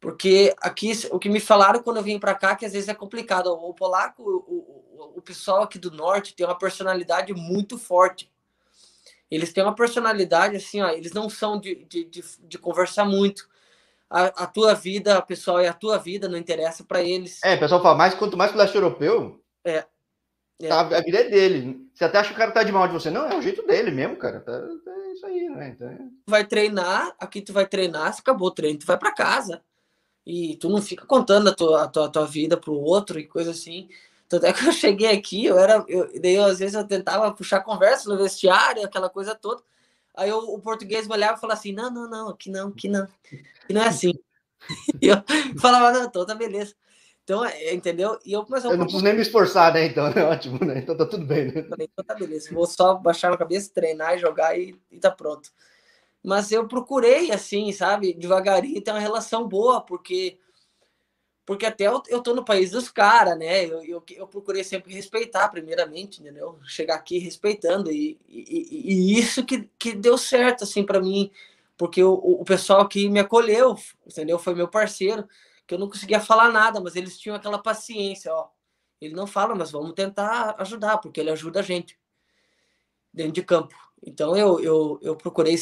Porque 0.00 0.54
aqui, 0.60 0.92
o 1.10 1.18
que 1.18 1.28
me 1.28 1.40
falaram 1.40 1.82
quando 1.82 1.96
eu 1.96 2.02
vim 2.02 2.18
para 2.18 2.34
cá, 2.34 2.54
que 2.54 2.64
às 2.64 2.72
vezes 2.72 2.88
é 2.88 2.94
complicado. 2.94 3.48
O 3.48 3.74
polaco, 3.74 4.22
o, 4.22 4.54
o, 4.96 5.12
o 5.16 5.22
pessoal 5.22 5.62
aqui 5.62 5.78
do 5.78 5.90
norte 5.90 6.34
tem 6.34 6.46
uma 6.46 6.56
personalidade 6.56 7.34
muito 7.34 7.76
forte. 7.76 8.30
Eles 9.30 9.52
têm 9.52 9.62
uma 9.62 9.74
personalidade 9.74 10.56
assim, 10.56 10.80
ó, 10.80 10.88
eles 10.88 11.12
não 11.12 11.28
são 11.28 11.58
de, 11.58 11.84
de, 11.84 12.04
de, 12.04 12.24
de 12.40 12.58
conversar 12.58 13.04
muito. 13.04 13.48
A, 14.08 14.44
a, 14.44 14.46
tua 14.46 14.72
vida, 14.72 15.20
pessoal, 15.20 15.58
é 15.60 15.68
a 15.68 15.74
tua 15.74 15.98
vida, 15.98 16.28
não 16.28 16.38
interessa 16.38 16.82
para 16.82 17.02
eles. 17.02 17.40
É, 17.44 17.56
o 17.56 17.58
pessoal 17.58 17.82
fala, 17.82 17.94
mais, 17.94 18.14
quanto 18.14 18.38
mais 18.38 18.50
pro 18.50 18.60
leste 18.60 18.74
europeu, 18.74 19.42
é, 19.64 19.84
é. 20.60 20.68
Tá, 20.68 20.80
a 20.80 21.00
vida 21.00 21.20
é 21.20 21.28
dele. 21.28 21.88
Você 21.94 22.04
até 22.04 22.18
acha 22.18 22.28
que 22.30 22.34
o 22.34 22.38
cara 22.38 22.50
tá 22.50 22.62
de 22.62 22.72
mal 22.72 22.86
de 22.86 22.92
você. 22.92 23.10
Não, 23.10 23.28
é 23.28 23.36
o 23.36 23.42
jeito 23.42 23.66
dele 23.66 23.90
mesmo, 23.90 24.16
cara. 24.16 24.40
Tá, 24.40 24.52
é 24.52 25.12
isso 25.12 25.26
aí, 25.26 25.48
né? 25.48 25.68
Então, 25.68 25.88
é... 25.88 25.98
Vai 26.26 26.44
treinar, 26.44 27.14
aqui 27.18 27.40
tu 27.40 27.52
vai 27.52 27.66
treinar, 27.66 28.12
se 28.12 28.20
acabou 28.20 28.48
o 28.48 28.52
treino, 28.52 28.78
tu 28.78 28.86
vai 28.86 28.98
para 28.98 29.14
casa 29.14 29.62
e 30.26 30.56
tu 30.56 30.68
não 30.68 30.82
fica 30.82 31.06
contando 31.06 31.48
a 31.48 31.54
tua, 31.54 31.84
a 31.84 31.88
tua, 31.88 32.06
a 32.06 32.08
tua 32.08 32.26
vida 32.26 32.56
pro 32.56 32.74
outro 32.74 33.18
e 33.18 33.26
coisa 33.26 33.52
assim. 33.52 33.88
Tanto 34.28 34.44
é 34.46 34.52
que 34.52 34.66
eu 34.66 34.72
cheguei 34.72 35.10
aqui, 35.10 35.46
eu 35.46 35.58
era. 35.58 35.84
Eu, 35.88 36.10
daí 36.20 36.34
eu, 36.34 36.44
às 36.44 36.58
vezes 36.58 36.74
eu 36.74 36.84
tentava 36.86 37.32
puxar 37.32 37.60
conversa 37.60 38.10
no 38.10 38.18
vestiário, 38.18 38.84
aquela 38.84 39.08
coisa 39.08 39.34
toda. 39.34 39.62
Aí 40.14 40.28
eu, 40.28 40.38
o 40.38 40.58
português 40.58 41.06
me 41.06 41.14
olhava 41.14 41.38
e 41.38 41.40
falava 41.40 41.58
assim: 41.58 41.72
não, 41.72 41.90
não, 41.90 42.10
não, 42.10 42.28
aqui 42.28 42.50
não, 42.50 42.68
aqui 42.68 42.88
não. 42.88 43.04
Aqui 43.04 43.72
não 43.72 43.82
é 43.82 43.88
assim. 43.88 44.12
e 45.00 45.06
eu 45.08 45.16
falava, 45.58 45.92
não, 45.92 46.10
tô, 46.10 46.26
tá 46.26 46.34
beleza. 46.34 46.74
Então, 47.28 47.44
é, 47.44 47.74
entendeu? 47.74 48.18
E 48.24 48.32
eu, 48.32 48.46
mas 48.48 48.64
eu, 48.64 48.70
eu 48.70 48.76
não 48.78 48.84
preciso 48.84 49.04
nem 49.04 49.14
me 49.14 49.20
esforçar, 49.20 49.74
né? 49.74 49.84
Então 49.84 50.06
é 50.06 50.24
ótimo, 50.24 50.64
né? 50.64 50.78
Então 50.78 50.96
tá 50.96 51.04
tudo 51.04 51.26
bem, 51.26 51.52
né? 51.52 51.64
Então 51.80 52.02
tá 52.02 52.14
beleza. 52.14 52.54
Vou 52.54 52.66
só 52.66 52.94
baixar 52.94 53.32
a 53.32 53.36
cabeça, 53.36 53.70
treinar, 53.74 54.18
jogar 54.18 54.58
e, 54.58 54.74
e 54.90 54.98
tá 54.98 55.10
pronto 55.10 55.50
mas 56.22 56.52
eu 56.52 56.66
procurei, 56.66 57.30
assim, 57.30 57.72
sabe, 57.72 58.12
devagarinho 58.12 58.82
ter 58.82 58.90
uma 58.90 59.00
relação 59.00 59.48
boa, 59.48 59.80
porque 59.80 60.38
porque 61.46 61.64
até 61.64 61.86
eu, 61.86 62.02
eu 62.08 62.22
tô 62.22 62.34
no 62.34 62.44
país 62.44 62.72
dos 62.72 62.90
caras, 62.90 63.38
né? 63.38 63.64
Eu, 63.64 63.82
eu, 63.82 64.04
eu, 64.10 64.26
procurei 64.26 64.62
sempre 64.62 64.92
respeitar, 64.92 65.48
primeiramente, 65.48 66.20
entendeu? 66.20 66.58
Chegar 66.64 66.96
aqui 66.96 67.18
respeitando, 67.18 67.90
e, 67.90 68.18
e, 68.28 69.14
e 69.14 69.18
isso 69.18 69.42
que, 69.46 69.66
que 69.78 69.94
deu 69.94 70.18
certo, 70.18 70.64
assim, 70.64 70.84
para 70.84 71.00
mim, 71.00 71.30
porque 71.78 72.02
o, 72.02 72.12
o 72.12 72.44
pessoal 72.44 72.82
aqui 72.82 73.08
me 73.08 73.18
acolheu, 73.18 73.74
entendeu? 74.06 74.38
Foi 74.38 74.54
meu 74.54 74.68
parceiro, 74.68 75.26
que 75.68 75.74
eu 75.74 75.78
não 75.78 75.88
conseguia 75.88 76.18
falar 76.18 76.50
nada, 76.50 76.80
mas 76.80 76.96
eles 76.96 77.18
tinham 77.18 77.36
aquela 77.36 77.58
paciência, 77.58 78.32
ó. 78.32 78.48
Ele 79.00 79.14
não 79.14 79.26
fala, 79.26 79.54
mas 79.54 79.70
vamos 79.70 79.92
tentar 79.92 80.56
ajudar, 80.58 80.98
porque 80.98 81.20
ele 81.20 81.30
ajuda 81.30 81.60
a 81.60 81.62
gente 81.62 81.96
dentro 83.12 83.32
de 83.32 83.42
campo. 83.42 83.74
Então 84.04 84.34
eu, 84.36 84.58
eu, 84.60 84.98
eu 85.02 85.14
procurei 85.14 85.56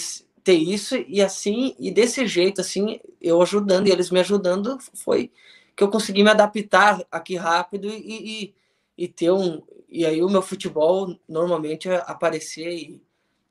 ter 0.45 0.55
isso 0.55 0.95
e 1.09 1.21
assim 1.21 1.75
e 1.77 1.91
desse 1.91 2.25
jeito 2.27 2.61
assim 2.61 3.01
eu 3.21 3.43
ajudando 3.43 3.89
e 3.89 3.91
eles 3.91 4.13
me 4.13 4.21
ajudando 4.21 4.79
foi 4.95 5.33
que 5.75 5.83
eu 5.83 5.89
consegui 5.89 6.23
me 6.23 6.31
adaptar 6.31 7.05
aqui 7.11 7.35
rápido 7.35 7.89
e, 7.89 8.45
e, 8.45 8.55
e 8.97 9.09
ter 9.09 9.33
um 9.33 9.61
e 9.89 10.07
aí 10.07 10.23
o 10.23 10.31
meu 10.31 10.43
futebol 10.43 11.19
normalmente 11.29 11.91
aparecer 11.91 12.73
e 12.73 13.03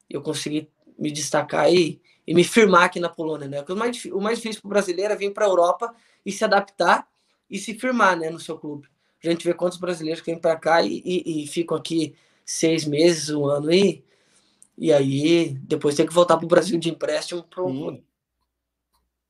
eu 0.09 0.21
consegui 0.21 0.69
me 0.97 1.11
destacar 1.11 1.69
e, 1.73 1.99
e 2.25 2.33
me 2.33 2.45
firmar 2.45 2.83
aqui 2.83 2.99
na 2.99 3.09
Polônia 3.09 3.49
né 3.49 3.65
o 3.67 3.75
mais 3.75 4.05
o 4.05 4.21
mais 4.21 4.37
difícil 4.37 4.61
para 4.61 4.67
o 4.67 4.69
brasileiro 4.69 5.11
é 5.11 5.17
vir 5.17 5.33
para 5.33 5.45
a 5.45 5.49
Europa 5.49 5.93
e 6.25 6.31
se 6.31 6.43
adaptar 6.43 7.07
e 7.49 7.57
se 7.57 7.73
firmar 7.73 8.17
né 8.17 8.29
no 8.29 8.39
seu 8.39 8.57
clube 8.57 8.87
a 9.23 9.29
gente 9.29 9.45
vê 9.45 9.53
quantos 9.53 9.79
brasileiros 9.79 10.21
que 10.21 10.29
vêm 10.31 10.39
para 10.39 10.55
cá 10.55 10.83
e, 10.83 11.01
e, 11.03 11.43
e 11.43 11.47
ficam 11.47 11.75
aqui 11.75 12.15
seis 12.45 12.85
meses 12.85 13.29
um 13.29 13.45
ano 13.45 13.71
e 13.71 14.05
e 14.77 14.91
aí, 14.91 15.57
depois 15.61 15.95
tem 15.95 16.05
que 16.05 16.13
voltar 16.13 16.37
para 16.37 16.45
o 16.45 16.49
Brasil 16.49 16.77
de 16.77 16.89
empréstimo. 16.89 17.43
Pro... 17.43 18.01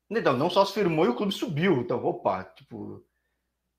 Então, 0.10 0.36
não 0.36 0.50
só 0.50 0.66
se 0.66 0.74
firmou 0.74 1.06
e 1.06 1.10
o 1.10 1.16
clube 1.16 1.34
subiu. 1.34 1.82
Então, 1.82 2.04
opa, 2.04 2.44
tipo. 2.44 3.04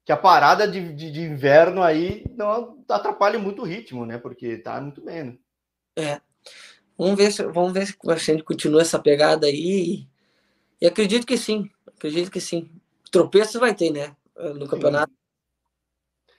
Que 0.05 0.12
a 0.12 0.16
parada 0.16 0.68
de, 0.68 0.92
de, 0.92 1.11
de 1.11 1.20
inverno 1.22 1.83
aí 1.83 2.24
não 2.37 2.79
atrapalha 2.88 3.40
muito 3.40 3.62
o 3.62 3.64
ritmo, 3.64 4.07
né? 4.07 4.18
Porque 4.18 4.57
tá 4.59 4.81
muito 4.81 5.02
bem, 5.02 5.24
né? 5.24 5.38
É. 5.96 6.20
Vamos 6.96 7.16
ver 7.16 7.33
se, 7.33 7.42
vamos 7.42 7.72
ver 7.72 7.87
se 7.88 7.96
a 8.00 8.16
gente 8.16 8.44
continua 8.44 8.83
essa 8.83 9.00
pegada 9.00 9.48
aí. 9.48 10.07
E 10.81 10.87
acredito 10.87 11.26
que 11.26 11.37
sim. 11.37 11.68
Acredito 11.88 12.31
que 12.31 12.40
sim. 12.40 12.70
Tropeço 13.10 13.60
vai 13.60 13.74
ter, 13.74 13.90
né? 13.90 14.14
No 14.36 14.68
campeonato. 14.68 15.12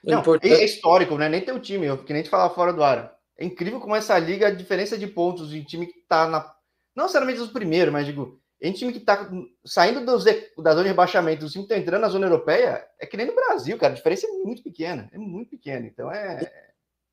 Não, 0.02 0.22
é 0.42 0.64
histórico, 0.64 1.16
né? 1.18 1.28
Nem 1.28 1.44
tem 1.44 1.54
o 1.54 1.60
time, 1.60 1.88
porque 1.96 2.12
nem 2.12 2.22
te 2.22 2.28
falar 2.28 2.50
fora 2.50 2.72
do 2.72 2.82
ar. 2.82 3.16
É 3.36 3.44
incrível 3.44 3.80
como 3.80 3.96
essa 3.96 4.18
liga, 4.18 4.48
a 4.48 4.54
diferença 4.54 4.96
de 4.96 5.06
pontos 5.06 5.52
em 5.52 5.62
time 5.62 5.86
que 5.86 6.00
tá 6.08 6.26
na. 6.26 6.54
Não 6.94 7.04
necessariamente 7.04 7.40
os 7.40 7.50
primeiros, 7.50 7.92
mas 7.92 8.06
digo, 8.06 8.40
em 8.60 8.72
time 8.72 8.92
que 8.92 9.00
tá 9.00 9.30
saindo 9.64 10.04
dos, 10.04 10.24
da 10.24 10.72
zona 10.72 10.82
de 10.82 10.88
rebaixamento, 10.88 11.46
o 11.46 11.48
time 11.48 11.64
que 11.64 11.68
tá 11.68 11.78
entrando 11.78 12.02
na 12.02 12.08
zona 12.08 12.26
europeia, 12.26 12.84
é 12.98 13.06
que 13.06 13.16
nem 13.16 13.26
no 13.26 13.34
Brasil, 13.34 13.78
cara. 13.78 13.92
A 13.92 13.96
diferença 13.96 14.26
é 14.26 14.30
muito 14.30 14.62
pequena. 14.62 15.08
É 15.12 15.18
muito 15.18 15.50
pequena. 15.50 15.86
Então 15.86 16.10
é. 16.10 16.68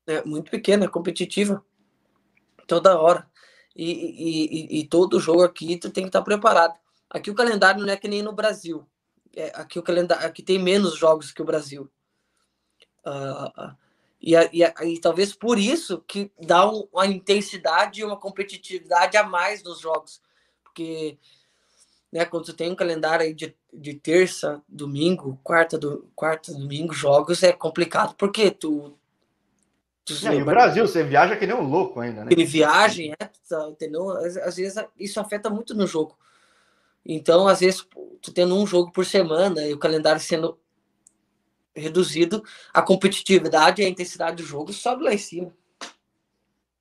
É 0.06 0.24
muito 0.24 0.50
pequena, 0.50 0.84
é 0.84 0.88
competitiva. 0.88 1.64
Toda 2.66 2.98
hora. 2.98 3.28
E, 3.74 3.92
e, 3.92 4.78
e, 4.78 4.80
e, 4.80 4.88
todo 4.88 5.20
jogo 5.20 5.42
aqui 5.42 5.76
tu 5.76 5.90
tem 5.90 6.04
que 6.04 6.08
estar 6.08 6.22
preparado. 6.22 6.74
Aqui 7.10 7.30
o 7.30 7.34
calendário 7.34 7.84
não 7.84 7.92
é 7.92 7.96
que 7.96 8.08
nem 8.08 8.22
no 8.22 8.32
Brasil. 8.32 8.86
É, 9.36 9.52
aqui 9.54 9.78
o 9.78 9.82
calendário 9.82 10.26
aqui 10.26 10.42
tem 10.42 10.58
menos 10.58 10.96
jogos 10.96 11.30
que 11.30 11.42
o 11.42 11.44
Brasil. 11.44 11.90
Uh, 13.04 13.76
e, 14.20 14.34
e, 14.34 14.64
e, 14.64 14.98
talvez 14.98 15.34
por 15.34 15.58
isso 15.58 16.02
que 16.08 16.32
dá 16.40 16.68
um, 16.68 16.88
uma 16.90 17.06
intensidade 17.06 18.00
e 18.00 18.04
uma 18.04 18.16
competitividade 18.16 19.16
a 19.16 19.22
mais 19.22 19.62
nos 19.62 19.78
jogos. 19.78 20.22
Porque 20.64 21.18
né, 22.10 22.24
quando 22.24 22.46
tu 22.46 22.54
tem 22.54 22.72
um 22.72 22.74
calendário 22.74 23.26
aí 23.26 23.34
de, 23.34 23.54
de 23.72 23.94
terça, 23.94 24.62
domingo, 24.66 25.38
quarta, 25.44 25.76
do, 25.78 26.08
quarta, 26.16 26.52
domingo, 26.52 26.94
jogos, 26.94 27.42
é 27.42 27.52
complicado. 27.52 28.14
Porque 28.16 28.50
tu. 28.50 28.96
tu 30.02 30.14
Não, 30.24 30.32
e 30.32 30.42
o 30.42 30.46
Brasil, 30.46 30.88
você 30.88 31.04
viaja 31.04 31.36
que 31.36 31.46
nem 31.46 31.54
um 31.54 31.68
louco 31.68 32.00
ainda, 32.00 32.24
né? 32.24 32.30
Ele 32.32 32.44
viagem, 32.44 33.12
é, 33.20 33.30
tá, 33.48 33.68
entendeu? 33.68 34.10
Às, 34.12 34.36
às 34.38 34.56
vezes 34.56 34.82
isso 34.98 35.20
afeta 35.20 35.50
muito 35.50 35.74
no 35.74 35.86
jogo. 35.86 36.16
Então, 37.08 37.46
às 37.46 37.60
vezes, 37.60 37.86
tu 38.20 38.32
tendo 38.32 38.56
um 38.56 38.66
jogo 38.66 38.90
por 38.90 39.06
semana 39.06 39.62
e 39.62 39.72
o 39.72 39.78
calendário 39.78 40.20
sendo 40.20 40.58
reduzido, 41.74 42.42
a 42.72 42.82
competitividade 42.82 43.80
e 43.80 43.84
a 43.84 43.88
intensidade 43.88 44.36
do 44.36 44.42
jogo 44.42 44.72
sobe 44.72 45.04
lá 45.04 45.14
em 45.14 45.18
cima. 45.18 45.54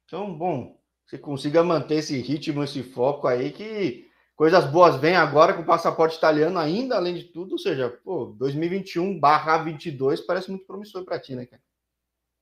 Então, 0.06 0.34
bom, 0.36 0.80
você 1.06 1.18
consiga 1.18 1.64
manter 1.64 1.96
esse 1.96 2.20
ritmo, 2.20 2.64
esse 2.64 2.82
foco 2.82 3.28
aí, 3.28 3.52
que 3.52 4.10
coisas 4.36 4.66
boas 4.66 4.96
vêm 4.96 5.16
agora 5.16 5.54
com 5.54 5.62
o 5.62 5.66
passaporte 5.66 6.18
italiano 6.18 6.58
ainda, 6.58 6.96
além 6.96 7.16
de 7.16 7.26
tudo, 7.26 7.54
ou 7.54 7.60
seja, 7.60 7.90
pô, 8.04 8.34
2021 8.38 9.20
barra 9.20 9.58
22 9.60 10.22
parece 10.22 10.50
muito 10.50 10.66
promissor 10.66 11.04
para 11.04 11.20
ti, 11.20 11.36
né, 11.36 11.46
cara? 11.46 11.62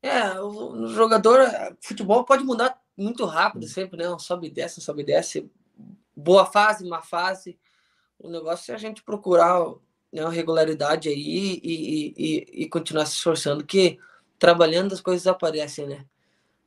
É, 0.01 0.39
o, 0.41 0.85
jogador, 0.87 1.39
futebol 1.81 2.25
pode 2.25 2.43
mudar 2.43 2.77
muito 2.95 3.25
rápido 3.25 3.67
sempre, 3.67 3.97
né? 3.97 4.05
Sobe 4.19 4.47
e 4.47 4.51
desce, 4.51 4.81
sobe 4.81 5.01
e 5.01 5.05
desce. 5.05 5.49
Boa 6.15 6.45
fase, 6.45 6.87
má 6.87 7.01
fase. 7.01 7.57
O 8.23 8.29
negócio 8.29 8.71
é 8.71 8.75
a 8.75 8.77
gente 8.77 9.03
procurar 9.03 9.59
né, 10.11 10.23
uma 10.23 10.31
regularidade 10.31 11.09
aí 11.09 11.59
e, 11.61 12.13
e, 12.17 12.63
e, 12.63 12.69
continuar 12.69 13.05
se 13.05 13.17
esforçando, 13.17 13.65
que 13.65 13.99
trabalhando 14.39 14.93
as 14.93 15.01
coisas 15.01 15.27
aparecem, 15.27 15.85
né? 15.85 16.05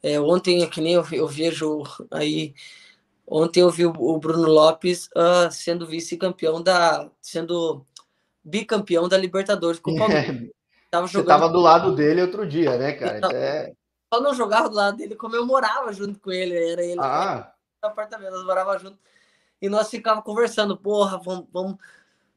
É, 0.02 0.20
ontem, 0.20 0.62
é 0.62 0.66
que 0.66 0.82
nem 0.82 0.92
eu, 0.92 1.06
eu, 1.12 1.26
vejo 1.26 1.82
aí, 2.10 2.54
ontem 3.26 3.60
eu 3.60 3.70
vi 3.70 3.86
o, 3.86 4.18
Bruno 4.18 4.46
Lopes 4.46 5.08
uh, 5.16 5.50
sendo 5.50 5.86
vice-campeão 5.86 6.62
da, 6.62 7.10
sendo 7.22 7.86
bicampeão 8.44 9.08
da 9.08 9.16
Libertadores 9.16 9.80
com 9.80 9.92
o 9.92 9.96
Palmeiras. 9.98 10.50
Tava 10.90 11.06
jogando... 11.06 11.24
Você 11.24 11.40
tava 11.40 11.48
do 11.48 11.60
lado 11.60 11.94
dele 11.94 12.20
outro 12.20 12.46
dia, 12.46 12.76
né, 12.76 12.92
cara? 12.92 13.20
É... 13.32 13.72
Só 14.12 14.20
não 14.20 14.34
jogava 14.34 14.68
do 14.68 14.76
lado 14.76 14.98
dele, 14.98 15.16
comemorava 15.16 15.90
junto 15.90 16.20
com 16.20 16.30
ele, 16.30 16.54
era 16.54 16.84
ele. 16.84 17.00
Ah. 17.00 17.50
apartamento, 17.80 18.32
nós 18.32 18.44
morávamos 18.44 18.82
juntos. 18.82 19.00
E 19.60 19.68
nós 19.68 19.90
ficávamos 19.90 20.24
conversando, 20.24 20.76
porra, 20.76 21.18
vamos, 21.18 21.46
vamos, 21.52 21.76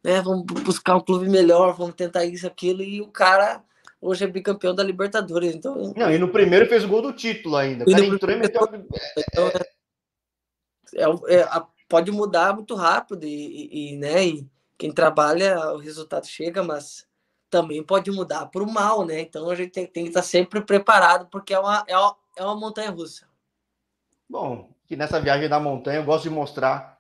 né, 0.04 0.22
vamos 0.22 0.46
buscar 0.64 0.96
um 0.96 1.02
clube 1.02 1.28
melhor, 1.30 1.74
vamos 1.76 1.96
tentar 1.96 2.26
isso, 2.26 2.48
aquilo. 2.48 2.82
E 2.82 3.02
o 3.02 3.08
cara 3.08 3.64
hoje 4.02 4.24
é 4.24 4.28
bicampeão 4.28 4.74
da 4.74 4.84
Libertadores. 4.84 5.54
Então... 5.54 5.94
Não, 5.96 6.12
e 6.12 6.18
no 6.18 6.30
primeiro 6.30 6.68
fez 6.68 6.84
o 6.84 6.88
gol 6.88 7.02
do 7.02 7.14
título 7.14 7.58
ainda. 7.58 7.84
O 7.84 7.92
cara 7.92 8.06
entrou 8.06 8.32
e 8.32 8.36
meteu. 8.38 8.70
Então, 9.18 9.48
é, 10.96 11.36
é, 11.36 11.40
é, 11.40 11.64
pode 11.88 12.12
mudar 12.12 12.54
muito 12.54 12.76
rápido 12.76 13.26
e, 13.26 13.28
e, 13.28 13.94
e, 13.94 13.98
né, 13.98 14.26
e 14.26 14.48
quem 14.78 14.92
trabalha, 14.92 15.74
o 15.74 15.78
resultado 15.78 16.26
chega, 16.26 16.64
mas 16.64 17.06
também 17.50 17.84
pode 17.84 18.10
mudar 18.12 18.46
para 18.46 18.64
o 18.64 18.72
mal, 18.72 19.06
né? 19.06 19.20
Então 19.22 19.50
a 19.50 19.56
gente 19.56 19.72
tem, 19.72 19.86
tem, 19.86 20.04
que 20.04 20.10
estar 20.10 20.22
sempre 20.22 20.62
preparado, 20.62 21.28
porque 21.30 21.54
é 21.54 21.60
uma, 21.60 21.84
é 21.88 21.98
uma, 21.98 22.16
é 22.38 22.44
uma 22.44 22.56
montanha 22.56 22.92
russa. 22.92 23.28
Bom, 24.30 24.70
que 24.88 24.96
nessa 24.96 25.20
viagem 25.20 25.50
da 25.50 25.60
montanha 25.60 26.00
eu 26.00 26.06
gosto 26.06 26.24
de 26.24 26.30
mostrar 26.30 26.99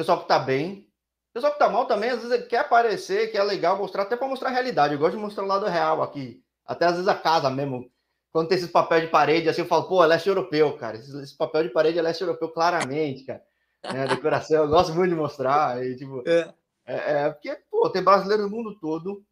pessoal 0.00 0.18
que 0.18 0.24
está 0.24 0.38
bem. 0.38 0.88
O 1.30 1.34
pessoal 1.34 1.52
que 1.52 1.62
está 1.62 1.68
mal 1.68 1.86
também, 1.86 2.10
às 2.10 2.22
vezes, 2.22 2.48
quer 2.48 2.58
aparecer, 2.58 3.30
que 3.30 3.36
é 3.36 3.42
legal 3.42 3.76
mostrar, 3.76 4.02
até 4.02 4.16
para 4.16 4.26
mostrar 4.26 4.48
a 4.48 4.52
realidade. 4.52 4.94
Eu 4.94 4.98
gosto 4.98 5.16
de 5.16 5.22
mostrar 5.22 5.44
o 5.44 5.46
lado 5.46 5.66
real 5.66 6.02
aqui. 6.02 6.42
Até 6.66 6.86
às 6.86 6.92
vezes 6.92 7.08
a 7.08 7.14
casa 7.14 7.50
mesmo. 7.50 7.90
Quando 8.32 8.48
tem 8.48 8.58
esses 8.58 8.70
papéis 8.70 9.04
de 9.04 9.10
parede, 9.10 9.48
assim, 9.48 9.62
eu 9.62 9.66
falo, 9.66 9.88
pô, 9.88 10.02
é 10.02 10.06
leste 10.06 10.28
europeu, 10.28 10.76
cara. 10.76 10.96
Esse, 10.96 11.16
esse 11.22 11.36
papel 11.36 11.64
de 11.64 11.70
parede 11.70 11.98
é 11.98 12.02
leste 12.02 12.22
europeu, 12.22 12.48
claramente, 12.48 13.24
cara. 13.24 13.42
É, 13.82 14.06
decoração, 14.06 14.64
eu 14.64 14.68
gosto 14.68 14.94
muito 14.94 15.10
de 15.10 15.16
mostrar. 15.16 15.84
E, 15.84 15.96
tipo, 15.96 16.22
é. 16.26 16.52
É, 16.86 17.12
é, 17.12 17.30
porque, 17.30 17.54
pô, 17.70 17.88
tem 17.90 18.02
brasileiro 18.02 18.44
no 18.44 18.50
mundo 18.50 18.78
todo, 18.80 19.24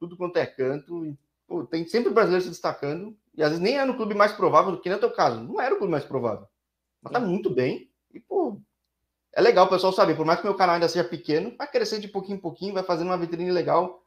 tudo 0.00 0.16
quanto 0.16 0.36
é 0.38 0.46
canto, 0.46 1.04
e, 1.06 1.16
pô, 1.46 1.64
tem 1.64 1.86
sempre 1.86 2.12
brasileiro 2.12 2.42
se 2.42 2.50
destacando, 2.50 3.16
e 3.34 3.42
às 3.42 3.50
vezes 3.50 3.62
nem 3.62 3.78
é 3.78 3.84
no 3.84 3.96
clube 3.96 4.14
mais 4.14 4.32
provável, 4.32 4.76
que 4.80 4.88
nem 4.88 4.96
é 4.96 5.00
teu 5.00 5.12
caso, 5.12 5.40
não 5.40 5.60
era 5.60 5.74
o 5.74 5.78
clube 5.78 5.92
mais 5.92 6.04
provável, 6.04 6.48
mas 7.00 7.12
tá 7.12 7.20
muito 7.20 7.48
bem, 7.48 7.88
e, 8.12 8.18
pô, 8.18 8.60
é 9.32 9.40
legal 9.40 9.66
o 9.66 9.68
pessoal 9.68 9.92
saber, 9.92 10.16
por 10.16 10.26
mais 10.26 10.40
que 10.40 10.46
meu 10.46 10.56
canal 10.56 10.74
ainda 10.74 10.88
seja 10.88 11.04
pequeno, 11.04 11.54
vai 11.56 11.70
crescer 11.70 12.00
de 12.00 12.08
pouquinho 12.08 12.36
em 12.36 12.40
pouquinho, 12.40 12.74
vai 12.74 12.82
fazendo 12.82 13.08
uma 13.08 13.18
vitrine 13.18 13.50
legal 13.50 14.04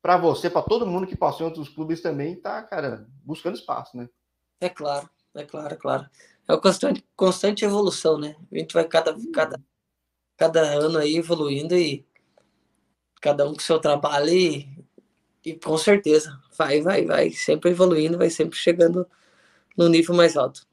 para 0.00 0.16
você, 0.16 0.50
para 0.50 0.62
todo 0.62 0.86
mundo 0.86 1.06
que 1.06 1.16
passou 1.16 1.46
em 1.46 1.50
outros 1.50 1.68
clubes 1.68 2.00
também, 2.00 2.36
tá, 2.36 2.62
cara, 2.62 3.06
buscando 3.24 3.56
espaço, 3.56 3.96
né? 3.96 4.08
É 4.60 4.68
claro, 4.68 5.08
é 5.34 5.44
claro, 5.44 5.74
é 5.74 5.76
claro. 5.76 6.06
É 6.48 6.52
uma 6.52 6.60
constante, 6.60 7.04
constante 7.14 7.64
evolução, 7.64 8.18
né? 8.18 8.34
A 8.50 8.58
gente 8.58 8.72
vai 8.72 8.84
cada, 8.84 9.14
cada, 9.32 9.60
cada 10.36 10.60
ano 10.60 10.98
aí 10.98 11.16
evoluindo 11.16 11.76
e 11.76 12.04
cada 13.20 13.46
um 13.48 13.54
com 13.54 13.60
seu 13.60 13.78
trabalho 13.78 14.28
e, 14.28 14.68
e 15.44 15.54
com 15.54 15.78
certeza 15.78 16.40
vai, 16.58 16.80
vai, 16.80 17.04
vai 17.04 17.30
sempre 17.30 17.70
evoluindo, 17.70 18.18
vai 18.18 18.30
sempre 18.30 18.58
chegando 18.58 19.06
no 19.76 19.88
nível 19.88 20.14
mais 20.14 20.36
alto. 20.36 20.66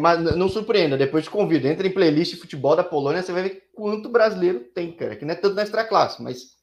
Mas 0.00 0.36
não 0.36 0.48
surpreenda, 0.48 0.96
depois 0.96 1.24
te 1.24 1.30
convido, 1.30 1.68
entra 1.68 1.86
em 1.86 1.92
playlist 1.92 2.34
de 2.34 2.40
futebol 2.40 2.74
da 2.74 2.82
Polônia, 2.82 3.22
você 3.22 3.30
vai 3.30 3.44
ver 3.44 3.68
quanto 3.72 4.08
brasileiro 4.08 4.58
tem, 4.74 4.90
cara, 4.90 5.14
que 5.14 5.24
não 5.24 5.32
é 5.32 5.36
tanto 5.36 5.54
na 5.54 5.62
extra 5.62 5.84
classe, 5.84 6.20
mas 6.20 6.56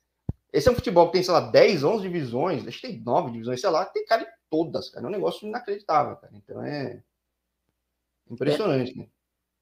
esse 0.51 0.67
é 0.67 0.71
um 0.71 0.75
futebol 0.75 1.05
que 1.05 1.13
tem, 1.13 1.23
sei 1.23 1.33
lá, 1.33 1.39
10, 1.39 1.85
11 1.85 2.01
divisões, 2.01 2.67
acho 2.67 2.81
que 2.81 2.87
tem 2.87 2.99
9 2.99 3.31
divisões, 3.31 3.61
sei 3.61 3.69
lá, 3.69 3.85
tem 3.85 4.05
cara 4.05 4.23
em 4.23 4.27
todas, 4.49 4.89
cara, 4.89 5.05
é 5.05 5.07
um 5.07 5.11
negócio 5.13 5.47
inacreditável, 5.47 6.17
cara, 6.17 6.33
então 6.35 6.61
é 6.61 7.01
impressionante, 8.29 8.91
é. 8.91 8.95
né? 8.95 9.07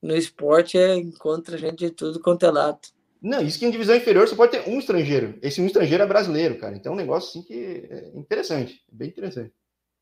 No 0.02 0.16
esporte 0.16 0.78
é, 0.78 0.96
encontra 0.96 1.56
gente 1.56 1.78
de 1.78 1.92
tudo 1.92 2.20
quanto 2.20 2.46
é 2.48 2.52
lado. 2.52 2.80
Não, 3.22 3.40
isso 3.40 3.58
que 3.58 3.66
em 3.66 3.72
divisão 3.72 3.96
inferior 3.96 4.28
você 4.28 4.36
pode 4.36 4.52
ter 4.52 4.68
um 4.68 4.78
estrangeiro. 4.78 5.40
Esse 5.42 5.62
um 5.62 5.66
estrangeiro 5.66 6.04
é 6.04 6.06
brasileiro, 6.06 6.58
cara. 6.58 6.76
Então 6.76 6.92
é 6.92 6.96
um 6.96 6.98
negócio 6.98 7.30
assim 7.30 7.42
que 7.42 7.88
é 7.90 8.12
interessante, 8.14 8.84
bem 8.92 9.08
interessante. 9.08 9.54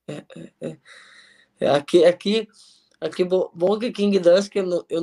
É, 0.07 0.23
é, 0.35 0.51
é. 0.59 0.77
é 1.59 1.69
aqui, 1.69 2.03
aqui, 2.03 2.47
aqui, 3.01 3.23
bom 3.23 3.79
que 3.79 3.91
King 3.91 4.19
Dance, 4.19 4.49
que 4.49 4.59
eu 4.59 4.65
não, 4.65 4.85
eu 4.87 5.01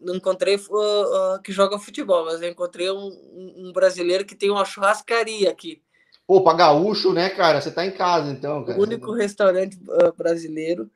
não 0.00 0.16
encontrei 0.16 0.56
uh, 0.56 1.34
uh, 1.36 1.42
que 1.42 1.52
joga 1.52 1.78
futebol, 1.78 2.24
mas 2.24 2.40
eu 2.40 2.48
encontrei 2.48 2.90
um, 2.90 3.54
um, 3.56 3.72
brasileiro 3.72 4.24
que 4.24 4.34
tem 4.34 4.50
uma 4.50 4.64
churrascaria 4.64 5.50
aqui. 5.50 5.82
Pô, 6.26 6.42
pra 6.42 6.54
gaúcho, 6.54 7.12
né, 7.12 7.28
cara? 7.28 7.60
Você 7.60 7.70
tá 7.70 7.84
em 7.84 7.92
casa, 7.92 8.32
então, 8.32 8.64
cara. 8.64 8.78
O 8.78 8.82
único 8.82 9.12
restaurante 9.12 9.76
uh, 9.76 10.12
brasileiro 10.16 10.90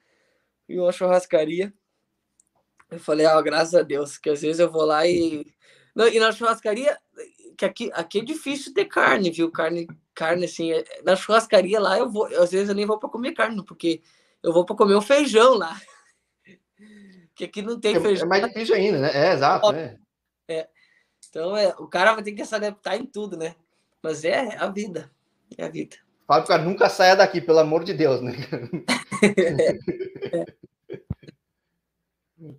e 0.66 0.80
uma 0.80 0.90
churrascaria. 0.90 1.72
Eu 2.90 2.98
falei, 2.98 3.26
ah, 3.26 3.40
graças 3.42 3.74
a 3.74 3.82
Deus, 3.82 4.16
que 4.16 4.30
às 4.30 4.40
vezes 4.40 4.58
eu 4.58 4.72
vou 4.72 4.86
lá 4.86 5.06
e 5.06 5.46
e 6.12 6.20
na 6.20 6.30
churrascaria, 6.30 6.96
que 7.56 7.64
aqui, 7.64 7.90
aqui 7.92 8.20
é 8.20 8.24
difícil 8.24 8.72
ter 8.72 8.84
carne, 8.84 9.32
viu? 9.32 9.50
Carne, 9.50 9.88
carne 10.14 10.44
assim. 10.44 10.72
É, 10.72 10.84
na 11.04 11.16
churrascaria 11.16 11.80
lá, 11.80 11.98
eu 11.98 12.08
vou, 12.08 12.24
às 12.26 12.52
vezes 12.52 12.68
eu 12.68 12.74
nem 12.74 12.86
vou 12.86 12.98
para 12.98 13.08
comer 13.08 13.32
carne, 13.32 13.64
porque 13.64 14.00
eu 14.40 14.52
vou 14.52 14.64
para 14.64 14.76
comer 14.76 14.94
o 14.94 15.02
feijão 15.02 15.54
lá. 15.54 15.76
Que 17.38 17.44
aqui 17.44 17.62
não 17.62 17.78
tem 17.78 17.96
é, 17.96 18.00
feijão. 18.00 18.26
É 18.26 18.28
mais 18.28 18.44
difícil 18.46 18.74
ainda, 18.74 18.98
né? 18.98 19.10
É, 19.14 19.32
exato. 19.32 19.72
É. 19.72 19.96
é. 20.48 20.68
Então, 21.30 21.56
é, 21.56 21.68
o 21.78 21.86
cara 21.86 22.14
vai 22.14 22.24
ter 22.24 22.32
que 22.32 22.44
se 22.44 22.54
adaptar 22.54 22.96
em 22.96 23.06
tudo, 23.06 23.36
né? 23.36 23.54
Mas 24.02 24.24
é 24.24 24.56
a 24.56 24.66
vida. 24.66 25.08
É 25.56 25.64
a 25.64 25.68
vida. 25.68 25.96
Fala 26.26 26.44
cara 26.44 26.62
nunca 26.62 26.90
saia 26.90 27.14
daqui, 27.14 27.40
pelo 27.40 27.60
amor 27.60 27.84
de 27.84 27.94
Deus, 27.94 28.20
né? 28.20 28.32
é. 30.34 30.44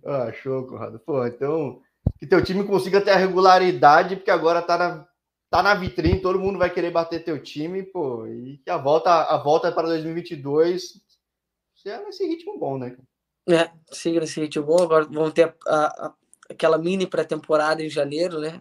ah, 0.04 0.32
show, 0.32 0.66
Conrado. 0.66 0.98
Pô, 1.00 1.26
então 1.26 1.82
que 2.18 2.26
teu 2.26 2.42
time 2.42 2.64
consiga 2.64 3.00
ter 3.00 3.10
a 3.10 3.16
regularidade, 3.16 4.16
porque 4.16 4.30
agora 4.30 4.62
tá 4.62 4.78
na, 4.78 5.08
tá 5.50 5.62
na 5.62 5.74
vitrine, 5.74 6.22
todo 6.22 6.40
mundo 6.40 6.58
vai 6.58 6.72
querer 6.72 6.90
bater 6.90 7.22
teu 7.22 7.40
time, 7.40 7.82
pô, 7.82 8.26
e 8.26 8.58
que 8.58 8.70
a 8.70 8.78
volta, 8.78 9.10
a 9.10 9.36
volta 9.36 9.70
para 9.70 9.88
2022 9.88 11.00
seja 11.76 12.02
nesse 12.02 12.26
ritmo 12.26 12.58
bom, 12.58 12.78
né? 12.78 12.96
É, 13.52 13.70
siga 13.90 14.20
nesse 14.20 14.40
ritmo 14.40 14.64
bom. 14.64 14.82
Agora 14.82 15.04
vamos 15.04 15.32
ter 15.32 15.54
a, 15.66 16.06
a, 16.06 16.12
aquela 16.48 16.78
mini 16.78 17.06
pré-temporada 17.06 17.82
em 17.82 17.88
janeiro, 17.88 18.38
né? 18.38 18.60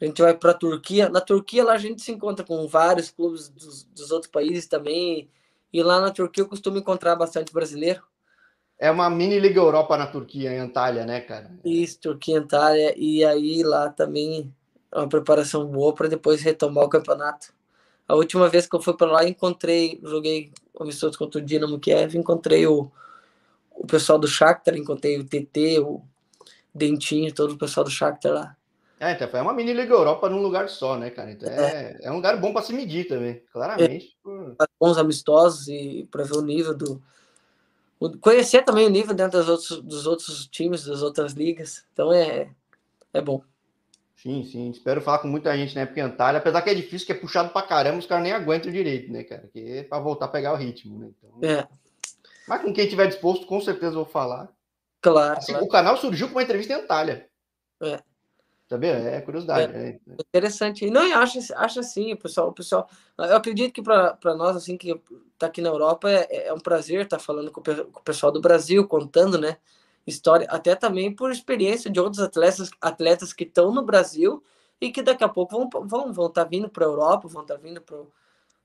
A 0.00 0.04
gente 0.06 0.22
vai 0.22 0.34
para 0.34 0.52
a 0.52 0.54
Turquia. 0.54 1.08
Na 1.08 1.20
Turquia, 1.20 1.62
lá 1.62 1.74
a 1.74 1.78
gente 1.78 2.00
se 2.00 2.10
encontra 2.10 2.44
com 2.44 2.66
vários 2.66 3.10
clubes 3.10 3.48
dos, 3.48 3.84
dos 3.84 4.10
outros 4.10 4.30
países 4.30 4.66
também. 4.66 5.28
E 5.72 5.82
lá 5.82 6.00
na 6.00 6.10
Turquia 6.10 6.42
eu 6.42 6.48
costumo 6.48 6.78
encontrar 6.78 7.14
bastante 7.16 7.52
brasileiro. 7.52 8.02
É 8.78 8.90
uma 8.90 9.10
mini 9.10 9.38
Liga 9.38 9.60
Europa 9.60 9.96
na 9.98 10.06
Turquia, 10.06 10.50
em 10.50 10.58
Antalya, 10.58 11.04
né, 11.04 11.20
cara? 11.20 11.50
Isso, 11.62 12.00
Turquia, 12.00 12.38
Antalya. 12.38 12.94
E 12.96 13.22
aí 13.22 13.62
lá 13.62 13.90
também 13.90 14.52
é 14.90 14.98
uma 14.98 15.08
preparação 15.08 15.66
boa 15.66 15.94
para 15.94 16.08
depois 16.08 16.40
retomar 16.40 16.84
o 16.84 16.88
campeonato. 16.88 17.52
A 18.08 18.14
última 18.14 18.48
vez 18.48 18.66
que 18.66 18.74
eu 18.74 18.80
fui 18.80 18.96
para 18.96 19.12
lá, 19.12 19.28
encontrei, 19.28 20.00
joguei 20.02 20.50
amistoso 20.80 21.18
contra 21.18 21.40
o 21.40 21.44
Dinamo 21.44 21.78
Kiev, 21.78 22.16
encontrei 22.16 22.66
o, 22.66 22.90
o 23.80 23.86
pessoal 23.86 24.18
do 24.18 24.28
Shakhtar, 24.28 24.76
encontrei 24.76 25.18
o 25.18 25.24
TT, 25.24 25.80
o 25.80 26.02
Dentinho, 26.74 27.34
todo 27.34 27.52
o 27.52 27.58
pessoal 27.58 27.82
do 27.82 27.90
Shakhtar 27.90 28.32
lá. 28.32 28.56
É, 29.00 29.12
então 29.12 29.26
foi 29.26 29.40
uma 29.40 29.54
mini 29.54 29.72
Liga 29.72 29.94
Europa 29.94 30.28
num 30.28 30.42
lugar 30.42 30.68
só, 30.68 30.98
né, 30.98 31.08
cara? 31.08 31.32
Então 31.32 31.50
é, 31.50 31.56
é, 31.62 31.98
é 32.02 32.12
um 32.12 32.16
lugar 32.16 32.38
bom 32.38 32.52
para 32.52 32.60
se 32.60 32.74
medir 32.74 33.08
também, 33.08 33.42
claramente. 33.50 34.08
É, 34.08 34.22
por... 34.22 34.56
Bons 34.78 34.98
amistosos 34.98 35.68
e 35.68 36.06
para 36.10 36.24
ver 36.24 36.36
o 36.36 36.42
nível 36.42 36.76
do, 36.76 37.02
conhecer 38.20 38.62
também 38.62 38.86
o 38.86 38.90
nível 38.90 39.14
dentro 39.14 39.38
dos 39.38 39.48
outros, 39.48 39.82
dos 39.82 40.06
outros 40.06 40.46
times, 40.46 40.84
das 40.84 41.00
outras 41.00 41.32
ligas. 41.32 41.86
Então 41.94 42.12
é, 42.12 42.50
é 43.14 43.22
bom. 43.22 43.42
Sim, 44.16 44.44
sim. 44.44 44.70
Espero 44.70 45.00
falar 45.00 45.20
com 45.20 45.28
muita 45.28 45.56
gente 45.56 45.74
na 45.74 45.80
época 45.80 46.04
Antalya, 46.04 46.38
apesar 46.38 46.60
que 46.60 46.68
é 46.68 46.74
difícil, 46.74 47.06
que 47.06 47.12
é 47.12 47.14
puxado 47.14 47.48
pra 47.48 47.62
caramba, 47.62 47.98
os 47.98 48.06
caras 48.06 48.22
nem 48.22 48.32
aguentam 48.32 48.70
direito, 48.70 49.10
né, 49.10 49.24
cara? 49.24 49.48
Que 49.50 49.78
é 49.78 49.82
pra 49.82 49.98
voltar 49.98 50.26
a 50.26 50.28
pegar 50.28 50.52
o 50.52 50.56
ritmo, 50.56 50.98
né? 50.98 51.10
Então... 51.18 51.48
É. 51.48 51.66
Mas 52.50 52.62
com 52.62 52.72
quem 52.72 52.88
tiver 52.88 53.06
disposto, 53.06 53.46
com 53.46 53.60
certeza 53.60 53.94
vou 53.94 54.04
falar. 54.04 54.52
Claro, 55.00 55.38
assim, 55.38 55.52
claro. 55.52 55.66
O 55.66 55.68
canal 55.68 55.96
surgiu 55.96 56.26
com 56.26 56.34
uma 56.34 56.42
entrevista 56.42 56.72
em 56.72 56.76
Antalya. 56.82 57.30
É. 57.80 58.00
Sabia? 58.68 58.90
É 58.90 59.20
curiosidade. 59.20 59.72
É. 59.72 59.88
é. 59.90 60.00
Interessante. 60.18 60.90
Não, 60.90 61.06
eu 61.06 61.18
acho, 61.18 61.38
acho 61.54 61.78
assim, 61.78 62.16
pessoal, 62.16 62.48
o 62.48 62.52
pessoal. 62.52 62.90
Eu 63.16 63.36
acredito 63.36 63.72
que 63.72 63.80
para 63.80 64.34
nós, 64.34 64.56
assim, 64.56 64.76
que 64.76 65.00
tá 65.38 65.46
aqui 65.46 65.62
na 65.62 65.68
Europa, 65.68 66.10
é, 66.10 66.48
é 66.48 66.52
um 66.52 66.58
prazer 66.58 67.02
estar 67.02 67.18
tá 67.18 67.22
falando 67.22 67.52
com, 67.52 67.60
o 67.60 68.02
pessoal 68.02 68.32
do 68.32 68.40
Brasil, 68.40 68.84
contando, 68.88 69.38
né? 69.38 69.56
História, 70.04 70.48
até 70.50 70.74
também 70.74 71.14
por 71.14 71.30
experiência 71.30 71.88
de 71.88 72.00
outros 72.00 72.20
atletas, 72.20 72.68
atletas 72.80 73.32
que 73.32 73.44
estão 73.44 73.70
no 73.72 73.84
Brasil 73.84 74.42
e 74.80 74.90
que 74.90 75.02
daqui 75.02 75.22
a 75.22 75.28
pouco 75.28 75.56
vão 75.56 75.86
vão 75.86 76.12
vão 76.12 76.26
estar 76.26 76.42
tá 76.42 76.50
vindo 76.50 76.68
para 76.68 76.84
a 76.84 76.88
Europa, 76.88 77.28
vão 77.28 77.42
estar 77.42 77.54
tá 77.54 77.60
vindo 77.60 77.80
para 77.80 77.96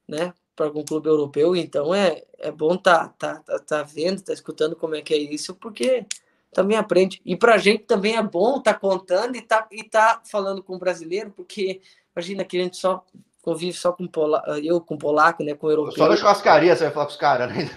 né, 0.08 0.34
para 0.56 0.66
algum 0.66 0.84
clube 0.84 1.08
europeu. 1.08 1.56
Então 1.56 1.94
é, 1.94 2.24
é 2.40 2.52
bom 2.52 2.78
tá, 2.78 3.10
tá, 3.18 3.36
tá, 3.40 3.60
tá 3.60 3.84
vendo, 3.84 4.22
tá 4.22 4.34
escutando 4.34 4.76
como 4.76 4.96
é 4.96 5.02
que 5.02 5.14
é 5.14 5.18
isso, 5.18 5.54
porque 5.56 6.06
também 6.54 6.78
aprende. 6.78 7.22
E 7.26 7.36
para 7.36 7.56
a 7.56 7.58
gente 7.58 7.84
também 7.84 8.16
é 8.16 8.24
bom 8.24 8.58
estar 8.58 8.74
tá 8.74 8.80
contando 8.80 9.36
e 9.36 9.42
tá, 9.42 9.68
e 9.72 9.84
tá 9.84 10.22
falando 10.24 10.64
com 10.64 10.76
o 10.76 10.80
brasileiro, 10.80 11.32
porque 11.32 11.82
imagina 12.16 12.46
que 12.46 12.58
a 12.58 12.64
gente 12.64 12.78
só 12.78 13.04
convive 13.42 13.74
só 13.74 13.92
com 13.92 14.08
polaco, 14.08 14.50
eu 14.52 14.82
com 14.82 14.98
polaco, 14.98 15.44
né, 15.44 15.54
com 15.54 15.70
europeu. 15.70 16.04
Só 16.04 16.10
na 16.10 16.18
churrascaria 16.18 16.76
você 16.76 16.86
vai 16.86 16.94
falar 16.94 17.06
com 17.06 17.12
os 17.12 17.18
caras, 17.18 17.50
né? 17.50 17.70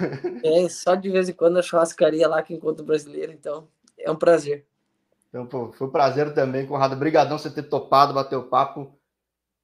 É, 0.42 0.68
só 0.68 0.94
de 0.94 1.10
vez 1.10 1.28
em 1.28 1.34
quando 1.34 1.54
na 1.54 1.62
churrascaria 1.62 2.26
lá 2.26 2.42
que 2.42 2.54
encontro 2.54 2.84
brasileiro, 2.84 3.32
então 3.32 3.68
é 3.98 4.10
um 4.10 4.16
prazer. 4.16 4.64
Então, 5.28 5.44
pô, 5.44 5.70
foi 5.72 5.86
um 5.86 5.90
prazer 5.90 6.32
também, 6.32 6.66
Conrado. 6.66 6.94
Obrigadão 6.94 7.38
você 7.38 7.50
ter 7.50 7.64
topado, 7.64 8.14
bater 8.14 8.36
o 8.36 8.44
papo. 8.44 8.97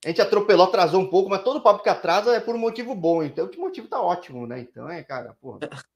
A 0.04 0.08
gente 0.08 0.20
atropelou, 0.20 0.66
atrasou 0.66 1.00
um 1.00 1.08
pouco, 1.08 1.30
mas 1.30 1.42
todo 1.42 1.62
papo 1.62 1.82
que 1.82 1.88
atrasa 1.88 2.34
é 2.34 2.40
por 2.40 2.54
um 2.54 2.58
motivo 2.58 2.94
bom, 2.94 3.22
então 3.22 3.48
o 3.56 3.60
motivo 3.60 3.88
tá 3.88 4.00
ótimo, 4.00 4.46
né? 4.46 4.60
Então 4.60 4.88
é, 4.88 5.02
cara, 5.02 5.34
porra. 5.40 5.60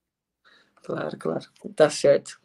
Claro, 0.81 1.19
claro. 1.19 1.45
Tá 1.77 1.91
certo. 1.91 2.41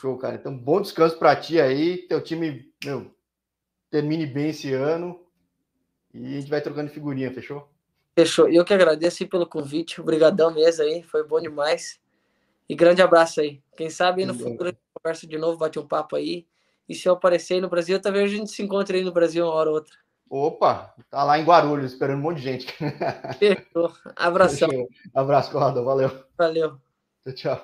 Show, 0.00 0.16
cara. 0.16 0.34
Então, 0.34 0.56
bom 0.56 0.80
descanso 0.80 1.16
para 1.16 1.36
ti 1.36 1.60
aí. 1.60 1.98
Teu 1.98 2.20
time, 2.20 2.68
meu, 2.84 3.14
termine 3.90 4.26
bem 4.26 4.48
esse 4.48 4.72
ano. 4.72 5.20
E 6.12 6.26
a 6.26 6.40
gente 6.40 6.50
vai 6.50 6.60
trocando 6.60 6.90
figurinha, 6.90 7.32
fechou? 7.32 7.68
Fechou. 8.16 8.48
Eu 8.48 8.64
que 8.64 8.74
agradeço 8.74 9.28
pelo 9.28 9.46
convite. 9.46 10.00
Obrigadão 10.00 10.52
mesmo 10.52 10.82
aí. 10.82 11.02
Foi 11.02 11.22
bom 11.22 11.40
demais. 11.40 12.00
E 12.68 12.74
grande 12.74 13.02
abraço 13.02 13.40
aí. 13.40 13.62
Quem 13.76 13.90
sabe 13.90 14.24
no 14.24 14.34
futuro 14.34 14.64
a 14.64 14.72
gente 14.72 14.80
conversa 14.92 15.26
de 15.26 15.38
novo, 15.38 15.58
bate 15.58 15.78
um 15.78 15.86
papo 15.86 16.16
aí. 16.16 16.46
E 16.88 16.94
se 16.94 17.08
eu 17.08 17.12
aparecer 17.12 17.54
aí 17.54 17.60
no 17.60 17.68
Brasil, 17.68 18.00
talvez 18.00 18.32
a 18.32 18.36
gente 18.36 18.50
se 18.50 18.62
encontre 18.62 18.98
aí 18.98 19.04
no 19.04 19.12
Brasil 19.12 19.44
uma 19.44 19.54
hora 19.54 19.68
ou 19.68 19.76
outra. 19.76 19.94
Opa, 20.36 20.92
tá 21.08 21.22
lá 21.22 21.38
em 21.38 21.44
Guarulhos, 21.44 21.92
esperando 21.92 22.18
um 22.18 22.22
monte 22.22 22.38
de 22.38 22.42
gente. 22.42 22.66
Fechou. 23.38 23.92
Abração. 24.16 24.68
Fechou. 24.68 24.88
Abraço, 25.14 25.52
Corrador. 25.52 25.84
Valeu. 25.84 26.10
Valeu. 26.36 26.80
Tchau, 27.22 27.34
tchau. 27.34 27.52